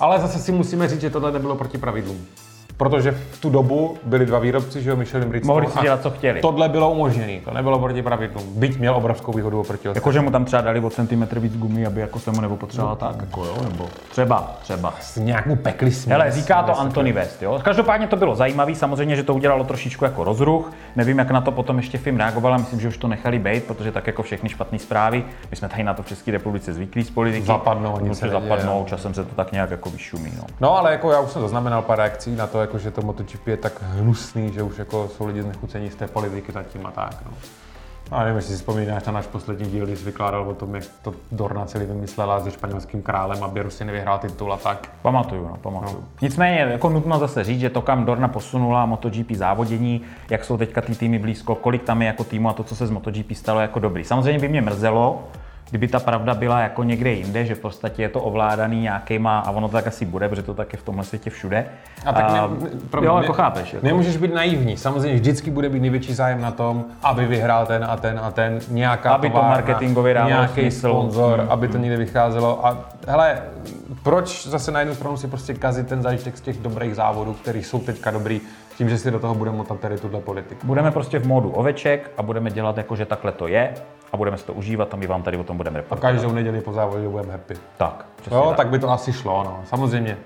Ale 0.00 0.20
zase 0.20 0.38
si 0.38 0.52
musíme 0.52 0.88
říct, 0.88 1.00
že 1.00 1.10
tohle 1.10 1.32
nebylo 1.32 1.56
proti 1.56 1.78
pravidlům. 1.78 2.26
Protože 2.76 3.10
v 3.10 3.40
tu 3.40 3.50
dobu 3.50 3.96
byli 4.04 4.26
dva 4.26 4.38
výrobci, 4.38 4.82
že 4.82 4.90
jo, 4.90 4.96
Michelin 4.96 5.28
Bridgestone. 5.28 5.60
Mohli 5.60 5.72
si 5.72 5.82
dělat, 5.82 6.02
co 6.02 6.10
chtěli. 6.10 6.40
Tohle 6.40 6.68
bylo 6.68 6.90
umožněné, 6.90 7.40
to 7.44 7.50
nebylo 7.50 7.78
proti 7.78 8.02
pravidlům. 8.02 8.44
Byť 8.56 8.78
měl 8.78 8.96
obrovskou 8.96 9.32
výhodu 9.32 9.60
oproti 9.60 9.88
ostatním. 9.88 9.96
Jakože 9.96 10.20
mu 10.20 10.30
tam 10.30 10.44
třeba 10.44 10.62
dali 10.62 10.80
o 10.80 10.90
centimetr 10.90 11.38
víc 11.38 11.56
gumy, 11.56 11.86
aby 11.86 12.00
jako 12.00 12.18
se 12.18 12.30
mu 12.30 12.40
nepotřeboval 12.40 12.96
tak, 12.96 13.16
jako 13.20 13.44
jo, 13.44 13.56
nebo 13.62 13.88
třeba, 14.10 14.56
třeba. 14.62 14.94
S 15.00 15.16
nějak 15.16 15.46
mu 15.46 15.56
pekli 15.56 15.90
směs. 15.90 16.18
Hele, 16.18 16.30
říká 16.30 16.62
to 16.62 16.80
Anthony 16.80 17.12
West, 17.12 17.42
jo. 17.42 17.60
Každopádně 17.62 18.06
to 18.06 18.16
bylo 18.16 18.34
zajímavé, 18.34 18.74
samozřejmě, 18.74 19.16
že 19.16 19.22
to 19.22 19.34
udělalo 19.34 19.64
trošičku 19.64 20.04
jako 20.04 20.24
rozruch. 20.24 20.72
Nevím, 20.96 21.18
jak 21.18 21.30
na 21.30 21.40
to 21.40 21.52
potom 21.52 21.76
ještě 21.76 21.98
film 21.98 22.16
reagoval, 22.16 22.58
myslím, 22.58 22.80
že 22.80 22.88
už 22.88 22.96
to 22.96 23.08
nechali 23.08 23.38
být, 23.38 23.64
protože 23.64 23.92
tak 23.92 24.06
jako 24.06 24.22
všechny 24.22 24.48
špatné 24.48 24.78
zprávy, 24.78 25.24
my 25.50 25.56
jsme 25.56 25.68
tady 25.68 25.82
na 25.82 25.94
to 25.94 26.02
v 26.02 26.06
České 26.06 26.30
republice 26.30 26.72
zvyklí 26.72 27.04
z 27.04 27.10
politiky. 27.10 27.46
Zapadnou, 27.46 27.98
nic 28.00 28.18
se 28.18 28.28
zapadnou, 28.28 28.78
no. 28.78 28.86
časem 28.88 29.14
se 29.14 29.24
to 29.24 29.34
tak 29.34 29.52
nějak 29.52 29.70
jako 29.70 29.90
vyšumí, 29.90 30.32
no. 30.36 30.44
No 30.60 30.78
ale 30.78 30.92
jako 30.92 31.10
já 31.10 31.20
už 31.20 31.30
jsem 31.30 31.42
zaznamenal 31.42 31.82
pár 31.82 31.98
reakcí 31.98 32.36
na 32.36 32.46
to, 32.46 32.60
jako, 32.62 32.78
že 32.78 32.90
to 32.90 33.02
MotoGP 33.02 33.46
je 33.46 33.56
tak 33.56 33.72
hnusný, 33.82 34.52
že 34.52 34.62
už 34.62 34.78
jako 34.78 35.08
jsou 35.08 35.26
lidi 35.26 35.42
znechucení 35.42 35.90
z 35.90 35.94
té 35.94 36.06
politiky 36.06 36.52
zatím 36.52 36.86
a 36.86 36.90
tak. 36.90 37.16
No. 37.26 37.32
A 38.10 38.22
nevím, 38.22 38.36
jestli 38.36 38.52
si 38.52 38.58
vzpomínáš 38.58 39.04
na 39.04 39.12
náš 39.12 39.26
poslední 39.26 39.70
díl, 39.70 39.86
když 39.86 39.98
jsi 39.98 40.04
vykládal 40.04 40.48
o 40.48 40.54
tom, 40.54 40.74
jak 40.74 40.84
to 41.02 41.14
Dorna 41.32 41.66
celý 41.66 41.86
vymyslela 41.86 42.40
se 42.40 42.50
španělským 42.50 43.02
králem, 43.02 43.44
aby 43.44 43.62
Rusy 43.62 43.84
nevyhrál 43.84 44.18
titul 44.18 44.52
a 44.52 44.56
tak. 44.56 44.90
Pamatuju, 45.02 45.48
no, 45.48 45.56
pamatuju. 45.56 46.00
No. 46.00 46.08
Nicméně, 46.22 46.58
jako 46.58 46.88
nutno 46.88 47.18
zase 47.18 47.44
říct, 47.44 47.60
že 47.60 47.70
to, 47.70 47.82
kam 47.82 48.04
Dorna 48.04 48.28
posunula 48.28 48.86
MotoGP 48.86 49.30
závodění, 49.30 50.02
jak 50.30 50.44
jsou 50.44 50.56
teďka 50.56 50.80
ty 50.80 50.94
týmy 50.94 51.18
blízko, 51.18 51.54
kolik 51.54 51.82
tam 51.82 52.02
je 52.02 52.06
jako 52.06 52.24
týmu 52.24 52.48
a 52.48 52.52
to, 52.52 52.64
co 52.64 52.76
se 52.76 52.86
z 52.86 52.90
MotoGP 52.90 53.32
stalo, 53.32 53.60
jako 53.60 53.78
dobrý. 53.78 54.04
Samozřejmě 54.04 54.40
by 54.40 54.48
mě 54.48 54.60
mrzelo, 54.60 55.28
kdyby 55.72 55.88
ta 55.88 56.00
pravda 56.00 56.34
byla 56.34 56.60
jako 56.60 56.82
někde 56.82 57.12
jinde, 57.12 57.44
že 57.44 57.54
v 57.54 57.58
podstatě 57.58 58.02
je 58.02 58.08
to 58.08 58.20
ovládaný 58.20 58.80
nějakýma, 58.80 59.38
a 59.38 59.50
ono 59.50 59.68
to 59.68 59.72
tak 59.72 59.86
asi 59.86 60.04
bude, 60.04 60.28
protože 60.28 60.42
to 60.42 60.54
tak 60.54 60.72
je 60.72 60.78
v 60.78 60.82
tomhle 60.82 61.04
světě 61.04 61.30
všude. 61.30 61.66
A 62.06 62.12
tak 62.12 62.32
ne, 62.32 62.40
pro- 62.90 63.04
jo, 63.04 63.16
ne- 63.16 63.22
jako 63.22 63.32
chápeš. 63.32 63.72
Jako. 63.72 63.86
Nemůžeš 63.86 64.16
být 64.16 64.34
naivní. 64.34 64.76
Samozřejmě 64.76 65.14
vždycky 65.14 65.50
bude 65.50 65.68
být 65.68 65.80
největší 65.80 66.14
zájem 66.14 66.40
na 66.40 66.50
tom, 66.50 66.84
aby 67.02 67.26
vyhrál 67.26 67.66
ten 67.66 67.84
a 67.88 67.96
ten 67.96 68.20
a 68.22 68.30
ten, 68.30 68.58
nějaká 68.68 69.10
Aby 69.10 69.28
to 69.28 69.32
továrna, 69.32 69.50
marketingově 69.50 70.14
dávalo 70.14 70.30
nějaký 70.30 70.70
sponzor, 70.70 71.40
Mm, 71.42 71.46
aby 71.50 71.68
to 71.68 71.78
někde 71.78 71.96
vycházelo. 71.96 72.66
A 72.66 72.78
hele, 73.08 73.42
proč 74.02 74.46
zase 74.46 74.72
na 74.72 74.80
jednu 74.80 74.94
stranu 74.94 75.16
si 75.16 75.28
prostě 75.28 75.54
kazit 75.54 75.86
ten 75.88 76.02
zážitek 76.02 76.36
z 76.36 76.40
těch 76.40 76.58
dobrých 76.58 76.94
závodů, 76.94 77.32
který 77.32 77.62
jsou 77.62 77.78
teďka 77.78 78.10
dobrý, 78.10 78.40
tím, 78.78 78.88
že 78.88 78.98
si 78.98 79.10
do 79.10 79.18
toho 79.18 79.34
budeme 79.34 79.56
motat 79.56 79.80
tady 79.80 79.98
tuhle 79.98 80.20
politiku. 80.20 80.66
Budeme 80.66 80.90
prostě 80.90 81.18
v 81.18 81.26
módu 81.26 81.50
oveček 81.50 82.10
a 82.16 82.22
budeme 82.22 82.50
dělat 82.50 82.76
jako, 82.76 82.96
že 82.96 83.06
takhle 83.06 83.32
to 83.32 83.46
je 83.46 83.74
a 84.12 84.16
budeme 84.16 84.38
si 84.38 84.44
to 84.44 84.52
užívat 84.52 84.94
a 84.94 84.96
my 84.96 85.06
vám 85.06 85.22
tady 85.22 85.36
o 85.36 85.44
tom 85.44 85.56
budeme 85.56 85.78
A 85.78 85.82
reportovat. 85.82 86.12
každou 86.12 86.32
neděli 86.32 86.60
po 86.60 86.72
závodě 86.72 87.08
budeme 87.08 87.32
happy. 87.32 87.54
Tak, 87.76 88.06
přesně 88.16 88.36
Jo, 88.36 88.44
tak. 88.48 88.56
tak 88.56 88.68
by 88.68 88.78
to 88.78 88.90
asi 88.90 89.12
šlo, 89.12 89.44
no. 89.44 89.60
Samozřejmě. 89.64 90.16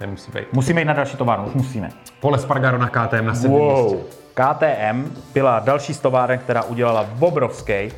Nemusí 0.00 0.32
být. 0.32 0.52
Musíme 0.52 0.80
jít 0.80 0.84
na 0.84 0.92
další 0.92 1.16
továrnu, 1.16 1.44
už 1.46 1.54
musíme. 1.54 1.90
Pole 2.20 2.38
Spargaro 2.38 2.78
na 2.78 2.88
KTM 2.88 3.26
na 3.26 3.34
sedmém 3.34 3.62
místě. 3.62 3.96
KTM 4.34 5.14
byla 5.34 5.58
další 5.58 5.94
z 5.94 6.00
továren, 6.00 6.38
která 6.38 6.62
udělala 6.62 7.06
obrovský. 7.20 7.92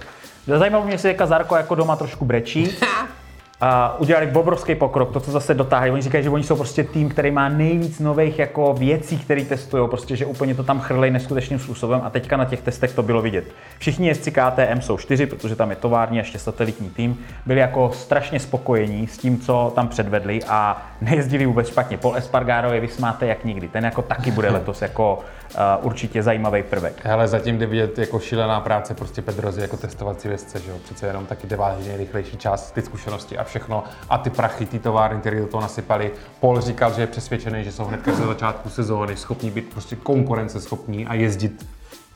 Zajímalo 0.47 0.85
mě, 0.85 0.95
jestli 0.95 1.09
Jeka 1.09 1.27
Zarko 1.27 1.57
jako 1.57 1.75
doma 1.75 1.97
trošku 1.97 2.25
brečí. 2.25 2.71
A 3.67 3.97
udělali 3.99 4.31
obrovský 4.35 4.75
pokrok, 4.75 5.13
to, 5.13 5.21
co 5.21 5.31
zase 5.31 5.55
dotáhli. 5.55 5.91
Oni 5.91 6.03
říkají, 6.03 6.25
že 6.25 6.31
oni 6.31 6.45
jsou 6.45 6.57
prostě 6.57 6.85
tým, 6.85 7.09
který 7.09 7.31
má 7.31 7.49
nejvíc 7.49 8.01
nových 8.01 8.39
jako 8.39 8.75
věcí, 8.79 9.19
které 9.19 9.45
testují, 9.45 9.89
prostě, 9.89 10.17
že 10.17 10.27
úplně 10.27 10.55
to 10.55 10.63
tam 10.63 10.81
chrlej 10.81 11.11
neskutečným 11.11 11.59
způsobem 11.59 12.01
a 12.05 12.11
teďka 12.11 12.37
na 12.37 12.45
těch 12.45 12.63
testech 12.63 12.93
to 12.93 13.03
bylo 13.03 13.23
vidět. 13.23 13.45
Všichni 13.79 14.09
jezdci 14.09 14.31
KTM 14.31 14.81
jsou 14.81 14.99
čtyři, 14.99 15.27
protože 15.27 15.57
tam 15.57 15.71
je 15.71 15.77
tovární 15.77 16.19
a 16.19 16.23
ještě 16.23 16.39
satelitní 16.39 16.91
tým, 16.91 17.19
byli 17.47 17.61
jako 17.61 17.91
strašně 17.95 18.41
spokojení 18.41 19.07
s 19.07 19.19
tím, 19.19 19.41
co 19.41 19.73
tam 19.75 19.89
předvedli 19.89 20.41
a 20.49 20.87
nejezdili 21.01 21.47
vůbec 21.47 21.69
špatně. 21.69 21.97
Paul 21.97 22.17
Espargaro 22.17 22.73
je 22.73 22.81
vysmáte 22.81 23.27
jak 23.27 23.45
nikdy. 23.45 23.69
Ten 23.69 23.85
jako 23.85 24.03
taky 24.03 24.31
bude 24.31 24.51
letos 24.51 24.83
jako 24.83 25.21
uh, 25.55 25.87
určitě 25.87 26.23
zajímavý 26.23 26.63
prvek. 26.63 27.01
Hele, 27.05 27.29
zatím 27.29 27.59
jde 27.59 27.67
vidět 27.67 27.99
jako 27.99 28.21
šílená 28.21 28.61
práce 28.61 28.95
prostě 28.95 29.23
Pedrozy 29.23 29.61
jako 29.61 29.77
testovací 29.77 30.29
vězce, 30.29 30.61
že 30.61 30.71
jo? 30.71 30.77
Přece 30.85 31.07
jenom 31.07 31.27
taky 31.27 31.47
devátý 31.47 31.89
nejrychlejší 31.89 32.37
čas, 32.37 32.71
ty 32.71 32.83
zkušenosti 32.83 33.39
a 33.39 33.45
všechno. 33.45 33.85
A 34.09 34.19
ty 34.19 34.31
prachy, 34.31 34.67
ty 34.67 34.79
továrny, 34.79 35.21
které 35.21 35.41
do 35.41 35.47
toho 35.47 35.61
nasypali. 35.61 36.13
Paul 36.41 36.61
říkal, 36.61 36.93
že 36.93 37.01
je 37.01 37.07
přesvědčený, 37.07 37.65
že 37.65 37.73
jsou 37.73 37.85
hnedka 37.85 38.13
ze 38.13 38.27
začátku 38.27 38.69
sezóny 38.69 39.17
schopní 39.17 39.51
být 39.51 39.71
prostě 39.71 39.97
konkurenceschopní 39.97 41.07
a 41.07 41.15
jezdit, 41.15 41.67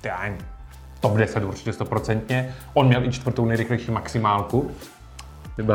já 0.02 0.24
top 1.00 1.16
10 1.16 1.44
určitě 1.44 1.72
stoprocentně. 1.72 2.54
On 2.74 2.86
měl 2.86 3.04
i 3.04 3.12
čtvrtou 3.12 3.44
nejrychlejší 3.44 3.90
maximálku. 3.90 4.70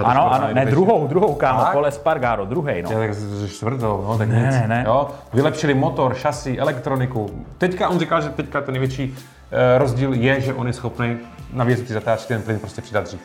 Ano, 0.03 0.33
ano, 0.33 0.47
ne, 0.53 0.65
druhou, 0.65 1.07
druhou, 1.07 1.35
kámo, 1.35 1.61
Tak? 1.61 1.73
Paul 1.73 1.85
Espargaro, 1.85 2.45
druhý, 2.45 2.81
no. 2.81 2.91
Já 2.91 2.97
tak 2.99 3.11
čtvrtou, 3.47 4.05
no, 4.07 4.17
tak 4.17 4.29
Ne, 4.29 4.35
nic. 4.35 4.45
ne, 4.45 4.65
ne. 4.67 4.83
Jo? 4.87 5.07
Vylepšili 5.33 5.73
motor, 5.73 6.15
šasy, 6.15 6.59
elektroniku. 6.59 7.45
Teďka 7.57 7.89
on 7.89 7.99
říkal, 7.99 8.21
že 8.21 8.29
teďka 8.29 8.61
ten 8.61 8.73
největší 8.73 9.15
eh, 9.51 9.77
rozdíl 9.77 10.13
je, 10.13 10.41
že 10.41 10.53
on 10.53 10.67
je 10.67 10.73
schopný 10.73 11.17
na 11.53 11.63
vězúcí 11.63 11.93
zatáčky 11.93 12.27
ten 12.27 12.41
plyn 12.41 12.59
prostě 12.59 12.81
přidat 12.81 13.03
dřív. 13.03 13.19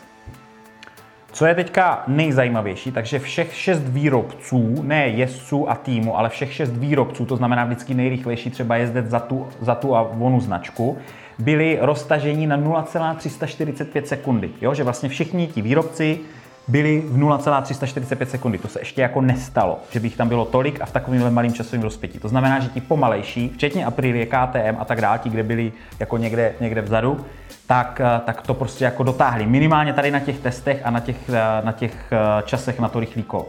Co 1.33 1.47
je 1.47 1.55
teďka 1.55 2.03
nejzajímavější, 2.07 2.92
takže 2.92 3.18
všech 3.18 3.55
šest 3.57 3.83
výrobců, 3.88 4.83
ne 4.83 5.09
jezdců 5.09 5.71
a 5.71 5.75
týmu, 5.75 6.18
ale 6.18 6.29
všech 6.29 6.53
šest 6.53 6.71
výrobců, 6.77 7.27
to 7.27 7.37
znamená 7.37 7.64
vždycky 7.64 7.94
nejrychlejší 7.94 8.51
třeba 8.51 8.77
jezdec 8.77 9.07
za 9.07 9.21
tu, 9.21 9.47
za 9.61 9.75
tu 9.75 9.97
a 9.97 10.03
onu 10.03 10.40
značku, 10.40 10.99
byli 11.38 11.79
roztaženi 11.81 12.47
na 12.47 12.57
0,345 12.57 14.09
sekundy. 14.09 14.51
Jo? 14.61 14.75
Že 14.75 14.85
vlastně 14.85 15.09
všichni 15.09 15.47
ti 15.47 15.62
výrobci 15.62 16.21
byli 16.68 17.02
v 17.07 17.16
0,345 17.16 18.31
sekundy. 18.31 18.59
To 18.59 18.68
se 18.68 18.81
ještě 18.81 19.02
jako 19.02 19.20
nestalo, 19.20 19.78
že 19.90 20.00
by 20.00 20.07
jich 20.07 20.16
tam 20.16 20.28
bylo 20.28 20.44
tolik 20.44 20.81
a 20.81 20.87
v 20.87 20.92
takovém 20.92 21.35
malém 21.35 21.52
časovém 21.52 21.83
rozpětí. 21.83 22.18
To 22.18 22.28
znamená, 22.28 22.61
že 22.61 22.68
ti 22.68 22.81
pomalejší, 22.81 23.48
včetně 23.48 23.87
Aprilie, 23.87 24.26
KTM 24.26 24.76
a 24.78 24.85
tak 24.85 25.00
dále, 25.00 25.18
ti, 25.18 25.31
kde 25.31 25.42
byli 25.42 25.72
jako 26.00 26.16
někde, 26.16 26.54
někde 26.61 26.83
vzadu, 26.83 27.26
tak, 27.66 28.00
eh, 28.04 28.20
tak 28.24 28.42
to 28.42 28.54
prostě 28.54 28.85
jako 28.85 29.02
dotáhli. 29.02 29.46
Minimálně 29.46 29.92
tady 29.92 30.11
na 30.11 30.20
těch 30.20 30.38
testech 30.38 30.81
a 30.85 30.90
na 30.90 31.00
těch, 31.00 31.16
eh, 31.28 31.64
na 31.64 31.72
těch 31.72 32.12
eh, 32.12 32.42
časech 32.42 32.81
na 32.81 32.88
to 32.88 33.00
rychlý 33.00 33.22
kolo. 33.22 33.46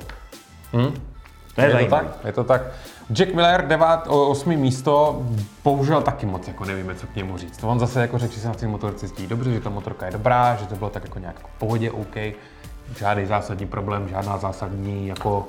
Hmm? 0.73 0.93
To 1.55 1.61
je, 1.61 1.67
Je 1.67 1.85
to 1.85 1.89
tak, 1.89 2.05
je 2.25 2.33
to 2.33 2.43
tak. 2.43 2.61
Jack 3.13 3.33
Miller, 3.33 3.67
devát, 3.67 4.07
o, 4.07 4.29
osmý 4.29 4.57
místo, 4.57 5.21
bohužel 5.63 6.01
taky 6.01 6.25
moc 6.25 6.47
jako 6.47 6.65
nevíme, 6.65 6.95
co 6.95 7.07
k 7.07 7.15
němu 7.15 7.37
říct. 7.37 7.63
On 7.63 7.79
zase 7.79 8.01
jako 8.01 8.17
řekl, 8.17 8.33
že 8.33 8.39
se 8.39 8.47
na 8.47 8.53
té 8.53 8.67
motorce 8.67 9.07
dobře, 9.27 9.51
že 9.51 9.59
ta 9.59 9.69
motorka 9.69 10.05
je 10.05 10.11
dobrá, 10.11 10.55
že 10.55 10.65
to 10.65 10.75
bylo 10.75 10.89
tak 10.89 11.03
jako 11.03 11.19
nějak 11.19 11.39
v 11.39 11.59
pohodě, 11.59 11.91
OK. 11.91 12.15
Žádný 12.97 13.25
zásadní 13.25 13.65
problém, 13.67 14.07
žádná 14.09 14.37
zásadní 14.37 15.07
jako 15.07 15.45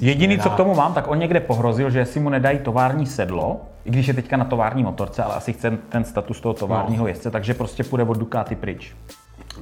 Jediný, 0.00 0.38
co 0.38 0.50
k 0.50 0.54
tomu 0.56 0.74
mám, 0.74 0.94
tak 0.94 1.08
on 1.08 1.18
někde 1.18 1.40
pohrozil, 1.40 1.90
že 1.90 2.04
si 2.06 2.20
mu 2.20 2.28
nedají 2.28 2.58
tovární 2.58 3.06
sedlo, 3.06 3.60
i 3.84 3.90
když 3.90 4.08
je 4.08 4.14
teďka 4.14 4.36
na 4.36 4.44
tovární 4.44 4.82
motorce, 4.82 5.22
ale 5.22 5.34
asi 5.34 5.52
chce 5.52 5.70
ten 5.88 6.04
status 6.04 6.40
toho 6.40 6.54
továrního 6.54 7.02
No. 7.04 7.08
jezdce, 7.08 7.30
takže 7.30 7.54
prostě 7.54 7.84
půjde 7.84 8.04
od 8.04 8.18
Ducati 8.18 8.56
pryč. 8.56 8.96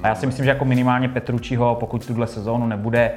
A 0.03 0.07
já 0.07 0.15
si 0.15 0.25
myslím, 0.25 0.45
že 0.45 0.49
jako 0.51 0.65
minimálně 0.65 1.09
Petručiho, 1.09 1.75
pokud 1.75 2.05
tuhle 2.05 2.27
sezónu 2.27 2.67
nebude, 2.67 3.11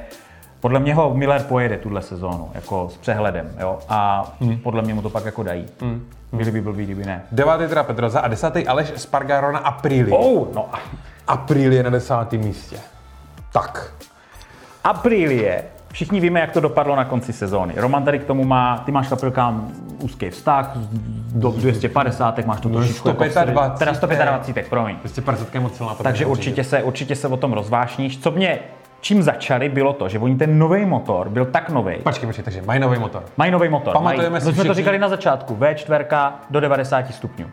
podle 0.59 0.79
mě 0.79 0.95
ho 0.95 1.13
Miller 1.13 1.41
pojede 1.43 1.77
tuhle 1.77 2.01
sezónu, 2.01 2.49
jako 2.53 2.89
s 2.93 2.97
přehledem, 2.97 3.51
jo, 3.59 3.79
a 3.89 4.31
Hmm. 4.41 4.57
podle 4.57 4.81
mě 4.81 4.93
mu 4.93 5.01
to 5.01 5.09
pak 5.09 5.25
jako 5.25 5.43
dají. 5.43 5.65
Byli 6.33 6.51
by 6.51 6.61
blbý, 6.61 6.85
kdyby 6.85 7.05
ne. 7.05 7.23
Devátý 7.31 7.67
teda 7.67 7.83
Pedroza 7.83 8.19
a 8.19 8.27
desátý 8.27 8.67
Aleš 8.67 8.91
Spargaro 8.95 9.51
na 9.51 9.59
Aprilia. 9.59 10.17
Oh, 10.19 10.47
no, 10.55 10.65
Aprilia 11.27 11.83
na 11.83 11.89
desátém 11.89 12.39
místě. 12.39 12.77
Tak. 13.51 13.93
Aprilie. 14.83 15.63
Všichni 15.91 16.19
víme, 16.19 16.39
jak 16.39 16.51
to 16.51 16.59
dopadlo 16.59 16.95
na 16.95 17.05
konci 17.05 17.33
sezóny. 17.33 17.73
Roman 17.77 18.03
tady 18.03 18.19
k 18.19 18.23
tomu 18.23 18.43
má, 18.43 18.77
ty 18.85 18.91
máš 18.91 19.07
kaprilkám 19.07 19.71
úzký 19.99 20.29
vztah, 20.29 20.71
do 21.33 21.51
250, 21.51 22.45
máš 22.45 22.59
to 22.59 22.69
No, 22.69 22.75
trošičku 22.75 23.07
jako 23.07 23.23
v 23.23 23.31
srdci. 23.31 23.39
125, 23.39 23.79
teda 23.79 23.93
125, 23.93 24.67
promiň. 24.67 24.95
250 24.95 25.53
je 25.55 25.59
moc 25.61 25.77
silná 25.77 25.95
Takže 25.95 26.25
určitě 26.25 26.63
se, 26.63 26.83
určitě 26.83 27.15
se 27.15 27.27
o 27.27 27.37
tom 27.37 27.53
rozvášníš. 27.53 28.19
Co 28.19 28.31
mě, 28.31 28.59
čím 29.01 29.23
začali, 29.23 29.69
bylo 29.69 29.93
to, 29.93 30.09
že 30.09 30.19
oni 30.19 30.35
ten 30.35 30.59
nový 30.59 30.85
motor 30.85 31.29
byl 31.29 31.45
tak 31.45 31.69
nový. 31.69 31.95
Počkej, 32.03 32.27
počkej, 32.27 32.43
takže 32.43 32.61
mají 32.61 32.79
nový 32.79 32.99
motor. 32.99 33.23
Mají 33.37 33.51
nový 33.51 33.69
motor. 33.69 33.93
Pamatujeme 33.93 34.29
mají, 34.29 34.41
si 34.41 34.47
my 34.47 34.53
jsme 34.53 34.63
to 34.65 34.73
říkali 34.73 34.99
na 34.99 35.09
začátku, 35.09 35.55
V4 35.55 36.31
do 36.49 36.59
90 36.59 37.13
stupňů. 37.13 37.45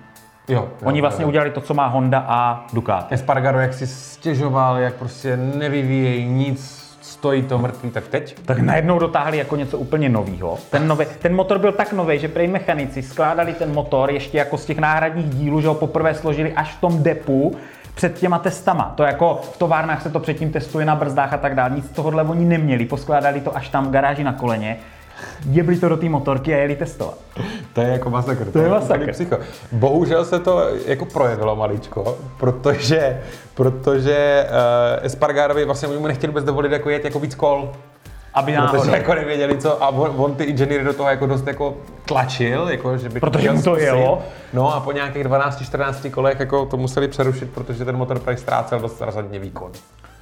Jo. 0.49 0.59
jo 0.59 0.69
Oni 0.85 1.01
vlastně 1.01 1.23
jo. 1.23 1.29
udělali 1.29 1.51
to, 1.51 1.61
co 1.61 1.75
má 1.75 1.87
Honda 1.87 2.25
a 2.29 2.67
Ducati. 2.73 3.15
Espargaro, 3.15 3.61
jak 3.61 3.75
si 3.75 3.87
stěžoval, 3.87 4.79
jak 4.79 4.95
prostě 4.95 5.37
nevyvíjejí 5.37 6.25
nic, 6.25 6.89
stojí 7.01 7.43
to 7.43 7.59
mrtvý, 7.59 7.91
tak 7.91 8.09
teď? 8.09 8.37
tak 8.45 8.59
najednou 8.59 8.99
dotáhli 8.99 9.39
jako 9.39 9.57
něco 9.57 9.79
úplně 9.79 10.09
nového. 10.09 10.59
Ten, 10.71 10.89
nový, 10.89 11.07
ten 11.19 11.35
motor 11.35 11.59
byl 11.59 11.73
tak 11.73 11.93
nový, 11.93 12.19
že 12.19 12.29
prej 12.29 12.49
mechanici 12.49 13.03
skládali 13.03 13.53
ten 13.53 13.73
motor 13.73 14.11
ještě 14.11 14.39
jako 14.39 14.59
z 14.59 14.65
těch 14.65 14.79
náhradních 14.79 15.31
dílů, 15.31 15.61
že 15.61 15.69
ho 15.69 15.75
poprvé 15.75 16.15
složili 16.15 16.53
až 16.53 16.75
v 16.75 16.81
tom 16.81 17.03
depu 17.03 17.57
před 17.95 18.19
těma 18.19 18.39
testama. 18.39 18.93
To 18.97 19.03
jako 19.03 19.41
v 19.43 19.57
továrnách 19.57 20.03
se 20.03 20.11
to 20.11 20.21
předtím 20.21 20.53
testuje 20.53 20.87
na 20.87 20.97
brzdách 20.97 21.33
a 21.33 21.37
tak 21.37 21.55
dále. 21.55 21.71
Nic 21.71 21.87
z 21.87 21.91
tohohle 21.91 22.23
oni 22.23 22.45
neměli, 22.45 22.87
poskládali 22.87 23.41
to 23.41 23.57
až 23.57 23.69
tam 23.69 23.87
v 23.87 23.91
garáži 23.91 24.25
na 24.25 24.33
koleně, 24.33 24.77
jebli 25.51 25.77
to 25.77 25.89
do 25.89 25.97
té 25.97 26.09
motorky 26.09 26.55
a 26.55 26.57
jeli 26.57 26.77
testovat. 26.77 27.19
To 27.73 27.81
je 27.81 27.89
jako 27.89 28.11
masakr. 28.11 28.45
To 28.51 28.59
je 28.59 28.69
masakr. 28.69 29.13
Psycho. 29.13 29.37
Bohužel 29.73 30.25
se 30.25 30.39
to 30.39 30.69
jako 30.87 31.05
projevilo 31.05 31.57
maličko, 31.57 32.17
protože, 32.39 33.21
protože 33.55 34.47
uh, 34.51 35.07
Espargarovi 35.07 35.65
vlastně 35.65 35.89
mu 35.89 36.07
nechtěli 36.07 36.31
vůbec 36.31 36.45
dovolit 36.45 36.73
jako 36.73 36.91
jet 36.91 37.05
jako 37.05 37.19
víc 37.19 37.35
kol. 37.35 37.73
Aby 38.35 38.53
Protože 38.53 38.65
náhodou. 38.77 38.91
jako 38.93 39.15
nevěděli 39.15 39.59
co 39.59 39.83
a 39.83 39.89
on, 39.89 40.15
on 40.17 40.35
ty 40.35 40.45
inženýry 40.45 40.85
do 40.85 40.93
toho 40.93 41.09
jako 41.09 41.27
dost 41.27 41.47
jako 41.47 41.75
tlačil, 42.05 42.69
jako 42.71 42.97
že 42.99 43.09
by 43.09 43.21
Protože 43.21 43.51
mu 43.51 43.57
to 43.63 43.71
zkusit. 43.71 43.85
jelo. 43.85 44.23
No 44.53 44.75
a 44.75 44.81
po 44.81 44.93
nějakých 44.93 45.25
12-14 45.27 46.11
kolech 46.11 46.41
jako 46.41 46.67
to 46.67 46.77
museli 46.77 47.09
přerušit, 47.09 47.51
protože 47.51 47.85
ten 47.85 47.97
motor 47.97 48.19
právě 48.19 48.39
ztrácel 48.39 48.81
dost 48.81 49.01
razantně 49.01 49.39
výkon. 49.39 49.71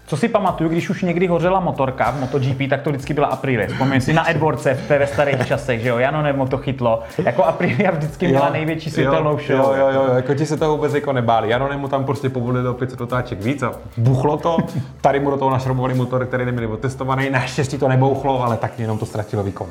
Co 0.09 0.17
si 0.17 0.29
pamatuju, 0.29 0.71
když 0.71 0.91
už 0.91 1.03
někdy 1.03 1.27
hořela 1.27 1.61
motorka 1.61 2.11
v 2.11 2.21
MotoGP, 2.21 2.71
tak 2.71 2.83
to 2.83 2.91
vždycky 2.91 3.15
byla 3.15 3.27
Aprilia. 3.27 3.67
Vzpomínám 3.69 4.01
si 4.01 4.13
na 4.13 4.31
Edwardse 4.31 4.75
v 4.75 4.89
té 4.89 4.99
ve 4.99 5.07
starých 5.07 5.47
časech, 5.47 5.81
že 5.81 5.89
jo, 5.89 5.99
Jano 5.99 6.23
nebo 6.23 6.47
to 6.47 6.59
chytlo. 6.59 7.03
Jako 7.25 7.45
Aprilia 7.45 7.91
vždycky 7.91 8.29
měla 8.29 8.51
největší 8.51 8.91
světelnou 8.91 9.39
show. 9.39 9.51
Jo, 9.51 9.75
jo, 9.77 9.91
jo, 9.95 10.15
jako 10.15 10.35
ti 10.35 10.47
se 10.47 10.57
toho 10.57 10.77
vůbec 10.77 10.95
jako 10.95 11.13
nebáli. 11.13 11.51
Jano 11.51 11.79
mu 11.79 11.89
tam 11.89 12.05
prostě 12.05 12.29
povolili 12.29 12.69
o 12.69 12.75
500 12.75 13.01
otáček 13.01 13.43
víc 13.43 13.63
a 13.63 13.73
buchlo 13.97 14.37
to. 14.37 14.57
Tady 15.01 15.21
mu 15.21 15.31
do 15.31 15.37
toho 15.37 15.51
našrobovali 15.51 15.95
motor, 15.95 16.27
který 16.27 16.45
neměli 16.45 16.67
otestovaný. 16.67 17.31
Naštěstí 17.31 17.79
to 17.79 17.89
nebouchlo, 17.89 18.45
ale 18.45 18.57
tak 18.57 18.79
jenom 18.79 18.99
to 18.99 19.07
ztratilo 19.07 19.43
výkon. 19.43 19.69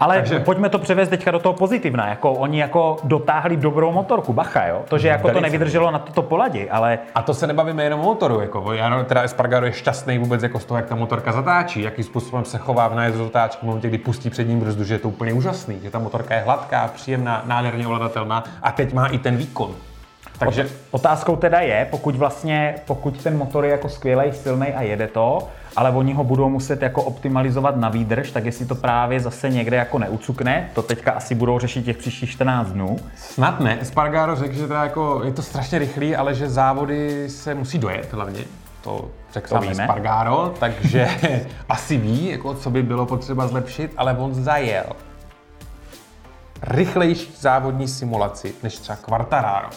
Ale 0.00 0.16
Takže- 0.16 0.40
pojďme 0.40 0.68
to 0.68 0.78
převést 0.78 1.08
teďka 1.08 1.30
do 1.30 1.38
toho 1.38 1.52
pozitivna. 1.52 2.08
Jako 2.08 2.32
oni 2.32 2.60
jako 2.60 2.96
dotáhli 3.04 3.56
dobrou 3.56 3.92
motorku, 3.92 4.32
bacha, 4.32 4.66
jo. 4.66 4.82
To, 4.88 4.98
že 4.98 5.08
jako 5.08 5.22
to 5.22 5.28
Velice. 5.28 5.42
nevydrželo 5.42 5.90
na 5.90 5.98
toto 5.98 6.22
poladi, 6.22 6.70
ale 6.70 6.98
A 7.14 7.22
to 7.22 7.34
se 7.34 7.46
nebavíme 7.46 7.84
jenom 7.84 8.00
o 8.00 8.04
motoru, 8.04 8.40
jako 8.40 8.72
Jano, 8.72 9.04
teda 9.04 9.22
Espargaro 9.22 9.66
je 9.66 9.72
šťastný 9.72 10.18
vůbec 10.18 10.42
jako 10.42 10.58
z 10.60 10.64
toho, 10.64 10.78
jak 10.78 10.86
ta 10.86 10.94
motorka 10.94 11.32
zatáčí, 11.32 11.82
jakým 11.82 12.04
způsobem 12.04 12.44
se 12.44 12.58
chová 12.58 12.88
v 12.88 12.94
nájezdu 12.94 13.24
zatáčky 13.24 13.58
v 13.62 13.66
momentě, 13.66 13.88
kdy 13.88 13.98
pustí 13.98 14.30
přední 14.30 14.56
brzdu, 14.56 14.84
že 14.84 14.94
je 14.94 14.98
to 14.98 15.08
úplně 15.08 15.32
úžasný, 15.32 15.80
že 15.82 15.90
ta 15.90 15.98
motorka 15.98 16.34
je 16.34 16.40
hladká, 16.40 16.90
příjemná, 16.94 17.42
nádherně 17.46 17.86
ovladatelná 17.86 18.44
a 18.62 18.72
teď 18.72 18.92
má 18.92 19.06
i 19.06 19.18
ten 19.18 19.36
výkon. 19.36 19.74
Takže 20.44 20.68
Otázkou 20.90 21.36
teda 21.36 21.60
je, 21.60 21.86
pokud 21.90 22.16
vlastně, 22.16 22.74
pokud 22.86 23.22
ten 23.22 23.38
motor 23.38 23.64
je 23.64 23.70
jako 23.70 23.88
skvělý, 23.88 24.32
silný 24.32 24.66
a 24.66 24.82
jede 24.82 25.08
to, 25.08 25.48
ale 25.76 25.90
oni 25.90 26.12
ho 26.12 26.24
budou 26.24 26.48
muset 26.48 26.82
jako 26.82 27.02
optimalizovat 27.02 27.76
na 27.76 27.88
výdrž, 27.88 28.30
tak 28.30 28.44
jestli 28.44 28.66
to 28.66 28.74
právě 28.74 29.20
zase 29.20 29.50
někde 29.50 29.76
jako 29.76 29.98
neucukne, 29.98 30.70
to 30.74 30.82
teďka 30.82 31.12
asi 31.12 31.34
budou 31.34 31.58
řešit 31.58 31.84
těch 31.84 31.96
příštích 31.96 32.30
14 32.30 32.68
dnů. 32.68 32.96
snad 33.16 33.60
ne. 33.60 33.78
Espargaro 33.80 34.36
řekl, 34.36 34.54
že 34.54 34.66
teda 34.66 34.84
jako 34.84 35.20
je 35.24 35.32
to 35.32 35.42
strašně 35.42 35.78
rychlý, 35.78 36.16
ale 36.16 36.34
že 36.34 36.48
závody 36.48 37.28
se 37.28 37.54
musí 37.54 37.78
dojet 37.78 38.12
hlavně. 38.12 38.44
To 38.82 39.08
řekl 39.32 39.48
To 39.48 39.54
sám 39.54 39.62
víme. 39.62 39.82
Espargaro, 39.84 40.54
takže 40.58 41.08
asi 41.68 41.96
ví, 41.96 42.26
jako, 42.26 42.54
co 42.54 42.70
by 42.70 42.82
bylo 42.82 43.06
potřeba 43.06 43.46
zlepšit, 43.46 43.92
ale 43.96 44.16
on 44.16 44.34
zajel 44.34 44.84
rychlejší 46.62 47.32
závodní 47.40 47.88
simulaci 47.88 48.54
než 48.62 48.78
třeba 48.78 48.96
Quartararo. 48.96 49.68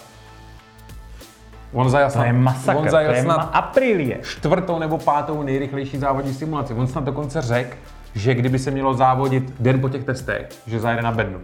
On 1.74 1.90
zajel 1.90 2.12
To 2.12 2.24
je 2.24 2.34
masakr, 2.34 2.78
on 2.78 2.86
to 2.86 2.92
zajel 2.92 3.14
je 3.14 3.22
snad 3.22 3.38
ma- 3.38 3.50
Aprilie. 3.58 4.20
čtvrtou 4.22 4.80
nebo 4.80 4.98
pátou 4.98 5.44
nejrychlejší 5.44 5.98
závodní 5.98 6.34
simulaci. 6.34 6.74
On 6.74 6.88
snad 6.88 7.04
dokonce 7.04 7.42
řekl, 7.42 7.78
že 8.16 8.36
kdyby 8.36 8.60
se 8.60 8.72
mělo 8.72 8.94
závodit 8.94 9.54
den 9.60 9.82
po 9.82 9.90
těch 9.90 10.04
testech, 10.04 10.50
že 10.68 10.80
zajede 10.80 11.02
na 11.02 11.12
bednu. 11.12 11.40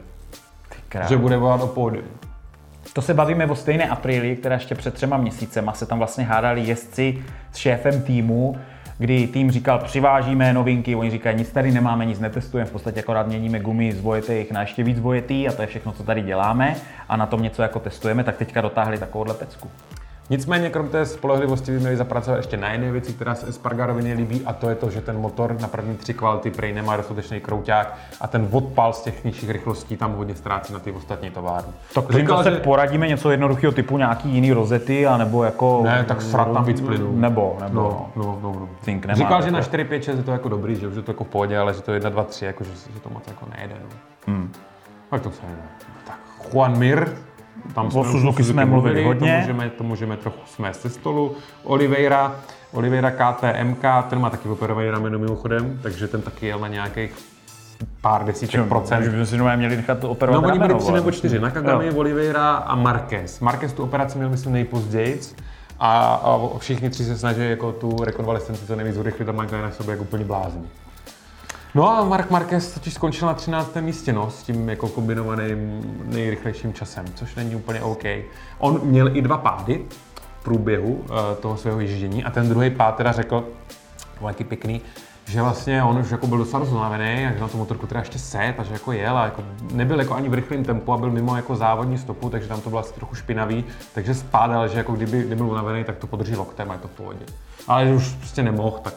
Že 1.10 1.18
bude 1.18 1.38
volat 1.38 1.62
o 1.62 1.68
pódium. 1.68 2.06
To 2.94 3.02
se 3.02 3.14
bavíme 3.14 3.46
o 3.46 3.56
stejné 3.56 3.90
Aprilii, 3.90 4.36
která 4.36 4.56
ještě 4.56 4.76
před 4.76 4.94
třema 4.94 5.18
měsícema 5.18 5.74
se 5.74 5.86
tam 5.86 5.98
vlastně 5.98 6.24
hádali 6.24 6.62
jezdci 6.62 7.24
s 7.52 7.58
šéfem 7.58 8.02
týmu, 8.02 8.58
kdy 8.98 9.28
tým 9.28 9.52
říkal, 9.52 9.80
přivážíme 9.80 10.54
novinky, 10.54 10.96
oni 10.96 11.12
říkají, 11.12 11.38
nic 11.38 11.52
tady 11.52 11.72
nemáme, 11.72 12.06
nic 12.06 12.20
netestujeme, 12.20 12.70
v 12.70 12.72
podstatě 12.72 13.00
akorát 13.00 13.28
měníme 13.28 13.60
gumy 13.60 13.92
z 13.92 13.98
dvojetých 13.98 14.52
na 14.52 14.62
ještě 14.62 14.84
víc 14.84 14.98
dvojetý 14.98 15.48
a 15.48 15.52
to 15.52 15.62
je 15.62 15.68
všechno, 15.68 15.92
co 15.92 16.04
tady 16.04 16.22
děláme 16.22 16.76
a 17.10 17.18
na 17.18 17.26
tom 17.26 17.44
něco 17.44 17.62
jako 17.62 17.80
testujeme, 17.80 18.24
tak 18.24 18.38
teďka 18.38 18.62
dotáhli 18.62 18.98
takovouhle 18.98 19.34
pecku. 19.34 19.70
Nicméně, 20.32 20.70
krom 20.70 20.90
té 20.90 21.06
spolehlivosti 21.06 21.72
by 21.72 21.80
měli 21.80 21.98
zapracovat 21.98 22.38
ještě 22.38 22.58
na 22.58 22.74
jiné 22.74 22.92
věci, 22.92 23.14
která 23.14 23.36
se 23.36 23.48
Espargarovi 23.48 24.04
nelíbí, 24.04 24.42
a 24.46 24.54
to 24.54 24.70
je 24.70 24.76
to, 24.76 24.90
že 24.90 25.02
ten 25.02 25.18
motor 25.18 25.62
na 25.62 25.68
první 25.68 25.98
tři 25.98 26.14
kvality 26.14 26.52
prej 26.52 26.74
nemá 26.74 26.98
dostatečný 26.98 27.40
krouťák 27.40 27.98
a 28.22 28.28
ten 28.28 28.48
odpal 28.52 28.94
z 28.94 29.02
těch 29.02 29.24
nižších 29.24 29.50
rychlostí 29.50 29.98
tam 29.98 30.14
hodně 30.14 30.36
ztrácí 30.36 30.74
na 30.74 30.80
ty 30.80 30.92
ostatní 30.92 31.30
továrny. 31.30 31.74
Tak 31.94 32.14
jim 32.14 32.28
zase 32.28 32.52
poradíme 32.52 33.08
něco 33.08 33.32
jednoduchého 33.32 33.74
typu 33.74 33.98
nějaký 33.98 34.30
jiný 34.30 34.52
rozety, 34.52 35.08
anebo 35.08 35.44
jako... 35.44 35.82
Ne, 35.84 36.06
tak 36.08 36.22
srat 36.22 36.54
tam 36.54 36.66
víc 36.66 36.82
plynu. 36.82 37.16
Nebo, 37.16 37.58
nebo. 37.62 37.82
No, 37.82 38.10
no, 38.16 38.40
no, 38.42 38.60
no. 38.60 38.70
Cink 38.82 39.06
nemá, 39.06 39.18
Říkal, 39.18 39.42
že 39.42 39.52
na 39.52 39.62
4, 39.62 39.84
5, 39.84 40.04
6 40.04 40.18
je 40.18 40.24
to 40.24 40.32
jako 40.32 40.50
dobrý, 40.50 40.76
že 40.76 40.88
už 40.88 40.96
je 40.96 41.02
to 41.02 41.12
jako 41.12 41.24
v 41.24 41.28
pohodě, 41.28 41.58
ale 41.58 41.74
že 41.74 41.82
to 41.82 41.92
je 41.92 41.96
1, 41.96 42.10
2, 42.10 42.24
3, 42.24 42.46
jako, 42.46 42.64
že, 42.64 42.72
že 42.94 43.00
to 43.00 43.10
moc 43.10 43.28
jako 43.28 43.46
nejede. 43.56 43.76
No. 43.84 43.90
Hmm. 44.28 44.52
Tak 45.10 45.22
to 45.22 45.32
se 45.32 45.42
nejde. 45.46 45.62
Tak 46.08 46.20
Juan 46.54 46.78
Mir, 46.78 47.10
tam 47.76 47.90
O 47.94 48.04
Suzuki 48.04 48.44
jsme 48.44 48.66
mluvili 48.66 49.04
hodně. 49.04 49.32
To 49.34 49.40
můžeme, 49.40 49.70
to 49.70 49.84
můžeme 49.84 50.18
trochu 50.18 50.40
smést 50.46 50.84
ze 50.84 50.90
stolu. 50.90 51.36
Oliveira, 51.64 52.36
Oliveira 52.74 53.12
KTMK, 53.12 53.84
ten 54.10 54.20
má 54.20 54.30
taky 54.30 54.50
operovaný 54.50 54.90
rameno 54.90 55.20
mimochodem, 55.20 55.80
takže 55.84 56.08
ten 56.08 56.22
taky 56.22 56.48
jel 56.48 56.60
na 56.60 56.68
nějakých 56.68 57.14
pár 58.02 58.26
desítek 58.26 58.66
procent. 58.68 59.04
Že 59.04 59.10
bychom 59.10 59.26
si 59.26 59.38
normálně 59.38 59.58
měli 59.58 59.76
nechat 59.78 60.04
No, 60.04 60.10
operovat 60.10 60.46
oni 60.46 60.60
byli 60.60 60.76
tři 60.76 60.92
nebo 60.92 61.12
čtyři. 61.12 61.40
Nakagami, 61.40 61.88
Jo. 61.88 61.94
Oliveira 61.96 62.52
a 62.56 62.76
Marquez. 62.76 63.40
Marquez 63.40 63.74
tu 63.74 63.84
operaci 63.84 64.18
měl, 64.18 64.30
myslím, 64.30 64.54
nejpozději. 64.54 65.20
A, 65.80 66.14
a 66.14 66.58
všichni 66.58 66.90
tři 66.90 67.06
se 67.06 67.18
snaží 67.18 67.50
jako 67.50 67.72
tu 67.72 68.04
rekonvalescenci 68.04 68.68
co 68.68 68.76
nejvíc 68.76 68.98
urychlit 68.98 69.30
a 69.30 69.32
mají 69.32 69.50
na 69.52 69.72
sobě 69.72 69.92
jako 69.92 70.04
úplně 70.04 70.26
blázni. 70.26 70.62
No 71.76 71.90
a 71.90 72.04
Mark 72.04 72.30
Marquez 72.30 72.74
totiž 72.74 72.94
skončil 72.94 73.28
na 73.28 73.34
13. 73.34 73.76
místě, 73.76 74.14
no, 74.14 74.30
s 74.32 74.44
tím 74.44 74.70
jako 74.70 74.90
kombinovaným 74.90 75.82
nejrychlejším 76.06 76.74
časem, 76.74 77.06
což 77.16 77.36
není 77.36 77.56
úplně 77.56 77.82
OK. 77.82 78.04
On 78.58 78.80
měl 78.84 79.18
i 79.18 79.22
dva 79.22 79.38
pády 79.38 79.86
v 80.40 80.44
průběhu 80.44 80.94
uh, 80.94 81.08
toho 81.42 81.58
svého 81.58 81.80
ježdění 81.80 82.24
a 82.24 82.32
ten 82.32 82.50
druhý 82.50 82.70
pád 82.70 82.96
teda 82.96 83.12
řekl, 83.12 83.48
taky 84.24 84.44
pěkný, 84.44 84.82
že 85.26 85.42
vlastně 85.42 85.84
on 85.84 85.98
už 85.98 86.12
jako 86.12 86.28
byl 86.28 86.38
docela 86.38 86.60
rozlávený 86.60 87.26
a 87.26 87.32
že 87.32 87.40
na 87.40 87.48
tu 87.48 87.58
motorku 87.58 87.88
teda 87.88 88.00
ještě 88.00 88.20
set 88.20 88.56
a 88.58 88.64
že 88.64 88.74
jako 88.74 88.92
jel 88.92 89.18
a 89.18 89.26
jako 89.26 89.44
nebyl 89.72 90.00
jako 90.00 90.16
ani 90.16 90.30
v 90.30 90.34
rychlém 90.34 90.64
tempu 90.64 90.94
a 90.94 90.98
byl 90.98 91.12
mimo 91.12 91.36
jako 91.36 91.56
závodní 91.56 91.98
stopu, 91.98 92.30
takže 92.30 92.48
tam 92.48 92.62
to 92.62 92.70
bylo 92.70 92.82
asi 92.82 92.94
trochu 92.94 93.16
špinavý, 93.16 93.66
takže 93.94 94.14
spádal, 94.14 94.68
že 94.68 94.78
jako 94.78 94.94
kdyby, 94.94 95.20
kdyby 95.20 95.36
byl 95.36 95.50
unavený, 95.50 95.84
tak 95.84 95.98
to 95.98 96.08
podrží 96.08 96.36
loktem 96.36 96.72
a 96.72 96.74
je 96.74 96.80
to 96.80 96.88
v 96.88 96.92
pohodě. 96.92 97.26
Ale 97.68 97.94
už 97.94 98.10
prostě 98.10 98.44
nemohl, 98.44 98.80
tak 98.84 98.94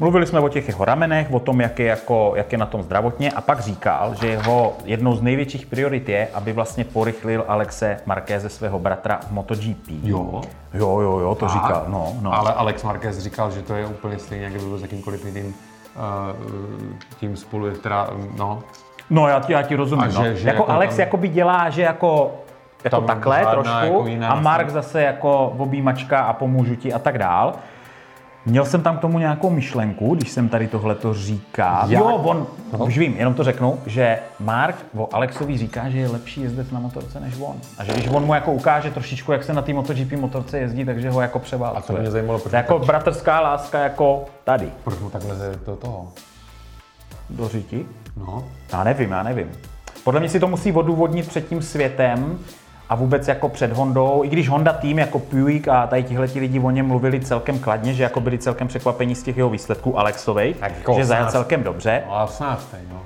Mluvili 0.00 0.26
jsme 0.26 0.40
o 0.40 0.48
těch 0.48 0.68
jeho 0.68 0.84
ramenech, 0.84 1.26
o 1.32 1.40
tom, 1.40 1.60
jak 1.60 1.78
je, 1.78 1.86
jako, 1.86 2.32
jak 2.36 2.52
je 2.52 2.58
na 2.58 2.66
tom 2.66 2.82
zdravotně 2.82 3.30
a 3.32 3.40
pak 3.40 3.60
říkal, 3.60 4.14
že 4.14 4.26
jeho 4.26 4.72
jednou 4.84 5.14
z 5.16 5.22
největších 5.22 5.66
priorit 5.66 6.08
je, 6.08 6.28
aby 6.34 6.52
vlastně 6.52 6.84
porychlil 6.84 7.44
Alexe 7.48 7.96
Markéze 8.06 8.48
svého 8.48 8.78
bratra 8.78 9.20
v 9.28 9.30
MotoGP. 9.32 9.88
Jo. 10.02 10.40
Jo, 10.74 11.00
jo, 11.00 11.18
jo, 11.18 11.34
to 11.34 11.48
říkal, 11.48 11.84
no, 11.88 12.12
no. 12.20 12.32
Ale 12.34 12.52
Alex 12.52 12.82
Marquez 12.82 13.18
říkal, 13.18 13.50
že 13.50 13.62
to 13.62 13.74
je 13.74 13.86
úplně 13.86 14.18
stejně, 14.18 14.44
jak 14.44 14.52
by 14.52 14.58
byl 14.58 14.78
s 14.78 14.82
jakýmkoliv 14.82 15.24
jiným 15.26 15.46
uh, 15.46 16.02
tím 17.20 17.36
spolu, 17.36 17.70
teda, 17.70 18.08
no, 18.38 18.62
No, 19.10 19.28
já 19.28 19.40
ti, 19.40 19.52
já 19.52 19.62
ti 19.62 19.74
rozumím. 19.76 20.04
A 20.04 20.06
no. 20.18 20.24
že- 20.24 20.36
že 20.36 20.48
jako, 20.48 20.62
jako 20.62 20.72
Alex 20.72 20.94
tam- 20.96 21.00
jakoby 21.00 21.28
dělá, 21.28 21.70
že 21.70 21.82
jako, 21.82 22.32
jako 22.84 23.00
takhle 23.00 23.46
trošku 23.46 24.06
jako 24.08 24.24
a 24.26 24.34
Mark 24.40 24.68
zase 24.70 25.02
jako 25.02 25.46
objímačka 25.58 26.20
a 26.20 26.32
pomůžu 26.32 26.74
ti 26.74 26.92
a 26.92 26.98
tak 26.98 27.18
dál. 27.18 27.54
Měl 28.46 28.64
jsem 28.64 28.82
tam 28.82 28.96
k 28.96 29.00
tomu 29.00 29.18
nějakou 29.18 29.50
myšlenku, 29.50 30.14
když 30.14 30.30
jsem 30.30 30.48
tady 30.48 30.68
tohle 30.68 30.94
to 30.94 31.14
říkal. 31.14 31.90
Jak? 31.90 32.00
Jo, 32.00 32.06
on, 32.06 32.46
no. 32.78 32.84
už 32.86 32.98
vím, 32.98 33.14
jenom 33.16 33.34
to 33.34 33.44
řeknu, 33.44 33.78
že 33.86 34.18
Mark 34.40 34.76
o 34.96 35.08
Alexovi 35.14 35.58
říká, 35.58 35.90
že 35.90 35.98
je 35.98 36.08
lepší 36.08 36.40
jezdec 36.40 36.70
na 36.70 36.80
motorce 36.80 37.20
než 37.20 37.34
on. 37.40 37.56
A 37.78 37.84
že 37.84 37.92
když 37.92 38.08
on 38.08 38.24
mu 38.24 38.34
jako 38.34 38.52
ukáže 38.52 38.90
trošičku, 38.90 39.32
jak 39.32 39.44
se 39.44 39.52
na 39.52 39.62
té 39.62 39.72
MotoGP 39.74 40.12
motorce 40.12 40.58
jezdí, 40.58 40.84
takže 40.84 41.10
ho 41.10 41.20
jako 41.20 41.38
převálcuje. 41.38 41.78
A 41.78 41.86
to 41.96 42.00
mě 42.02 42.10
zajímalo, 42.10 42.38
proč 42.38 42.52
jako 42.52 42.78
tak- 42.78 42.86
bratrská 42.86 43.40
láska 43.40 43.78
jako 43.78 44.24
tady. 44.44 44.68
proč 44.84 44.98
mu 44.98 45.10
tak 45.10 45.24
leze 45.24 45.52
do 45.66 45.76
toho? 45.76 46.08
Do 47.30 47.48
řiti? 47.48 47.86
No, 48.16 48.44
Já 48.72 48.84
nevím, 48.84 49.10
já 49.10 49.22
nevím. 49.22 49.50
Podle 50.04 50.20
mě 50.20 50.28
si 50.28 50.40
to 50.40 50.48
musí 50.48 50.72
odůvodnit 50.72 51.28
před 51.28 51.48
tím 51.48 51.62
světem 51.62 52.38
a 52.92 52.94
vůbec 52.94 53.28
jako 53.28 53.48
před 53.48 53.72
Hondou, 53.72 54.24
i 54.24 54.28
když 54.28 54.48
Honda 54.48 54.72
tým 54.72 54.98
jako 54.98 55.18
Puig 55.18 55.68
a 55.68 55.86
tady 55.86 56.02
tihleti 56.02 56.40
lidi 56.40 56.60
o 56.60 56.70
něm 56.70 56.86
mluvili 56.86 57.20
celkem 57.20 57.58
kladně, 57.58 57.94
že 57.94 58.02
jako 58.02 58.20
byli 58.20 58.38
celkem 58.38 58.68
překvapení 58.68 59.14
z 59.14 59.22
těch 59.22 59.36
jeho 59.36 59.50
výsledků 59.50 59.98
Alexovej, 59.98 60.54
Tak 60.54 60.72
jako 60.78 60.94
že 60.94 61.04
zajel 61.04 61.24
18. 61.24 61.32
celkem 61.32 61.62
dobře. 61.62 62.02
no 62.06 62.16
a 62.16 62.24
18. 62.24 62.74
No. 62.90 63.02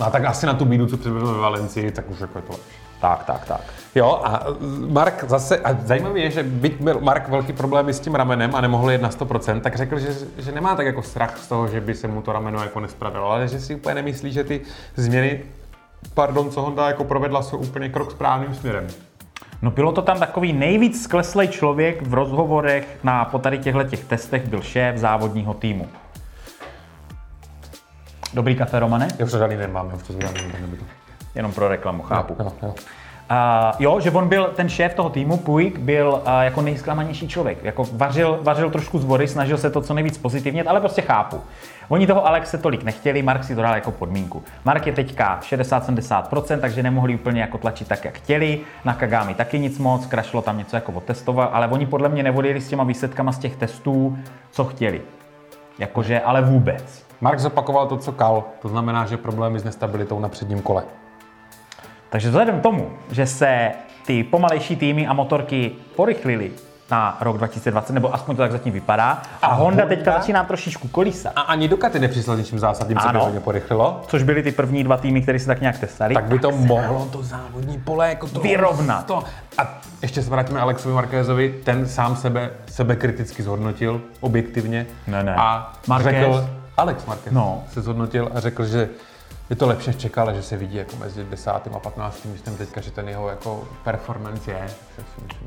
no 0.00 0.06
a 0.06 0.10
tak 0.10 0.24
asi 0.24 0.46
na 0.46 0.54
tu 0.54 0.64
bídu, 0.64 0.86
co 0.86 0.96
předvedl 0.96 1.34
ve 1.34 1.38
Valencii, 1.38 1.90
tak 1.90 2.10
už 2.10 2.20
jako 2.20 2.38
je 2.38 2.42
to 2.42 2.52
lepší. 2.52 2.68
Tak, 3.00 3.24
tak, 3.24 3.44
tak. 3.44 3.60
Jo, 3.94 4.20
a 4.24 4.44
Mark 4.88 5.24
zase, 5.28 5.58
a 5.58 5.74
zajímavé 5.84 6.20
je, 6.20 6.30
že 6.30 6.42
byť 6.42 6.80
měl 6.80 7.00
Mark 7.00 7.28
velký 7.28 7.52
problémy 7.52 7.94
s 7.94 8.00
tím 8.00 8.14
ramenem 8.14 8.54
a 8.54 8.60
nemohl 8.60 8.90
jet 8.90 9.02
na 9.02 9.10
100%, 9.10 9.60
tak 9.60 9.76
řekl, 9.76 9.98
že, 9.98 10.08
že 10.38 10.52
nemá 10.52 10.76
tak 10.76 10.86
jako 10.86 11.02
strach 11.02 11.38
z 11.38 11.48
toho, 11.48 11.68
že 11.68 11.80
by 11.80 11.94
se 11.94 12.08
mu 12.08 12.22
to 12.22 12.32
rameno 12.32 12.62
jako 12.62 12.80
nespravilo, 12.80 13.30
ale 13.30 13.48
že 13.48 13.60
si 13.60 13.74
úplně 13.74 13.94
nemyslí, 13.94 14.32
že 14.32 14.44
ty 14.44 14.60
změny, 14.96 15.40
pardon, 16.14 16.50
co 16.50 16.62
Honda 16.62 16.88
jako 16.88 17.04
provedla, 17.04 17.42
jsou 17.42 17.58
úplně 17.58 17.88
krok 17.88 18.10
správným 18.10 18.54
směrem. 18.54 18.86
No 19.62 19.70
bylo 19.70 19.92
to 19.92 20.02
tam 20.02 20.18
takový 20.18 20.52
nejvíc 20.52 21.02
skleslej 21.02 21.48
člověk 21.48 22.02
v 22.02 22.14
rozhovorech 22.14 22.98
na 23.04 23.24
po 23.24 23.38
tady 23.38 23.58
těchto 23.58 23.84
těch 23.84 24.04
testech 24.04 24.48
byl 24.48 24.62
šéf 24.62 24.96
závodního 24.96 25.54
týmu. 25.54 25.88
Dobrý 28.34 28.56
kafe, 28.56 28.80
Romane? 28.80 29.08
Já 29.18 29.24
už 29.24 29.30
to 29.30 29.38
žádný 29.38 29.56
nemám, 29.56 29.90
já 29.90 29.96
už 29.96 30.02
to 30.02 30.12
žádný 30.12 30.42
nemám. 30.52 30.78
Jenom 31.34 31.52
pro 31.52 31.68
reklamu, 31.68 32.02
chápu. 32.02 32.36
Jo, 32.38 32.52
jo. 32.62 32.74
Uh, 33.30 33.76
jo, 33.78 34.00
že 34.00 34.10
on 34.10 34.28
byl, 34.28 34.52
ten 34.56 34.68
šéf 34.68 34.94
toho 34.94 35.10
týmu, 35.10 35.36
Puig, 35.36 35.78
byl 35.78 36.08
uh, 36.08 36.40
jako 36.40 36.62
nejzklamanější 36.62 37.28
člověk. 37.28 37.64
Jako 37.64 37.84
vařil, 37.92 38.38
vařil 38.42 38.70
trošku 38.70 38.98
z 38.98 39.04
vody, 39.04 39.28
snažil 39.28 39.58
se 39.58 39.70
to 39.70 39.80
co 39.80 39.94
nejvíc 39.94 40.18
pozitivně, 40.18 40.62
ale 40.62 40.80
prostě 40.80 41.02
chápu. 41.02 41.40
Oni 41.88 42.06
toho 42.06 42.26
Alexe 42.26 42.58
tolik 42.58 42.82
nechtěli, 42.82 43.22
Mark 43.22 43.44
si 43.44 43.54
to 43.54 43.62
dal 43.62 43.74
jako 43.74 43.90
podmínku. 43.90 44.42
Mark 44.64 44.86
je 44.86 44.92
teďka 44.92 45.40
60-70%, 45.42 46.60
takže 46.60 46.82
nemohli 46.82 47.14
úplně 47.14 47.40
jako 47.40 47.58
tlačit 47.58 47.88
tak, 47.88 48.04
jak 48.04 48.14
chtěli. 48.14 48.60
Na 48.84 48.94
Kagami 48.94 49.34
taky 49.34 49.58
nic 49.58 49.78
moc, 49.78 50.06
krašlo 50.06 50.42
tam 50.42 50.58
něco 50.58 50.76
jako 50.76 50.92
otestoval, 50.92 51.50
ale 51.52 51.68
oni 51.68 51.86
podle 51.86 52.08
mě 52.08 52.22
nevodili 52.22 52.60
s 52.60 52.68
těma 52.68 52.84
výsledkama 52.84 53.32
z 53.32 53.38
těch 53.38 53.56
testů, 53.56 54.18
co 54.50 54.64
chtěli. 54.64 55.02
Jakože, 55.78 56.20
ale 56.20 56.42
vůbec. 56.42 57.06
Mark 57.20 57.38
zopakoval 57.38 57.86
to, 57.86 57.96
co 57.96 58.12
Kal, 58.12 58.44
to 58.62 58.68
znamená, 58.68 59.06
že 59.06 59.16
problémy 59.16 59.58
s 59.58 59.64
nestabilitou 59.64 60.20
na 60.20 60.28
předním 60.28 60.62
kole. 60.62 60.82
Takže 62.10 62.28
vzhledem 62.28 62.60
k 62.60 62.62
tomu, 62.62 62.90
že 63.10 63.26
se 63.26 63.72
ty 64.06 64.24
pomalejší 64.24 64.76
týmy 64.76 65.06
a 65.06 65.12
motorky 65.12 65.72
porychlily 65.96 66.50
na 66.90 67.18
rok 67.20 67.36
2020, 67.36 67.92
nebo 67.92 68.14
aspoň 68.14 68.36
to 68.36 68.42
tak 68.42 68.52
zatím 68.52 68.72
vypadá, 68.72 69.22
a, 69.42 69.46
a 69.46 69.54
Honda, 69.54 69.82
Honda 69.82 69.96
teďka 69.96 70.12
začíná 70.12 70.44
trošičku 70.44 70.88
kolísat. 70.88 71.32
A 71.36 71.40
ani 71.40 71.68
Ducati 71.68 71.98
nepřišla 71.98 72.36
něčím 72.36 72.58
zásadním, 72.58 72.98
co 72.98 73.08
by 73.08 73.18
hodně 73.18 73.40
porychlilo. 73.40 74.02
Což 74.06 74.22
byly 74.22 74.42
ty 74.42 74.52
první 74.52 74.84
dva 74.84 74.96
týmy, 74.96 75.22
které 75.22 75.38
se 75.38 75.46
tak 75.46 75.60
nějak 75.60 75.78
testali. 75.78 76.14
Tak 76.14 76.24
by 76.24 76.38
to 76.38 76.50
tak 76.50 76.60
mohlo 76.60 77.06
to 77.12 77.22
závodní 77.22 77.78
pole 77.78 78.08
jako 78.08 78.28
to 78.28 78.40
vyrovnat. 78.40 79.06
To. 79.06 79.24
A 79.58 79.78
ještě 80.02 80.22
se 80.22 80.30
vrátíme 80.30 80.60
Alexovi 80.60 80.94
Markézovi, 80.94 81.60
ten 81.64 81.88
sám 81.88 82.16
sebe, 82.16 82.50
sebe 82.66 82.96
kriticky 82.96 83.42
zhodnotil, 83.42 84.00
objektivně. 84.20 84.86
Ne, 85.06 85.22
ne. 85.22 85.34
A 85.38 85.72
Marquez. 85.86 86.14
řekl, 86.14 86.48
Alex 86.76 87.06
Marquez 87.06 87.32
no. 87.32 87.64
se 87.72 87.82
zhodnotil 87.82 88.30
a 88.34 88.40
řekl, 88.40 88.66
že 88.66 88.88
je 89.50 89.56
to 89.56 89.66
lepší, 89.66 89.86
než 89.86 89.96
čekal, 89.96 90.34
že 90.34 90.42
se 90.42 90.56
vidí 90.56 90.76
jako 90.76 90.96
mezi 90.96 91.24
10. 91.24 91.50
a 91.50 91.78
15. 91.78 92.24
místem 92.24 92.56
teďka, 92.56 92.80
že 92.80 92.90
ten 92.90 93.08
jeho 93.08 93.28
jako 93.28 93.64
performance 93.84 94.50
je. 94.50 94.66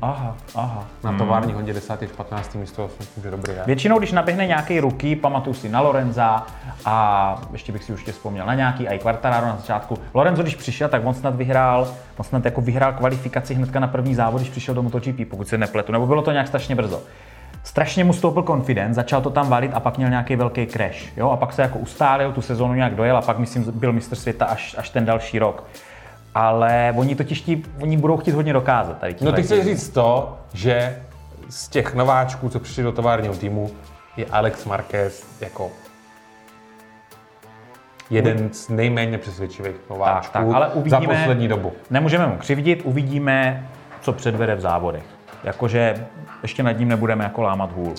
Aha, 0.02 0.36
aha. 0.54 0.86
Na 1.04 1.18
tovární 1.18 1.52
hodě 1.52 1.72
10. 1.72 2.02
až 2.02 2.08
15. 2.16 2.54
místo 2.54 2.90
myslím, 2.98 3.22
že 3.22 3.30
dobrý 3.30 3.52
je. 3.52 3.62
Většinou, 3.66 3.98
když 3.98 4.12
naběhne 4.12 4.46
nějaký 4.46 4.80
ruky, 4.80 5.16
pamatuju 5.16 5.54
si 5.54 5.68
na 5.68 5.80
Lorenza 5.80 6.46
a 6.84 7.36
ještě 7.52 7.72
bych 7.72 7.84
si 7.84 7.92
už 7.92 8.04
vzpomněl 8.04 8.46
na 8.46 8.54
nějaký, 8.54 8.88
a 8.88 8.92
i 8.92 8.98
Quartararo 8.98 9.46
na 9.46 9.56
začátku. 9.56 9.98
Lorenzo, 10.14 10.42
když 10.42 10.54
přišel, 10.54 10.88
tak 10.88 11.06
on 11.06 11.14
snad 11.14 11.34
vyhrál, 11.34 11.94
on 12.16 12.24
snad 12.24 12.44
jako 12.44 12.60
vyhrál 12.60 12.92
kvalifikaci 12.92 13.54
hnedka 13.54 13.80
na 13.80 13.86
první 13.86 14.14
závod, 14.14 14.40
když 14.40 14.50
přišel 14.50 14.74
do 14.74 14.82
MotoGP, 14.82 15.30
pokud 15.30 15.48
se 15.48 15.58
nepletu, 15.58 15.92
nebo 15.92 16.06
bylo 16.06 16.22
to 16.22 16.32
nějak 16.32 16.48
strašně 16.48 16.74
brzo. 16.74 17.02
Strašně 17.64 18.04
mu 18.04 18.12
stoupil 18.12 18.42
confidence, 18.42 18.94
začal 18.94 19.20
to 19.20 19.30
tam 19.30 19.48
valit 19.48 19.70
a 19.74 19.80
pak 19.80 19.96
měl 19.96 20.10
nějaký 20.10 20.36
velký 20.36 20.66
crash. 20.66 21.16
Jo? 21.16 21.30
A 21.30 21.36
pak 21.36 21.52
se 21.52 21.62
jako 21.62 21.78
ustálil, 21.78 22.32
tu 22.32 22.42
sezónu 22.42 22.74
nějak 22.74 22.94
dojel 22.94 23.16
a 23.16 23.22
pak 23.22 23.38
myslím 23.38 23.64
byl 23.74 23.92
mistr 23.92 24.16
světa 24.16 24.44
až, 24.44 24.74
až 24.78 24.90
ten 24.90 25.04
další 25.04 25.38
rok. 25.38 25.64
Ale 26.34 26.94
oni 26.96 27.14
totiž 27.14 27.40
tí, 27.40 27.64
oni 27.80 27.96
budou 27.96 28.16
chtít 28.16 28.32
hodně 28.32 28.52
dokázat. 28.52 28.98
Tady 28.98 29.16
no 29.20 29.32
ty 29.32 29.42
chceš 29.42 29.64
říct 29.64 29.88
to, 29.88 30.38
že 30.52 31.02
z 31.48 31.68
těch 31.68 31.94
nováčků, 31.94 32.48
co 32.48 32.60
přišli 32.60 32.82
do 32.82 32.92
továrního 32.92 33.34
týmu, 33.34 33.70
je 34.16 34.26
Alex 34.26 34.64
Marquez 34.64 35.26
jako 35.40 35.70
jeden 38.10 38.52
z 38.52 38.68
nejméně 38.68 39.18
přesvědčivých 39.18 39.76
nováčků 39.90 40.32
tak, 40.32 40.46
tak, 40.46 40.54
ale 40.54 40.68
uvidíme, 40.68 41.14
za 41.14 41.20
poslední 41.20 41.48
dobu. 41.48 41.72
Nemůžeme 41.90 42.26
mu 42.26 42.36
křivdit, 42.36 42.82
uvidíme, 42.84 43.68
co 44.00 44.12
předvede 44.12 44.54
v 44.54 44.60
závodech. 44.60 45.04
Jakože 45.44 46.06
ještě 46.42 46.62
nad 46.62 46.72
ním 46.72 46.88
nebudeme 46.88 47.24
jako 47.24 47.42
lámat 47.42 47.72
hůl. 47.72 47.94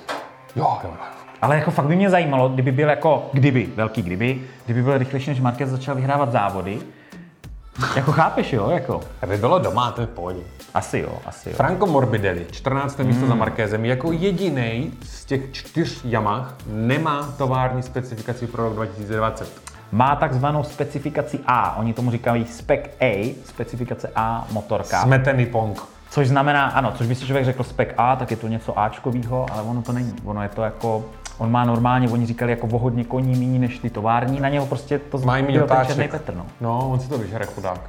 Jo, 0.56 0.78
jo. 0.84 0.94
Ale 1.42 1.56
jako 1.56 1.72
fakt 1.72 1.86
by 1.86 1.96
mě 1.96 2.10
zajímalo, 2.10 2.50
kdyby 2.50 2.72
byl 2.72 2.90
jako, 2.90 3.30
kdyby, 3.34 3.70
velký 3.76 4.02
kdyby, 4.02 4.42
kdyby 4.66 4.84
byl 4.84 4.98
rychlejší 4.98 5.30
než 5.30 5.40
Marquez 5.40 5.70
začal 5.70 5.96
vyhrávat 5.96 6.32
závody, 6.32 6.80
jako 7.96 8.12
chápeš, 8.12 8.54
jo, 8.54 8.70
jako. 8.70 9.02
Aby 9.22 9.38
bylo 9.38 9.60
doma, 9.60 9.92
to 9.92 10.02
je 10.02 10.08
pohodě. 10.08 10.40
Asi 10.74 11.00
jo, 11.00 11.20
asi 11.26 11.50
jo. 11.50 11.56
Franco 11.56 11.86
Morbidelli, 11.86 12.46
14. 12.52 13.00
Mm. 13.00 13.08
místo 13.08 13.28
za 13.28 13.36
Markézem, 13.36 13.86
jako 13.86 14.12
jediný 14.12 14.94
z 15.04 15.26
těch 15.26 15.52
čtyř 15.52 16.02
Yamah 16.06 16.56
nemá 16.68 17.34
tovární 17.38 17.84
specifikaci 17.84 18.48
pro 18.48 18.64
rok 18.64 18.74
2020. 18.74 19.62
Má 19.92 20.16
takzvanou 20.16 20.64
specifikaci 20.64 21.40
A, 21.46 21.76
oni 21.78 21.94
tomu 21.94 22.12
říkají 22.12 22.46
spec 22.46 22.82
A, 23.00 23.36
specifikace 23.46 24.12
A 24.16 24.48
motorka. 24.52 25.02
Smetený 25.02 25.46
pong. 25.46 25.82
Což 26.12 26.28
znamená, 26.28 26.66
ano, 26.66 26.94
což 26.96 27.08
by 27.08 27.16
si 27.16 27.26
člověk 27.26 27.46
řekl 27.46 27.64
spec 27.64 27.90
A, 27.98 28.16
tak 28.16 28.32
je 28.32 28.38
to 28.38 28.48
něco 28.48 28.80
Ačkovýho, 28.80 29.46
ale 29.52 29.62
ono 29.62 29.82
to 29.82 29.92
není. 29.92 30.14
Ono 30.26 30.44
je 30.44 30.50
to 30.50 30.62
jako, 30.62 31.04
on 31.38 31.52
má 31.52 31.66
normálně, 31.66 32.10
oni 32.10 32.26
říkali 32.26 32.52
jako 32.52 32.68
o 32.68 32.78
hodně 32.78 33.04
koní 33.04 33.40
méně 33.40 33.60
než 33.60 33.80
ty 33.80 33.90
tovární, 33.90 34.40
na 34.40 34.50
něho 34.50 34.66
prostě 34.66 35.00
to 35.00 35.18
Mají 35.18 35.44
byl 35.44 35.68
ten 35.68 35.86
černý 35.88 36.08
Petr, 36.08 36.36
no. 36.36 36.46
No, 36.62 36.90
on 36.90 37.00
si 37.00 37.10
to 37.10 37.18
vyžere 37.18 37.46
chudák. 37.46 37.80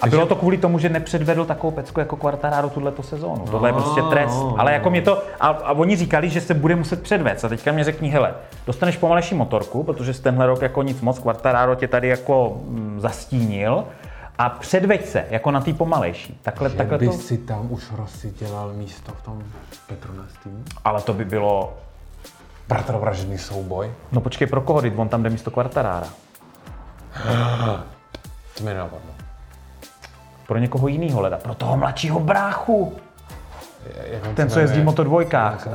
A 0.00 0.06
bylo 0.06 0.26
to 0.26 0.36
kvůli 0.36 0.58
tomu, 0.58 0.78
že 0.78 0.88
nepředvedl 0.88 1.44
takovou 1.44 1.70
pecku 1.70 2.00
jako 2.00 2.16
Quartararo 2.16 2.70
tuhle 2.70 2.92
sezónu. 3.00 3.44
Tohle 3.50 3.68
je 3.68 3.72
prostě 3.72 4.02
trest. 4.02 4.34
No, 4.34 4.54
Ale 4.58 4.72
jako 4.72 4.90
mě 4.90 5.02
to, 5.02 5.22
a, 5.40 5.46
a, 5.48 5.72
oni 5.72 5.96
říkali, 5.96 6.28
že 6.28 6.40
se 6.40 6.54
bude 6.54 6.76
muset 6.76 7.02
předvést. 7.02 7.44
A 7.44 7.48
teďka 7.48 7.72
mě 7.72 7.84
řekni, 7.84 8.08
hele, 8.08 8.34
dostaneš 8.66 8.96
pomalejší 8.96 9.34
motorku, 9.34 9.82
protože 9.82 10.14
tenhle 10.14 10.46
rok 10.46 10.62
jako 10.62 10.82
nic 10.82 11.00
moc, 11.00 11.18
Quartararo 11.18 11.74
tě 11.74 11.88
tady 11.88 12.08
jako 12.08 12.56
mm, 12.68 13.00
zastínil 13.00 13.84
a 14.38 14.48
předveď 14.48 15.06
se, 15.06 15.26
jako 15.30 15.50
na 15.50 15.60
tý 15.60 15.72
pomalejší. 15.72 16.38
Takhle, 16.42 16.70
že 16.70 16.76
takhle 16.76 16.98
by 16.98 17.06
to... 17.06 17.12
si 17.12 17.38
tam 17.38 17.72
už 17.72 17.92
Rossi 17.92 18.30
dělal 18.30 18.72
místo 18.72 19.12
v 19.12 19.22
tom 19.22 19.42
Petronas 19.86 20.30
týmu? 20.42 20.64
Ale 20.84 21.02
to 21.02 21.14
by 21.14 21.24
bylo... 21.24 21.76
Bratrovražedný 22.68 23.38
souboj? 23.38 23.90
No 24.12 24.20
počkej, 24.20 24.46
pro 24.46 24.60
koho, 24.60 24.82
on 24.96 25.08
tam 25.08 25.22
jde 25.22 25.30
místo 25.30 25.50
Quartarara. 25.50 26.08
to 28.58 28.64
mi 28.64 28.74
napadlo. 28.74 29.10
Pro 30.46 30.58
někoho 30.58 30.88
jiného 30.88 31.20
leda, 31.20 31.36
pro 31.36 31.54
toho 31.54 31.76
mladšího 31.76 32.20
bráchu. 32.20 32.96
Ten, 34.34 34.50
co 34.50 34.60
jezdí 34.60 34.80
v 34.80 34.84
Moto 34.84 35.04
dvojkách. 35.04 35.66
Uh, 35.66 35.72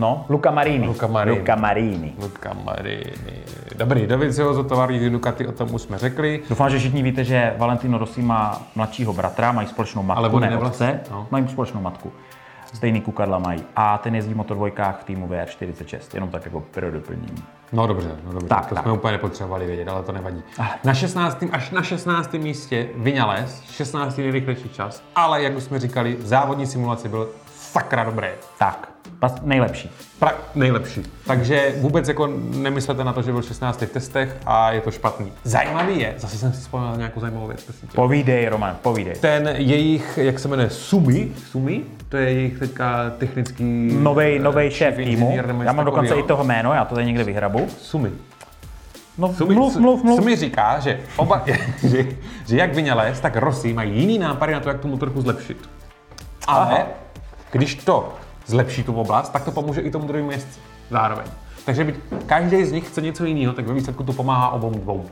No, 0.00 0.24
Luca 0.28 0.50
Marini. 0.50 0.86
Luca 0.86 1.06
Marini. 1.06 1.38
Luca 1.38 1.56
Marini. 1.56 2.14
Luca 2.22 2.54
Marini. 2.64 3.42
Dobrý, 3.76 4.06
Dovizioso 4.06 4.64
tovární 4.64 5.10
Ducati, 5.10 5.46
o 5.46 5.52
tom 5.52 5.74
už 5.74 5.82
jsme 5.82 5.98
řekli. 5.98 6.42
Doufám, 6.48 6.70
že 6.70 6.78
všichni 6.78 7.02
víte, 7.02 7.24
že 7.24 7.54
Valentino 7.58 7.98
Rossi 7.98 8.22
má 8.22 8.62
mladšího 8.74 9.12
bratra, 9.12 9.52
mají 9.52 9.68
společnou 9.68 10.02
matku, 10.02 10.24
Ale 10.36 10.50
ne 10.50 10.58
otce, 10.58 11.00
no. 11.10 11.26
mají 11.30 11.48
společnou 11.48 11.80
matku. 11.80 12.12
Stejný 12.74 13.00
kukadla 13.00 13.38
mají. 13.38 13.62
A 13.76 13.98
ten 13.98 14.14
jezdí 14.14 14.34
v 14.34 14.36
motodvojkách 14.36 15.00
v 15.00 15.04
týmu 15.04 15.28
VR46, 15.28 15.98
jenom 16.14 16.28
tak 16.28 16.44
jako 16.44 16.60
pro 16.60 16.90
doplnění. 16.90 17.44
No 17.72 17.86
dobře, 17.86 18.16
no 18.26 18.32
dobře, 18.32 18.48
tak, 18.48 18.66
to 18.66 18.74
tak. 18.74 18.84
jsme 18.84 18.92
úplně 18.92 19.12
nepotřebovali 19.12 19.66
vědět, 19.66 19.88
ale 19.88 20.02
to 20.02 20.12
nevadí. 20.12 20.42
Na 20.84 20.94
16. 20.94 21.44
až 21.52 21.70
na 21.70 21.82
16. 21.82 22.32
místě 22.32 22.88
Vinales, 22.96 23.62
16. 23.70 24.16
nejrychlejší 24.16 24.68
čas, 24.68 25.02
ale 25.14 25.42
jak 25.42 25.56
už 25.56 25.62
jsme 25.62 25.78
říkali, 25.78 26.16
v 26.16 26.26
závodní 26.26 26.66
simulaci 26.66 27.08
byl 27.08 27.28
sakra 27.72 28.04
dobré. 28.04 28.34
Tak, 28.58 28.90
nejlepší. 29.42 29.90
Pra, 30.18 30.34
nejlepší. 30.54 31.02
Takže 31.26 31.74
vůbec 31.78 32.08
jako 32.08 32.26
nemyslete 32.54 33.04
na 33.04 33.12
to, 33.12 33.22
že 33.22 33.32
byl 33.32 33.40
v 33.40 33.46
16 33.46 33.84
testech 33.92 34.36
a 34.46 34.72
je 34.72 34.80
to 34.80 34.90
špatný. 34.90 35.32
Zajímavý 35.44 36.00
je, 36.00 36.14
zase 36.18 36.38
jsem 36.38 36.52
si 36.52 36.60
vzpomněl 36.60 36.96
nějakou 36.96 37.20
zajímavou 37.20 37.46
věc. 37.46 37.66
Povídej, 37.94 38.48
Roman, 38.48 38.76
povídej. 38.82 39.14
Ten 39.14 39.48
jejich, 39.56 40.18
jak 40.22 40.38
se 40.38 40.48
jmenuje, 40.48 40.70
Sumi, 40.70 41.32
Sumi, 41.50 41.82
to 42.08 42.16
je 42.16 42.32
jejich 42.32 42.58
teďka 42.58 43.10
technický... 43.18 43.90
Novej, 44.00 44.38
novej 44.38 44.70
šéf 44.70 44.96
týmu. 44.96 45.38
Já 45.62 45.72
mám 45.72 45.84
dokonce 45.84 46.14
i 46.14 46.22
toho 46.22 46.44
jméno, 46.44 46.72
já 46.72 46.84
to 46.84 46.94
tady 46.94 47.06
někde 47.06 47.24
vyhrabu. 47.24 47.68
Sumi. 47.78 48.10
No, 49.18 49.34
Sumi, 49.34 49.54
mluv, 49.54 49.76
mluv, 49.76 50.04
mluv. 50.04 50.20
Sumi 50.20 50.36
říká, 50.36 50.78
že, 50.78 51.00
oba, 51.16 51.44
že, 51.82 52.06
že 52.46 52.56
jak 52.56 52.74
Vinales, 52.74 53.20
tak 53.20 53.36
Rossi 53.36 53.72
mají 53.72 54.00
jiný 54.00 54.18
nápady 54.18 54.52
na 54.52 54.60
to, 54.60 54.68
jak 54.68 54.80
tu 54.80 54.88
motorku 54.88 55.20
zlepšit. 55.20 55.70
Ale 56.46 56.74
Aha. 56.74 56.86
Když 57.52 57.74
to 57.74 58.12
zlepší 58.46 58.82
tu 58.82 58.94
oblast, 58.94 59.28
tak 59.28 59.44
to 59.44 59.52
pomůže 59.52 59.80
i 59.80 59.90
tomu 59.90 60.06
druhému 60.06 60.30
jezdci 60.30 60.60
zároveň. 60.90 61.26
Takže 61.64 61.84
byť 61.84 61.96
každý 62.26 62.64
z 62.64 62.72
nich 62.72 62.86
chce 62.86 63.02
něco 63.02 63.24
jiného, 63.24 63.52
tak 63.52 63.66
ve 63.66 63.74
výsledku 63.74 64.04
to 64.04 64.12
pomáhá 64.12 64.48
obou 64.50 64.70
dvou. 64.70 65.06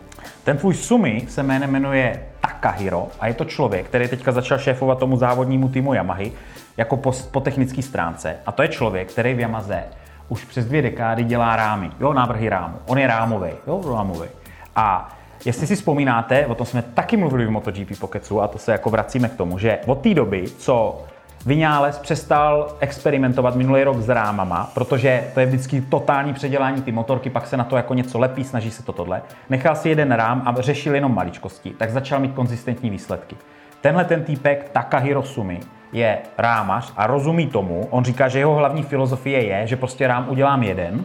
Ten 0.44 0.56
tvůj 0.56 0.74
Sumi 0.74 1.24
se 1.28 1.42
jménem 1.42 1.70
jmenuje 1.70 2.22
Takahiro 2.40 3.08
a 3.20 3.26
je 3.26 3.34
to 3.34 3.44
člověk, 3.44 3.86
který 3.86 4.08
teďka 4.08 4.32
začal 4.32 4.58
šéfovat 4.58 4.98
tomu 4.98 5.16
závodnímu 5.16 5.68
týmu 5.68 5.94
Yamahy 5.94 6.32
jako 6.76 6.96
po, 6.96 7.12
po 7.30 7.40
technické 7.40 7.82
stránce. 7.82 8.36
A 8.46 8.52
to 8.52 8.62
je 8.62 8.68
člověk, 8.68 9.12
který 9.12 9.34
v 9.34 9.40
Yamaze 9.40 9.84
už 10.28 10.44
přes 10.44 10.66
dvě 10.66 10.82
dekády 10.82 11.24
dělá 11.24 11.56
rámy, 11.56 11.90
jo, 12.00 12.12
návrhy 12.12 12.48
rámu. 12.48 12.76
On 12.86 12.98
je 12.98 13.06
rámový, 13.06 13.50
jo, 13.66 13.94
rámový. 13.96 14.28
A 14.76 15.16
jestli 15.44 15.66
si 15.66 15.76
vzpomínáte, 15.76 16.46
o 16.46 16.54
tom 16.54 16.66
jsme 16.66 16.82
taky 16.82 17.16
mluvili 17.16 17.46
v 17.46 17.50
MotoGP 17.50 17.98
Pocketsu 18.00 18.40
a 18.40 18.48
to 18.48 18.58
se 18.58 18.72
jako 18.72 18.90
vracíme 18.90 19.28
k 19.28 19.36
tomu, 19.36 19.58
že 19.58 19.78
od 19.86 20.00
té 20.00 20.14
doby, 20.14 20.44
co 20.58 21.04
Vinales 21.46 21.98
přestal 21.98 22.76
experimentovat 22.80 23.54
minulý 23.54 23.84
rok 23.84 24.00
s 24.00 24.08
rámama, 24.08 24.70
protože 24.74 25.24
to 25.34 25.40
je 25.40 25.46
vždycky 25.46 25.80
totální 25.80 26.34
předělání 26.34 26.82
ty 26.82 26.92
motorky, 26.92 27.30
pak 27.30 27.46
se 27.46 27.56
na 27.56 27.64
to 27.64 27.76
jako 27.76 27.94
něco 27.94 28.18
lepí, 28.18 28.44
snaží 28.44 28.70
se 28.70 28.82
to 28.82 28.92
tohle. 28.92 29.22
Nechal 29.50 29.76
si 29.76 29.88
jeden 29.88 30.12
rám 30.12 30.42
a 30.46 30.62
řešil 30.62 30.94
jenom 30.94 31.14
maličkosti, 31.14 31.70
tak 31.70 31.90
začal 31.90 32.20
mít 32.20 32.34
konzistentní 32.34 32.90
výsledky. 32.90 33.36
Tenhle 33.80 34.04
ten 34.04 34.24
týpek 34.24 34.70
Takahiro 34.72 35.22
Sumi 35.22 35.60
je 35.92 36.18
rámař 36.38 36.92
a 36.96 37.06
rozumí 37.06 37.46
tomu. 37.46 37.88
On 37.90 38.04
říká, 38.04 38.28
že 38.28 38.38
jeho 38.38 38.54
hlavní 38.54 38.82
filozofie 38.82 39.44
je, 39.44 39.66
že 39.66 39.76
prostě 39.76 40.06
rám 40.06 40.26
udělám 40.28 40.62
jeden 40.62 41.04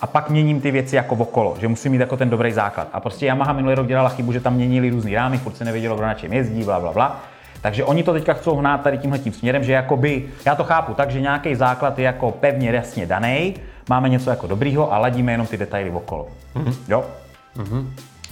a 0.00 0.06
pak 0.06 0.30
měním 0.30 0.60
ty 0.60 0.70
věci 0.70 0.96
jako 0.96 1.14
okolo, 1.14 1.56
že 1.60 1.68
musím 1.68 1.92
mít 1.92 2.00
jako 2.00 2.16
ten 2.16 2.30
dobrý 2.30 2.52
základ. 2.52 2.88
A 2.92 3.00
prostě 3.00 3.26
Yamaha 3.26 3.52
minulý 3.52 3.74
rok 3.74 3.86
dělala 3.86 4.08
chybu, 4.08 4.32
že 4.32 4.40
tam 4.40 4.54
měnili 4.54 4.90
různý 4.90 5.14
rámy, 5.14 5.38
furt 5.38 5.56
se 5.56 5.64
nevědělo, 5.64 5.96
kdo 5.96 6.06
na 6.06 6.14
čem 6.14 6.32
jezdí, 6.32 6.64
bla, 6.64 6.80
bla, 6.80 6.92
bla. 6.92 7.20
Takže 7.64 7.84
oni 7.84 8.02
to 8.02 8.12
teďka 8.12 8.32
chcou 8.32 8.56
hnát 8.56 8.78
tady 8.82 8.98
tímhle 8.98 9.18
tím 9.18 9.32
směrem, 9.32 9.64
že 9.64 9.72
jakoby, 9.72 10.28
já 10.46 10.54
to 10.54 10.64
chápu 10.64 10.94
tak, 10.94 11.10
že 11.10 11.20
nějaký 11.20 11.54
základ 11.54 11.98
je 11.98 12.04
jako 12.04 12.30
pevně 12.30 12.70
jasně 12.70 13.06
daný, 13.06 13.54
máme 13.88 14.08
něco 14.08 14.30
jako 14.30 14.46
dobrýho 14.46 14.92
a 14.92 14.98
ladíme 14.98 15.32
jenom 15.32 15.46
ty 15.46 15.56
detaily 15.56 15.90
okolo. 15.90 16.28
Mm-hmm. 16.56 16.74
Jo? 16.88 17.04
Mm-hmm. 17.56 17.86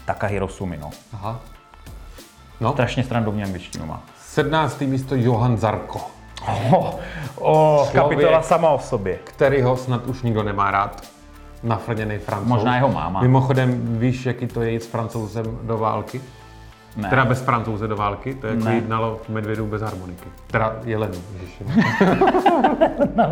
Takahiro 0.04 0.48
Sumi, 0.48 0.76
no. 0.80 0.90
Aha. 1.12 1.40
No, 2.60 2.72
Strašně 2.72 3.04
srandovní 3.04 3.42
angličtinu 3.44 3.86
má. 3.86 4.02
17. 4.20 4.80
místo 4.80 5.14
Johan 5.14 5.56
Zarko, 5.56 6.00
Oh, 6.48 6.94
oh, 7.38 7.90
Člověk. 7.90 7.92
kapitola 7.92 8.42
sama 8.42 8.70
o 8.70 8.78
sobě. 8.78 9.18
který 9.24 9.62
ho 9.62 9.76
snad 9.76 10.06
už 10.06 10.22
nikdo 10.22 10.42
nemá 10.42 10.70
rád. 10.70 11.02
Nafrněný 11.62 12.18
francouz. 12.18 12.48
Možná 12.48 12.76
jeho 12.76 12.88
máma. 12.88 13.20
Mimochodem, 13.22 13.98
víš, 13.98 14.26
jaký 14.26 14.46
to 14.46 14.62
je 14.62 14.70
jít 14.70 14.82
s 14.82 14.86
francouzem 14.86 15.58
do 15.62 15.78
války? 15.78 16.20
Ne. 16.96 17.08
Teda 17.10 17.24
bez 17.24 17.40
francouze 17.42 17.88
do 17.88 17.96
války, 17.96 18.34
to 18.34 18.46
je 18.46 18.52
jako 18.54 18.64
Ne. 18.64 18.74
jednalo 18.74 19.20
medvědů 19.28 19.66
bez 19.66 19.82
harmoniky. 19.82 20.28
Teda 20.46 20.76
jelenu, 20.84 21.14
ježiši. 21.40 21.64
Na 23.14 23.26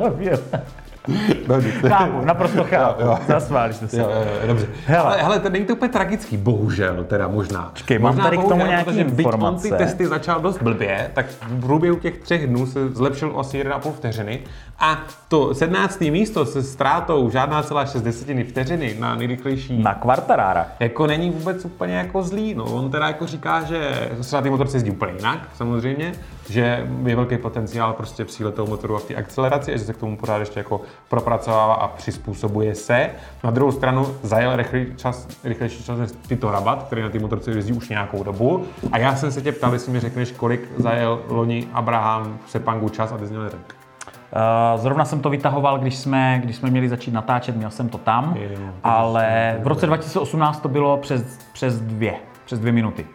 hlavě. 1.46 1.72
Chápu, 1.72 2.24
naprosto 2.24 2.64
chápu. 2.64 3.03
Zasmáli 3.28 3.72
jsme 3.72 3.88
se. 3.88 4.01
Jo, 4.01 4.11
jo, 4.14 4.46
dobře. 4.46 4.66
Hele. 4.86 5.05
Ale, 5.05 5.22
hele, 5.22 5.40
to 5.40 5.48
není 5.48 5.64
to 5.64 5.72
úplně 5.72 5.92
tragický, 5.92 6.36
bohužel, 6.36 7.05
teda 7.05 7.28
možná. 7.28 7.62
Počkej, 7.72 7.98
mám 7.98 8.14
možná 8.14 8.24
tady 8.24 8.38
k 8.38 8.42
tomu 8.48 8.66
nějaký 8.66 8.84
protože 8.84 9.05
byť 9.05 9.26
on 9.26 9.32
informace. 9.34 9.68
ty 9.68 9.74
testy 9.76 10.07
začal 10.07 10.40
dost 10.40 10.62
blbě, 10.62 11.11
tak 11.14 11.26
v 11.26 11.61
průběhu 11.61 11.96
těch 11.96 12.18
třech 12.18 12.46
dnů 12.46 12.66
se 12.66 12.88
zlepšil 12.88 13.30
o 13.34 13.38
asi 13.38 13.64
1,5 13.64 13.92
vteřiny. 13.92 14.40
A 14.78 15.03
to 15.28 15.55
17. 15.55 16.01
místo 16.01 16.46
se 16.46 16.62
ztrátou 16.62 17.30
žádná 17.30 17.62
celá 17.62 17.86
6 17.86 18.03
desetiny 18.03 18.44
vteřiny 18.44 18.96
na 18.98 19.14
nejrychlejší 19.14 19.82
Na 19.82 19.94
Quartarara. 19.94 20.66
jako 20.80 21.07
není 21.07 21.30
vůbec 21.30 21.64
úplně 21.64 21.94
jako 21.94 22.22
zlý. 22.22 22.55
No. 22.55 22.64
On 22.64 22.90
teda 22.90 23.07
jako 23.07 23.26
říká, 23.26 23.62
že 23.64 24.11
se 24.20 24.36
na 24.36 24.42
ty 24.42 24.51
motorce 24.51 24.76
jezdí 24.76 24.90
úplně 24.90 25.12
jinak, 25.16 25.38
samozřejmě, 25.55 26.12
že 26.51 26.86
je 27.05 27.16
velký 27.16 27.36
potenciál 27.36 27.92
prostě 27.92 28.24
síle 28.28 28.53
toho 28.53 28.66
motoru 28.68 28.96
a 28.96 28.98
v 28.98 29.05
té 29.05 29.14
akceleraci 29.14 29.74
a 29.74 29.76
že 29.76 29.84
se 29.84 29.92
k 29.92 29.96
tomu 29.96 30.16
pořád 30.16 30.38
ještě 30.38 30.61
jako 30.61 30.80
propracovává 31.09 31.74
a 31.74 31.88
přizpůsobuje 31.88 32.74
se. 32.74 33.11
Na 33.45 33.51
druhou 33.51 33.72
stranu 33.72 34.07
zajel 34.22 34.57
rychlý 34.57 34.86
čas, 34.97 35.28
rychlejší 35.45 35.84
čas 35.84 35.99
než 35.99 36.11
Tito 36.28 36.51
Rabat, 36.51 36.82
který 36.82 37.03
na 37.03 37.09
ty 37.09 37.18
motorce 37.18 37.51
jezdí 37.51 37.72
už 37.72 37.88
nějakou 37.88 38.22
dobu. 38.22 38.64
A 38.93 38.99
já 38.99 39.16
jsem 39.16 39.32
se 39.32 39.43
tě 39.43 39.53
ptal, 39.53 39.72
jestli 39.72 39.93
mi 39.93 40.01
řekneš, 40.01 40.32
kolik 40.32 40.68
zajel 40.76 41.20
loni 41.28 41.68
Abraham 41.72 42.38
v 42.47 42.51
Sepangu 42.51 42.88
čas 42.88 43.12
a 43.12 43.18
ty 43.18 43.26
jsi 43.26 43.32
měl. 43.32 43.43
Uh, 43.43 44.80
zrovna 44.80 45.05
jsem 45.05 45.20
to 45.20 45.30
vytahoval, 45.30 45.78
když 45.78 45.97
jsme, 45.97 46.41
když 46.45 46.57
jsme 46.57 46.70
měli 46.70 46.88
začít 46.88 47.11
natáčet, 47.11 47.57
měl 47.57 47.70
jsem 47.70 47.88
to 47.88 47.99
tam, 47.99 48.34
to 48.34 48.41
ale 48.82 49.57
v 49.62 49.66
roce 49.66 49.86
2018 49.86 50.61
to 50.61 50.68
bylo 50.68 50.97
přes, 50.97 51.38
přes 51.53 51.80
dvě, 51.80 52.14
přes 52.45 52.59
dvě 52.59 52.72
minuty. 52.72 53.07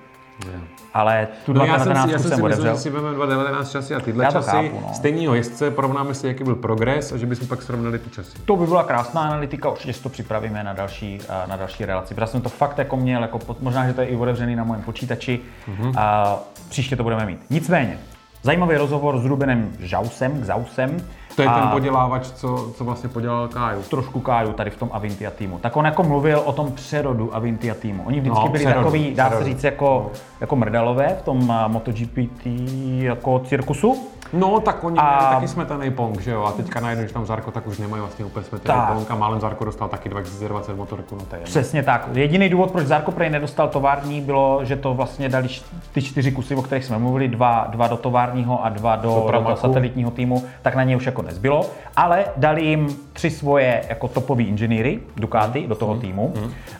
Ale 0.94 1.28
tu 1.46 1.54
No 1.54 1.66
já 1.66 1.80
jsem, 1.80 1.94
2019 1.94 2.08
si, 2.08 2.14
já 2.14 2.20
jsem 2.20 2.30
si 2.30 2.36
myslel, 2.36 2.46
otevřel. 2.52 2.76
že 2.76 2.82
si 2.82 2.90
vezmeme 2.90 3.16
2019 3.16 3.72
časy 3.72 3.96
a 3.96 4.00
tyhle 4.00 4.24
Já 4.24 4.32
to 4.32 4.38
časy 4.38 4.50
chápu, 4.52 4.80
no. 4.82 4.94
stejného 4.94 5.36
jezdce, 5.36 5.72
porovnáme 5.72 6.14
si, 6.14 6.28
jaký 6.28 6.44
byl 6.44 6.56
progres 6.56 7.12
a 7.12 7.18
že 7.18 7.26
bychom 7.26 7.48
pak 7.48 7.62
srovnali 7.62 8.00
ty 8.00 8.10
časy. 8.10 8.38
To 8.46 8.56
by 8.56 8.66
byla 8.66 8.84
krásná 8.84 9.22
analytika, 9.22 9.70
určitě 9.70 9.94
si 9.94 10.04
to 10.04 10.10
připravíme 10.10 10.64
na 10.64 10.74
další, 10.74 11.20
eh, 11.30 11.48
na 11.48 11.56
další 11.56 11.86
relaci. 11.86 12.14
Protože 12.14 12.28
jsem 12.28 12.42
to 12.42 12.50
fakt 12.50 12.78
jako 12.78 12.98
měl, 12.98 13.22
jako 13.22 13.40
možná, 13.60 13.88
že 13.88 13.94
to 13.94 14.02
je 14.02 14.08
i 14.08 14.16
otevřený 14.16 14.56
na 14.56 14.64
mém 14.64 14.82
počítači. 14.82 15.40
Mhm. 15.68 15.92
Mm-hmm. 15.92 16.00
A 16.00 16.38
příště 16.70 16.96
to 16.96 17.04
budeme 17.04 17.26
mít. 17.26 17.40
Nicméně, 17.50 17.98
zajímavý 18.46 18.76
rozhovor 18.78 19.20
s 19.20 19.26
Rubenem 19.26 19.72
Žausem, 19.80 20.42
Gzausem. 20.42 20.98
To 21.36 21.42
je 21.42 21.48
a 21.48 21.60
ten 21.60 21.68
podělávač, 21.70 22.28
co, 22.32 22.72
co 22.78 22.84
vlastně 22.84 23.10
podělal 23.10 23.48
Káju. 23.48 23.82
trošku 23.82 24.20
káju 24.20 24.54
tady 24.54 24.70
v 24.70 24.76
tom 24.78 24.90
Avintia 24.94 25.32
týmu. 25.32 25.58
Tak 25.60 25.78
on 25.78 25.86
jako 25.86 26.04
mluvil 26.04 26.42
o 26.46 26.52
tom 26.54 26.72
přerodu 26.72 27.36
Avintia 27.36 27.76
týmu. 27.76 28.04
Oni 28.06 28.20
vždycky 28.20 28.40
No, 28.40 28.48
byli 28.48 28.64
přerodu, 28.66 28.86
takový, 28.86 29.14
dá 29.16 29.26
přerodu. 29.26 29.46
se 29.46 29.52
říct, 29.54 29.64
jako, 29.64 30.12
jako 30.42 30.56
mrdalové 30.56 31.18
v 31.20 31.22
tom 31.22 31.52
a, 31.52 31.68
MotoGP 31.68 32.14
tý, 32.44 33.04
jako 33.04 33.40
cirkusu. 33.40 34.08
No, 34.34 34.60
tak 34.60 34.84
oni 34.84 34.98
A- 35.00 35.18
měli 35.20 35.36
taky 35.36 35.48
smetaný 35.48 35.92
pong, 35.92 36.22
že 36.22 36.32
jo? 36.32 36.44
A 36.44 36.52
teďka 36.52 36.80
najednou, 36.80 37.04
když 37.04 37.14
tam 37.14 37.26
Zarko, 37.26 37.52
tak 37.52 37.68
už 37.68 37.78
nemají 37.78 38.02
vlastně 38.02 38.26
úplně 38.26 38.46
smetaný 38.46 38.80
Tak. 38.80 38.94
pong 38.94 39.12
a 39.12 39.16
málem 39.16 39.40
Zarko 39.40 39.66
dostal 39.66 39.88
taky 39.90 40.10
2020 40.10 40.76
motorku, 40.76 41.16
no 41.16 41.22
to 41.26 41.36
je 41.36 41.40
jedno. 41.40 41.46
Přesně 41.50 41.84
tak. 41.84 42.08
Jediný 42.14 42.50
důvod, 42.50 42.72
proč 42.72 42.88
Zarko 42.88 43.12
Prej 43.12 43.30
nedostal 43.30 43.68
tovární, 43.68 44.22
bylo, 44.22 44.60
že 44.66 44.76
to 44.76 44.94
vlastně 44.94 45.30
dali 45.30 45.48
ty 45.92 46.02
čtyři 46.02 46.32
kusy, 46.32 46.56
o 46.56 46.62
kterých 46.62 46.86
jsme 46.86 46.98
mluvili, 46.98 47.28
dva, 47.28 47.68
dva 47.70 47.88
do 47.88 47.98
továrního 47.98 48.66
a 48.66 48.70
dva 48.70 48.96
do, 48.96 49.28
do 49.32 49.42
toho 49.42 49.56
satelitního 49.56 50.12
týmu, 50.12 50.44
tak 50.62 50.76
na 50.76 50.84
ně 50.84 50.96
už 50.98 51.06
jako 51.06 51.22
nezbylo. 51.22 51.66
Ale 51.96 52.26
dali 52.38 52.66
jim 52.66 52.88
tři 53.14 53.30
svoje 53.30 53.82
jako 53.90 54.08
topový 54.08 54.46
inženýry, 54.46 55.00
Ducati, 55.16 55.68
do 55.68 55.76
toho 55.76 55.96
týmu. 55.96 56.34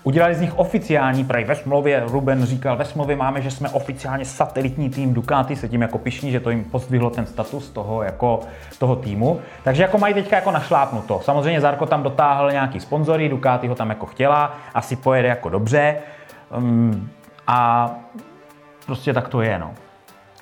Udělali 0.04 0.36
z 0.36 0.42
nich 0.42 0.58
oficiální, 0.60 1.24
právě 1.24 1.46
ve 1.48 1.56
smlouvě, 1.56 2.04
Ruben 2.08 2.46
říkal, 2.46 2.78
ve 2.78 2.86
smlouvě 2.86 3.16
máme, 3.16 3.42
že 3.42 3.52
jsme 3.52 3.70
oficiálně 3.70 4.26
satelitní 4.26 4.90
tým 4.90 5.14
Ducati, 5.14 5.56
se 5.56 5.70
tím 5.70 5.82
jako 5.82 5.98
pišní, 5.98 6.32
že 6.32 6.40
to 6.40 6.50
jim 6.50 6.64
pozdvihlo 6.64 7.10
ten 7.10 7.26
status 7.36 7.70
toho, 7.70 8.04
jako, 8.04 8.40
toho 8.80 8.96
týmu. 8.96 9.40
Takže 9.64 9.82
jako 9.82 9.98
mají 9.98 10.14
teďka 10.14 10.36
jako 10.36 10.52
našlápnuto. 10.52 11.22
Samozřejmě 11.24 11.62
Zarko 11.62 11.86
tam 11.86 12.04
dotáhl 12.04 12.52
nějaký 12.52 12.80
sponzory, 12.80 13.30
Ducati 13.30 13.68
ho 13.68 13.76
tam 13.76 13.90
jako 13.90 14.06
chtěla, 14.06 14.58
asi 14.74 14.96
pojede 14.96 15.28
jako 15.28 15.50
dobře. 15.50 15.96
Um, 16.58 17.10
a 17.48 17.90
prostě 18.86 19.14
tak 19.14 19.28
to 19.28 19.42
je, 19.42 19.60
no. 19.60 19.74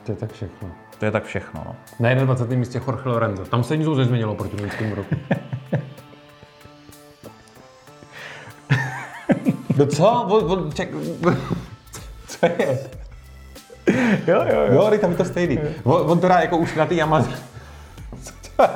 To 0.06 0.12
je 0.12 0.16
tak 0.16 0.32
všechno. 0.32 0.70
To 1.00 1.06
je 1.06 1.12
tak 1.12 1.24
všechno, 1.24 1.64
no. 1.66 1.76
Na 2.00 2.14
21. 2.14 2.60
místě 2.60 2.82
Jorge 2.88 3.10
Lorenzo. 3.10 3.46
Tam 3.46 3.64
se 3.64 3.78
nic 3.78 3.88
nezměnilo 3.88 4.36
proti 4.36 4.62
loňskému 4.62 4.96
roku. 4.96 5.16
No 9.78 9.86
co? 9.86 10.70
Ček, 10.74 10.90
co 12.28 12.46
je? 12.46 12.80
Jo, 14.28 14.44
jo, 14.54 14.62
Jo, 14.74 14.88
teď 14.90 15.02
tam 15.02 15.12
je 15.12 15.18
to 15.18 15.26
stejný. 15.26 15.60
On, 15.84 16.12
on 16.12 16.20
teda 16.20 16.40
jako 16.40 16.58
už 16.58 16.76
na 16.76 16.86
ty 16.86 16.96
Yamaze... 16.96 17.30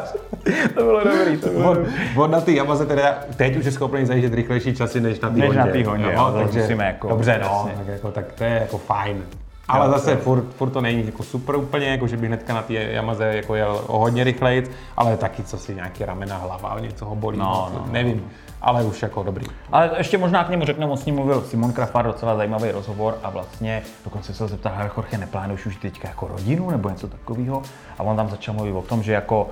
To 0.75 0.83
bylo 0.83 1.03
dobrý, 1.03 1.37
to 1.37 1.49
bylo 1.49 1.71
On, 1.71 1.85
on 2.15 2.31
na 2.31 2.41
ty 2.41 2.55
Yamaze 2.55 2.85
teda 2.85 3.15
teď 3.35 3.57
už 3.57 3.65
je 3.65 3.71
schopný 3.71 4.05
zajíždět 4.05 4.33
rychlejší 4.33 4.75
časy 4.75 5.01
než 5.01 5.19
na 5.19 5.29
ty 5.29 5.35
Než 5.39 5.45
Hondě. 5.47 5.59
na 5.59 5.67
té 5.67 5.83
Hondě, 5.85 6.11
jo, 6.13 6.25
to 6.31 6.37
takže, 6.37 6.59
musíme 6.61 6.85
jako- 6.85 7.09
dobře, 7.09 7.39
no, 7.43 7.47
jasně. 7.67 7.71
tak, 7.77 7.87
jako, 7.93 8.11
tak 8.11 8.25
to 8.33 8.43
je 8.43 8.49
jako 8.49 8.77
fajn. 8.77 9.23
Ale 9.67 9.85
Jo, 9.85 9.91
zase 9.91 10.11
jo. 10.11 10.17
furt, 10.17 10.43
furt, 10.55 10.69
to 10.69 10.81
není 10.81 11.05
jako 11.05 11.23
super 11.23 11.55
úplně, 11.55 11.87
jako 11.87 12.07
že 12.07 12.17
bych 12.17 12.27
hnedka 12.27 12.53
na 12.53 12.61
té 12.61 12.73
Yamaze 12.73 13.25
jako 13.35 13.55
jel 13.55 13.81
o 13.87 13.99
hodně 13.99 14.23
rychlejc, 14.23 14.71
ale 14.97 15.17
taky 15.17 15.43
co 15.43 15.57
si 15.57 15.75
nějaký 15.75 16.05
ramena, 16.05 16.37
hlava, 16.37 16.79
něco 16.79 17.05
ho 17.05 17.15
bolí, 17.15 17.37
No, 17.37 17.69
no, 17.73 17.85
no. 18.03 18.13
Ale 18.61 18.83
už 18.83 19.01
jako 19.01 19.23
dobrý. 19.23 19.45
Ale 19.71 19.91
ještě 19.97 20.17
možná 20.17 20.43
k 20.43 20.49
němu 20.49 20.65
řeknu, 20.65 20.91
on 20.91 20.97
s 20.97 21.05
ním 21.05 21.15
mluvil 21.15 21.41
Simon 21.41 21.73
Krafar, 21.73 22.05
docela 22.05 22.35
zajímavý 22.35 22.71
rozhovor 22.71 23.17
a 23.23 23.29
vlastně 23.29 23.81
dokonce 24.03 24.33
se 24.33 24.47
zeptal, 24.47 24.71
hele 24.75 24.91
Jorge, 24.97 25.17
neplánuješ 25.17 25.65
už 25.65 25.75
teďka 25.75 26.07
jako 26.07 26.27
rodinu 26.27 26.69
nebo 26.71 26.89
něco 26.89 27.07
takového? 27.07 27.61
A 27.99 28.03
on 28.03 28.15
tam 28.15 28.29
začal 28.29 28.55
mluvit 28.55 28.71
o 28.71 28.81
tom, 28.81 29.03
že 29.03 29.13
jako 29.13 29.49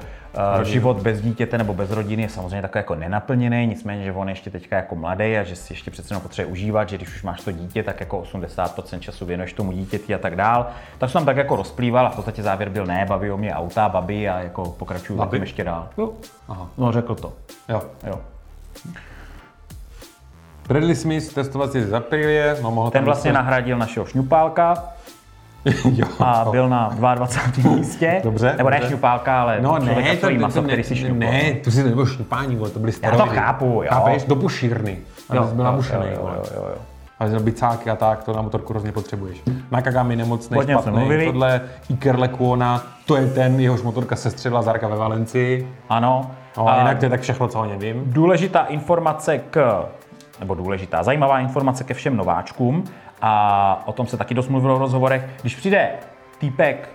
uh, 0.58 0.64
život 0.64 0.97
bez 0.97 1.22
dítěte 1.22 1.58
nebo 1.58 1.74
bez 1.74 1.91
rodiny 1.91 2.22
je 2.24 2.30
samozřejmě 2.30 2.62
takový 2.62 2.80
jako 2.80 2.95
nenaplněný, 2.95 3.68
nicméně, 3.68 4.03
že 4.03 4.12
on 4.12 4.30
ještě 4.30 4.49
teďka 4.49 4.76
jako 4.76 4.95
mladý 4.95 5.38
a 5.38 5.43
že 5.43 5.56
si 5.56 5.74
ještě 5.74 5.91
přece 5.91 6.14
jenom 6.14 6.22
potřebuje 6.22 6.51
užívat, 6.51 6.89
že 6.89 6.97
když 6.97 7.16
už 7.16 7.24
máš 7.24 7.41
to 7.41 7.51
dítě, 7.51 7.84
tak 7.84 7.99
jako 7.99 8.22
80% 8.22 8.99
času 8.99 9.26
věnuješ 9.26 9.53
tomu 9.53 9.72
dítěti 9.72 10.16
a 10.16 10.18
tak 10.18 10.36
dál. 10.36 10.68
Tak 10.97 11.10
jsem 11.10 11.20
tam 11.20 11.26
tak 11.26 11.38
jako 11.38 11.56
rozplýval 11.56 12.08
a 12.08 12.10
v 12.10 12.16
podstatě 12.16 12.43
závěr 12.43 12.70
byl 12.70 12.86
ne, 12.86 13.06
baví 13.10 13.32
o 13.32 13.38
mě 13.38 13.56
auta, 13.56 13.89
babi 13.89 14.30
a 14.30 14.39
jako 14.39 14.66
pokračuju 14.66 15.20
Babi? 15.20 15.38
ještě 15.39 15.64
dál. 15.64 15.88
Jo. 15.97 16.10
Aha. 16.47 16.68
No 16.78 16.91
řekl 16.91 17.16
to, 17.16 17.34
Jo. 17.70 17.82
jo. 18.08 18.20
Bradley 20.67 20.95
Smith 20.95 21.34
testovací 21.34 21.82
z 21.82 21.93
Aprilie, 21.93 22.57
no 22.63 22.71
mohl 22.71 22.91
Ten 22.91 23.03
vlastně 23.05 23.32
dostat- 23.32 23.43
nahradil 23.43 23.78
našeho 23.78 24.05
šňupálka, 24.05 24.73
jo. 25.86 26.07
a 26.19 26.45
byl 26.51 26.69
na 26.69 26.89
22. 26.95 27.71
místě. 27.76 28.21
Dobře, 28.23 28.53
Nebo 28.57 28.69
ne 28.69 28.82
šňupálka, 28.88 29.41
ale 29.41 29.57
No 29.61 29.80
ne, 29.80 30.17
to, 30.17 30.30
maso, 30.39 30.61
to, 30.61 30.67
který 30.67 30.84
si 30.84 30.95
šňupal. 30.95 31.17
ne, 31.32 31.53
to 31.63 31.71
si 31.71 31.84
nebylo 31.84 32.05
šňupání, 32.05 32.57
to 32.73 32.80
byly 32.80 32.91
Já 33.03 33.09
to 33.09 33.15
steroidy. 33.15 33.36
chápu, 33.38 33.65
jo. 33.65 33.89
Chápeš, 33.89 34.23
do 34.23 34.36
bušírny. 34.36 34.97
A 35.30 35.36
Jo, 35.36 35.41
jo, 35.41 36.21
vole. 36.21 36.36
jo, 36.38 36.43
jo, 36.55 36.65
jo. 36.69 36.76
A 37.20 37.28
že 37.28 37.39
bicáky 37.39 37.89
a 37.89 37.95
tak, 37.95 38.24
to 38.24 38.34
na 38.34 38.41
motorku 38.41 38.74
hrozně 38.74 38.91
potřebuješ. 38.91 39.41
Nakagami 39.72 40.16
nemocný, 40.16 40.57
Hodně 40.57 40.74
špatný, 40.74 41.26
tohle 41.26 41.61
Iker 41.89 42.20
Lekuona, 42.20 42.84
to 43.05 43.16
je 43.16 43.28
ten, 43.28 43.59
jehož 43.59 43.82
motorka 43.82 44.16
se 44.16 44.32
střelila 44.32 44.61
Zarka 44.61 44.88
ve 44.88 44.95
Valencii. 44.95 45.74
Ano. 45.89 46.32
No, 46.57 46.70
a 46.70 46.78
jinak 46.78 46.99
to 46.99 47.05
je 47.05 47.09
tak 47.09 47.22
všechno, 47.22 47.47
co 47.47 47.59
o 47.59 47.66
něm 47.66 47.80
vím. 47.80 48.03
Důležitá 48.05 48.59
informace 48.66 49.38
k, 49.38 49.86
nebo 50.39 50.55
důležitá, 50.55 51.03
zajímavá 51.03 51.39
informace 51.39 51.84
ke 51.84 51.93
všem 51.93 52.18
nováčkům 52.18 52.84
a 53.22 53.84
o 53.86 53.93
tom 53.93 54.07
se 54.07 54.18
taky 54.18 54.34
dost 54.34 54.49
mluvilo 54.49 54.76
v 54.76 54.80
rozhovorech. 54.80 55.30
Když 55.41 55.55
přijde 55.55 55.89
týpek 56.38 56.89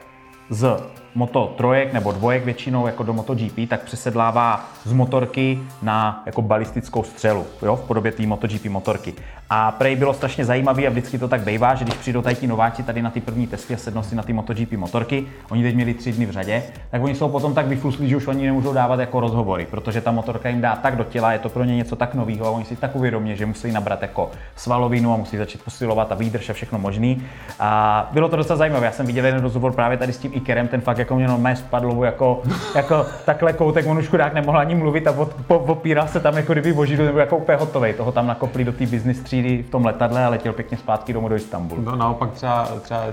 z 0.50 0.76
Moto 1.14 1.54
trojek 1.56 1.92
nebo 1.92 2.12
dvojek 2.12 2.44
většinou 2.44 2.86
jako 2.86 3.02
do 3.02 3.12
MotoGP, 3.12 3.68
tak 3.68 3.82
přesedlává 3.82 4.70
z 4.84 4.92
motorky 4.92 5.58
na 5.82 6.22
jako 6.26 6.42
balistickou 6.42 7.02
střelu, 7.02 7.46
jo, 7.62 7.76
v 7.76 7.80
podobě 7.80 8.12
té 8.12 8.26
MotoGP 8.26 8.64
motorky. 8.64 9.14
A 9.52 9.72
prej 9.72 9.96
bylo 9.96 10.14
strašně 10.14 10.44
zajímavé 10.44 10.86
a 10.86 10.90
vždycky 10.90 11.18
to 11.18 11.28
tak 11.28 11.40
bývá, 11.40 11.74
že 11.74 11.84
když 11.84 11.94
přijdou 11.94 12.22
tady 12.22 12.36
ti 12.36 12.46
nováči 12.46 12.82
tady 12.82 13.02
na 13.02 13.10
ty 13.10 13.20
první 13.20 13.46
testy 13.46 13.74
a 13.74 13.76
sednou 13.76 14.02
si 14.02 14.14
na 14.14 14.22
ty 14.22 14.32
MotoGP 14.32 14.72
motorky, 14.72 15.26
oni 15.50 15.62
teď 15.62 15.74
měli 15.74 15.94
tři 15.94 16.12
dny 16.12 16.26
v 16.26 16.30
řadě, 16.30 16.62
tak 16.90 17.02
oni 17.02 17.14
jsou 17.14 17.28
potom 17.28 17.54
tak 17.54 17.66
vyfluslí, 17.66 18.08
že 18.08 18.16
už 18.16 18.26
oni 18.26 18.46
nemůžou 18.46 18.72
dávat 18.72 19.00
jako 19.00 19.20
rozhovory, 19.20 19.66
protože 19.70 20.00
ta 20.00 20.10
motorka 20.12 20.48
jim 20.48 20.60
dá 20.60 20.76
tak 20.76 20.96
do 20.96 21.04
těla, 21.04 21.32
je 21.32 21.38
to 21.38 21.48
pro 21.48 21.64
ně 21.64 21.76
něco 21.76 21.96
tak 21.96 22.14
nového 22.14 22.46
a 22.46 22.50
oni 22.50 22.64
si 22.64 22.76
tak 22.76 22.96
uvědomí, 22.96 23.36
že 23.36 23.46
musí 23.46 23.72
nabrat 23.72 24.02
jako 24.02 24.30
svalovinu 24.56 25.14
a 25.14 25.16
musí 25.16 25.36
začít 25.36 25.62
posilovat 25.64 26.12
a 26.12 26.14
výdrž 26.14 26.50
a 26.50 26.52
všechno 26.52 26.78
možný. 26.78 27.22
A 27.60 28.08
bylo 28.12 28.28
to 28.28 28.36
docela 28.36 28.56
zajímavé. 28.56 28.86
Já 28.86 28.92
jsem 28.92 29.06
viděl 29.06 29.26
jeden 29.26 29.42
rozhovor 29.42 29.72
právě 29.72 29.98
tady 29.98 30.12
s 30.12 30.18
tím 30.18 30.30
Ikerem, 30.34 30.68
ten 30.68 30.80
fakt 30.80 30.98
jako 31.00 31.16
mě 31.16 31.28
normálně 31.28 31.56
spadl 31.56 32.00
jako, 32.04 32.42
jako 32.74 33.06
takhle 33.24 33.52
koutek, 33.52 33.86
on 33.86 33.98
už 33.98 34.08
chudák 34.08 34.34
nemohl 34.34 34.58
ani 34.58 34.74
mluvit 34.74 35.06
a 35.06 35.10
od, 35.10 35.34
po, 35.46 35.58
opíral 35.58 36.08
se 36.08 36.20
tam 36.20 36.36
jako 36.36 36.52
kdyby 36.52 36.72
vožidlo, 36.72 37.06
nebo 37.06 37.18
jako 37.18 37.36
úplně 37.36 37.58
hotový. 37.58 37.92
Toho 37.92 38.12
tam 38.12 38.26
nakopli 38.26 38.64
do 38.64 38.72
té 38.72 38.86
business 38.86 39.20
třídy 39.20 39.62
v 39.62 39.70
tom 39.70 39.84
letadle 39.84 40.24
a 40.24 40.28
letěl 40.28 40.52
pěkně 40.52 40.76
zpátky 40.76 41.12
domů 41.12 41.28
do 41.28 41.36
Istanbulu. 41.36 41.82
No 41.82 41.96
naopak 41.96 42.30
třeba, 42.32 42.68
třeba 42.82 43.04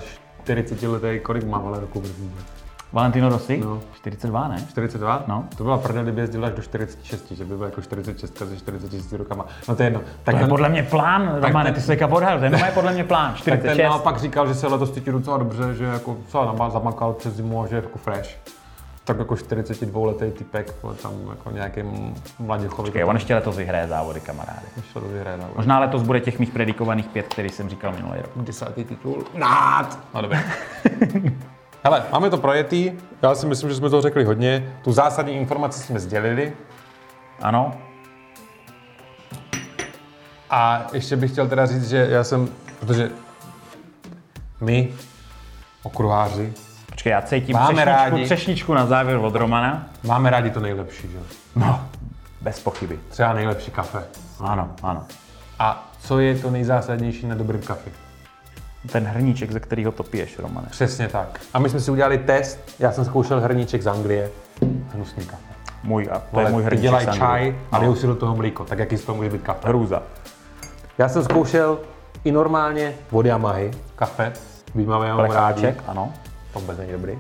40 0.44 0.84
letý, 0.84 1.20
kolik 1.20 1.44
má 1.44 1.58
ale 1.58 1.80
roku. 1.80 2.04
Valentino 2.94 3.30
Rossi? 3.30 3.58
No. 3.58 3.80
42, 3.96 4.48
ne? 4.48 4.66
42? 4.70 5.24
No. 5.28 5.46
To 5.58 5.64
byla 5.64 5.78
prdel, 5.78 6.04
kdyby 6.04 6.22
jezdil 6.22 6.46
až 6.46 6.54
do 6.54 6.62
46, 6.62 7.32
že 7.32 7.46
by 7.46 7.58
byl 7.58 7.66
jako 7.66 7.82
46 7.82 8.38
se 8.38 8.58
46 8.58 9.14
rokama. 9.14 9.46
No 9.68 9.76
to 9.76 9.84
je 9.84 9.88
jedno. 9.88 10.02
Tak 10.24 10.36
to 10.36 10.42
je 10.42 10.48
podle 10.48 10.70
mě 10.70 10.84
plán, 10.84 11.36
Romane, 11.42 11.72
ty 11.72 11.82
jsi 11.82 11.88
teďka 11.88 12.08
odhadl, 12.08 12.40
to 12.40 12.46
je 12.66 12.72
podle 12.74 12.94
mě 12.94 13.04
plán, 13.04 13.36
46. 13.36 13.68
Tak 13.68 13.76
ten 13.78 13.86
naopak 13.86 14.20
říkal, 14.20 14.48
že 14.48 14.56
se 14.56 14.68
letos 14.68 14.92
cítí 14.92 15.12
docela 15.12 15.38
dobře, 15.38 15.74
že 15.74 15.84
jako 15.84 16.18
se 16.28 16.38
zamakal 16.72 17.14
přes 17.14 17.34
zimu 17.34 17.64
a 17.64 17.68
že 17.68 17.76
je 17.76 17.82
jako 17.84 17.98
fresh. 17.98 18.30
Tak 19.04 19.20
jako 19.20 19.36
42 19.36 20.06
letý 20.08 20.32
typek, 20.32 20.76
tam 21.02 21.12
jako 21.30 21.52
nějaký 21.52 21.82
mladěchový. 22.40 22.86
Počkej, 22.86 23.04
on 23.04 23.16
ještě 23.16 23.36
letos 23.36 23.58
vyhraje 23.58 23.88
závody, 23.88 24.20
kamarády. 24.20 24.66
Ještě 24.78 25.00
letos 25.00 25.12
vyhraje 25.12 25.38
závody. 25.38 25.54
Možná 25.58 25.80
letos 25.80 26.02
bude 26.02 26.20
těch 26.20 26.40
mých 26.40 26.50
predikovaných 26.52 27.08
pět, 27.08 27.26
který 27.28 27.50
jsem 27.50 27.70
říkal 27.70 27.92
minulý 27.92 28.20
rok. 28.22 28.32
Desátý 28.36 28.84
titul. 28.84 29.24
Nád! 29.34 30.00
No 30.14 30.22
dobře. 30.22 30.44
Hele, 31.84 32.03
máme 32.11 32.30
to 32.30 32.38
projetý. 32.38 32.91
Já 33.21 33.36
si 33.36 33.45
myslím, 33.45 33.69
že 33.69 33.75
jsme 33.75 33.89
to 33.89 34.01
řekli 34.01 34.23
hodně. 34.23 34.73
Tu 34.84 34.91
zásadní 34.91 35.34
informaci 35.34 35.80
jsme 35.80 35.99
sdělili. 35.99 36.53
Ano. 37.41 37.73
A 40.49 40.88
ještě 40.93 41.15
bych 41.15 41.32
chtěl 41.32 41.47
teda 41.47 41.65
říct, 41.65 41.89
že 41.89 42.07
já 42.09 42.23
jsem, 42.23 42.49
protože 42.80 43.11
my, 44.61 44.93
okruháři, 45.84 46.53
Počkej, 46.97 47.11
já 47.11 47.21
cítím 47.21 47.55
máme 47.55 47.73
třešničku, 47.73 48.09
rádi, 48.09 48.25
třešničku 48.25 48.73
na 48.73 48.86
závěr 48.86 49.17
od 49.17 49.36
Romana. 49.36 49.89
Máme 50.03 50.30
rádi 50.30 50.49
to 50.49 50.59
nejlepší, 50.59 51.07
že? 51.11 51.17
No, 51.55 51.88
bez 52.41 52.59
pochyby. 52.59 52.99
Třeba 53.09 53.34
nejlepší 53.34 53.71
kafe. 53.71 54.03
Ano, 54.39 54.71
ano. 54.84 55.03
A 55.59 55.91
co 55.99 56.19
je 56.19 56.36
to 56.36 56.51
nejzásadnější 56.51 57.28
na 57.28 57.36
dobrém 57.36 57.61
kafe? 57.61 57.89
Ten 58.92 59.06
hrníček, 59.06 59.52
ze 59.52 59.60
kterého 59.60 59.92
to 59.92 60.04
piješ, 60.04 60.40
Romane. 60.40 60.68
Přesně 60.72 61.08
tak. 61.08 61.40
A 61.54 61.60
my 61.60 61.70
jsme 61.70 61.80
si 61.80 61.92
udělali 61.92 62.18
test, 62.18 62.60
já 62.80 62.92
jsem 62.92 63.06
zkoušel 63.06 63.42
hrníček 63.42 63.82
z 63.82 63.88
Anglie, 63.88 64.30
hnusný 64.94 65.26
kafe. 65.26 65.44
Můj, 65.84 66.10
a 66.12 66.20
to 66.20 66.26
Vole, 66.32 66.46
je 66.46 66.52
můj 66.52 66.64
hrníček 66.64 66.82
dělají 66.82 67.08
čaj 67.18 67.56
a 67.72 67.80
no. 67.80 67.96
si 67.96 68.08
do 68.08 68.16
toho 68.16 68.36
mlíko, 68.36 68.66
tak 68.66 68.80
jaký 68.80 68.98
z 68.98 69.04
toho 69.06 69.16
může 69.16 69.30
být 69.30 69.42
kafe? 69.42 69.68
Hrůza. 69.68 70.04
Já 70.98 71.10
jsem 71.10 71.24
zkoušel 71.24 71.80
i 72.24 72.32
normálně 72.32 72.94
od 73.12 73.26
Yamahy 73.26 73.72
kafe, 73.96 74.34
máme 74.86 75.12
ho 75.12 75.28
rádi. 75.28 75.76
ano. 75.88 76.14
To 76.54 76.60
vůbec 76.60 76.78
není 76.78 76.92
dobrý. 76.92 77.18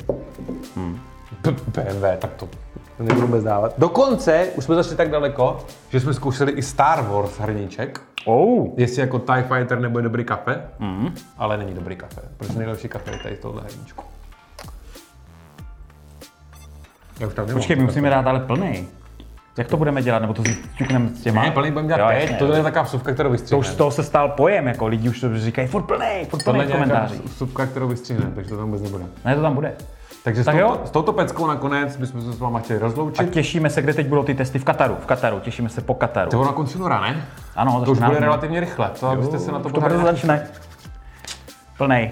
Hmm. 0.75 0.99
BMW, 1.43 2.17
tak 2.17 2.33
to 2.33 2.49
nebudu 2.99 3.27
vůbec 3.27 3.43
dávat. 3.43 3.73
Dokonce 3.77 4.47
už 4.55 4.63
jsme 4.63 4.75
zašli 4.75 4.95
tak 4.95 5.09
daleko, 5.09 5.59
že 5.89 5.99
jsme 5.99 6.13
zkoušeli 6.13 6.51
i 6.51 6.61
Star 6.61 7.01
Wars 7.01 7.39
hrníček. 7.39 8.01
Oh. 8.25 8.67
Jestli 8.77 9.01
jako 9.01 9.19
TIE 9.19 9.43
Fighter 9.43 9.79
nebude 9.79 10.03
dobrý 10.03 10.23
kafe, 10.23 10.61
mm. 10.79 11.15
ale 11.37 11.57
není 11.57 11.73
dobrý 11.73 11.95
kafe. 11.95 12.21
Protože 12.37 12.59
nejlepší 12.59 12.87
kafe 12.87 13.11
je 13.11 13.17
tady 13.23 13.35
v 13.35 13.39
tohle 13.39 13.61
hrníčku. 13.61 14.03
Já 17.19 17.27
už 17.27 17.33
tam 17.33 17.47
Počkej, 17.47 17.75
my 17.75 17.83
musíme 17.83 18.09
dát 18.09 18.27
ale 18.27 18.39
plný. 18.39 18.87
Jak 19.57 19.67
to 19.67 19.77
budeme 19.77 20.01
dělat? 20.01 20.19
Nebo 20.19 20.33
to 20.33 20.43
si 20.43 20.57
ťukneme 20.77 21.09
s 21.09 21.21
těma? 21.21 21.43
Ne, 21.43 21.51
plný 21.51 21.71
budeme 21.71 21.87
dělat 21.87 22.11
jo. 22.11 22.35
To 22.39 22.53
je 22.53 22.63
taková 22.63 22.83
vsuvka, 22.83 23.13
kterou 23.13 23.29
vystřihneme. 23.31 23.63
To 23.63 23.69
už 23.69 23.73
z 23.73 23.77
toho 23.77 23.91
se 23.91 24.03
stal 24.03 24.29
pojem, 24.29 24.67
jako 24.67 24.87
lidi 24.87 25.09
už 25.09 25.19
to 25.19 25.39
říkají, 25.39 25.67
furt 25.67 25.83
plný, 25.83 26.25
furt 26.29 26.43
plný 26.43 26.65
v 26.65 26.71
komentářích. 26.71 27.21
vsuvka, 27.25 27.65
kterou 27.65 27.87
vystřihneme, 27.87 28.31
takže 28.35 28.49
to 28.49 28.57
tam 28.57 28.65
vůbec 28.65 28.81
nebude. 28.81 29.03
Ne, 29.25 29.35
to 29.35 29.41
tam 29.41 29.53
bude. 29.53 29.75
Takže 30.27 30.43
tak 30.43 30.55
s, 30.55 30.59
touto, 30.59 30.87
s 30.87 30.91
touto 30.91 31.13
peckou 31.13 31.47
nakonec 31.47 31.97
bychom 31.97 32.21
se 32.21 32.33
s 32.33 32.39
váma 32.39 32.59
chtěli 32.59 32.79
rozloučit. 32.79 33.19
A 33.19 33.31
těšíme 33.31 33.69
se, 33.69 33.81
kde 33.81 33.93
teď 33.93 34.07
budou 34.07 34.23
ty 34.23 34.35
testy 34.35 34.59
v 34.59 34.63
Kataru. 34.63 34.95
V 34.99 35.05
Kataru, 35.05 35.39
těšíme 35.39 35.69
se 35.69 35.81
po 35.81 35.93
Kataru. 35.93 36.29
To 36.31 36.37
bylo 36.37 36.45
na 36.45 36.53
konci 36.53 36.77
února, 36.77 37.01
ne? 37.01 37.25
Ano, 37.55 37.81
to 37.85 37.91
už 37.91 37.99
bude 37.99 38.19
relativně 38.19 38.59
rychle. 38.59 38.91
To, 38.99 39.07
abyste 39.07 39.39
se 39.39 39.51
na 39.51 39.59
to, 39.59 39.69
to 39.69 40.01
začne. 40.01 40.47
Plnej. 41.77 42.11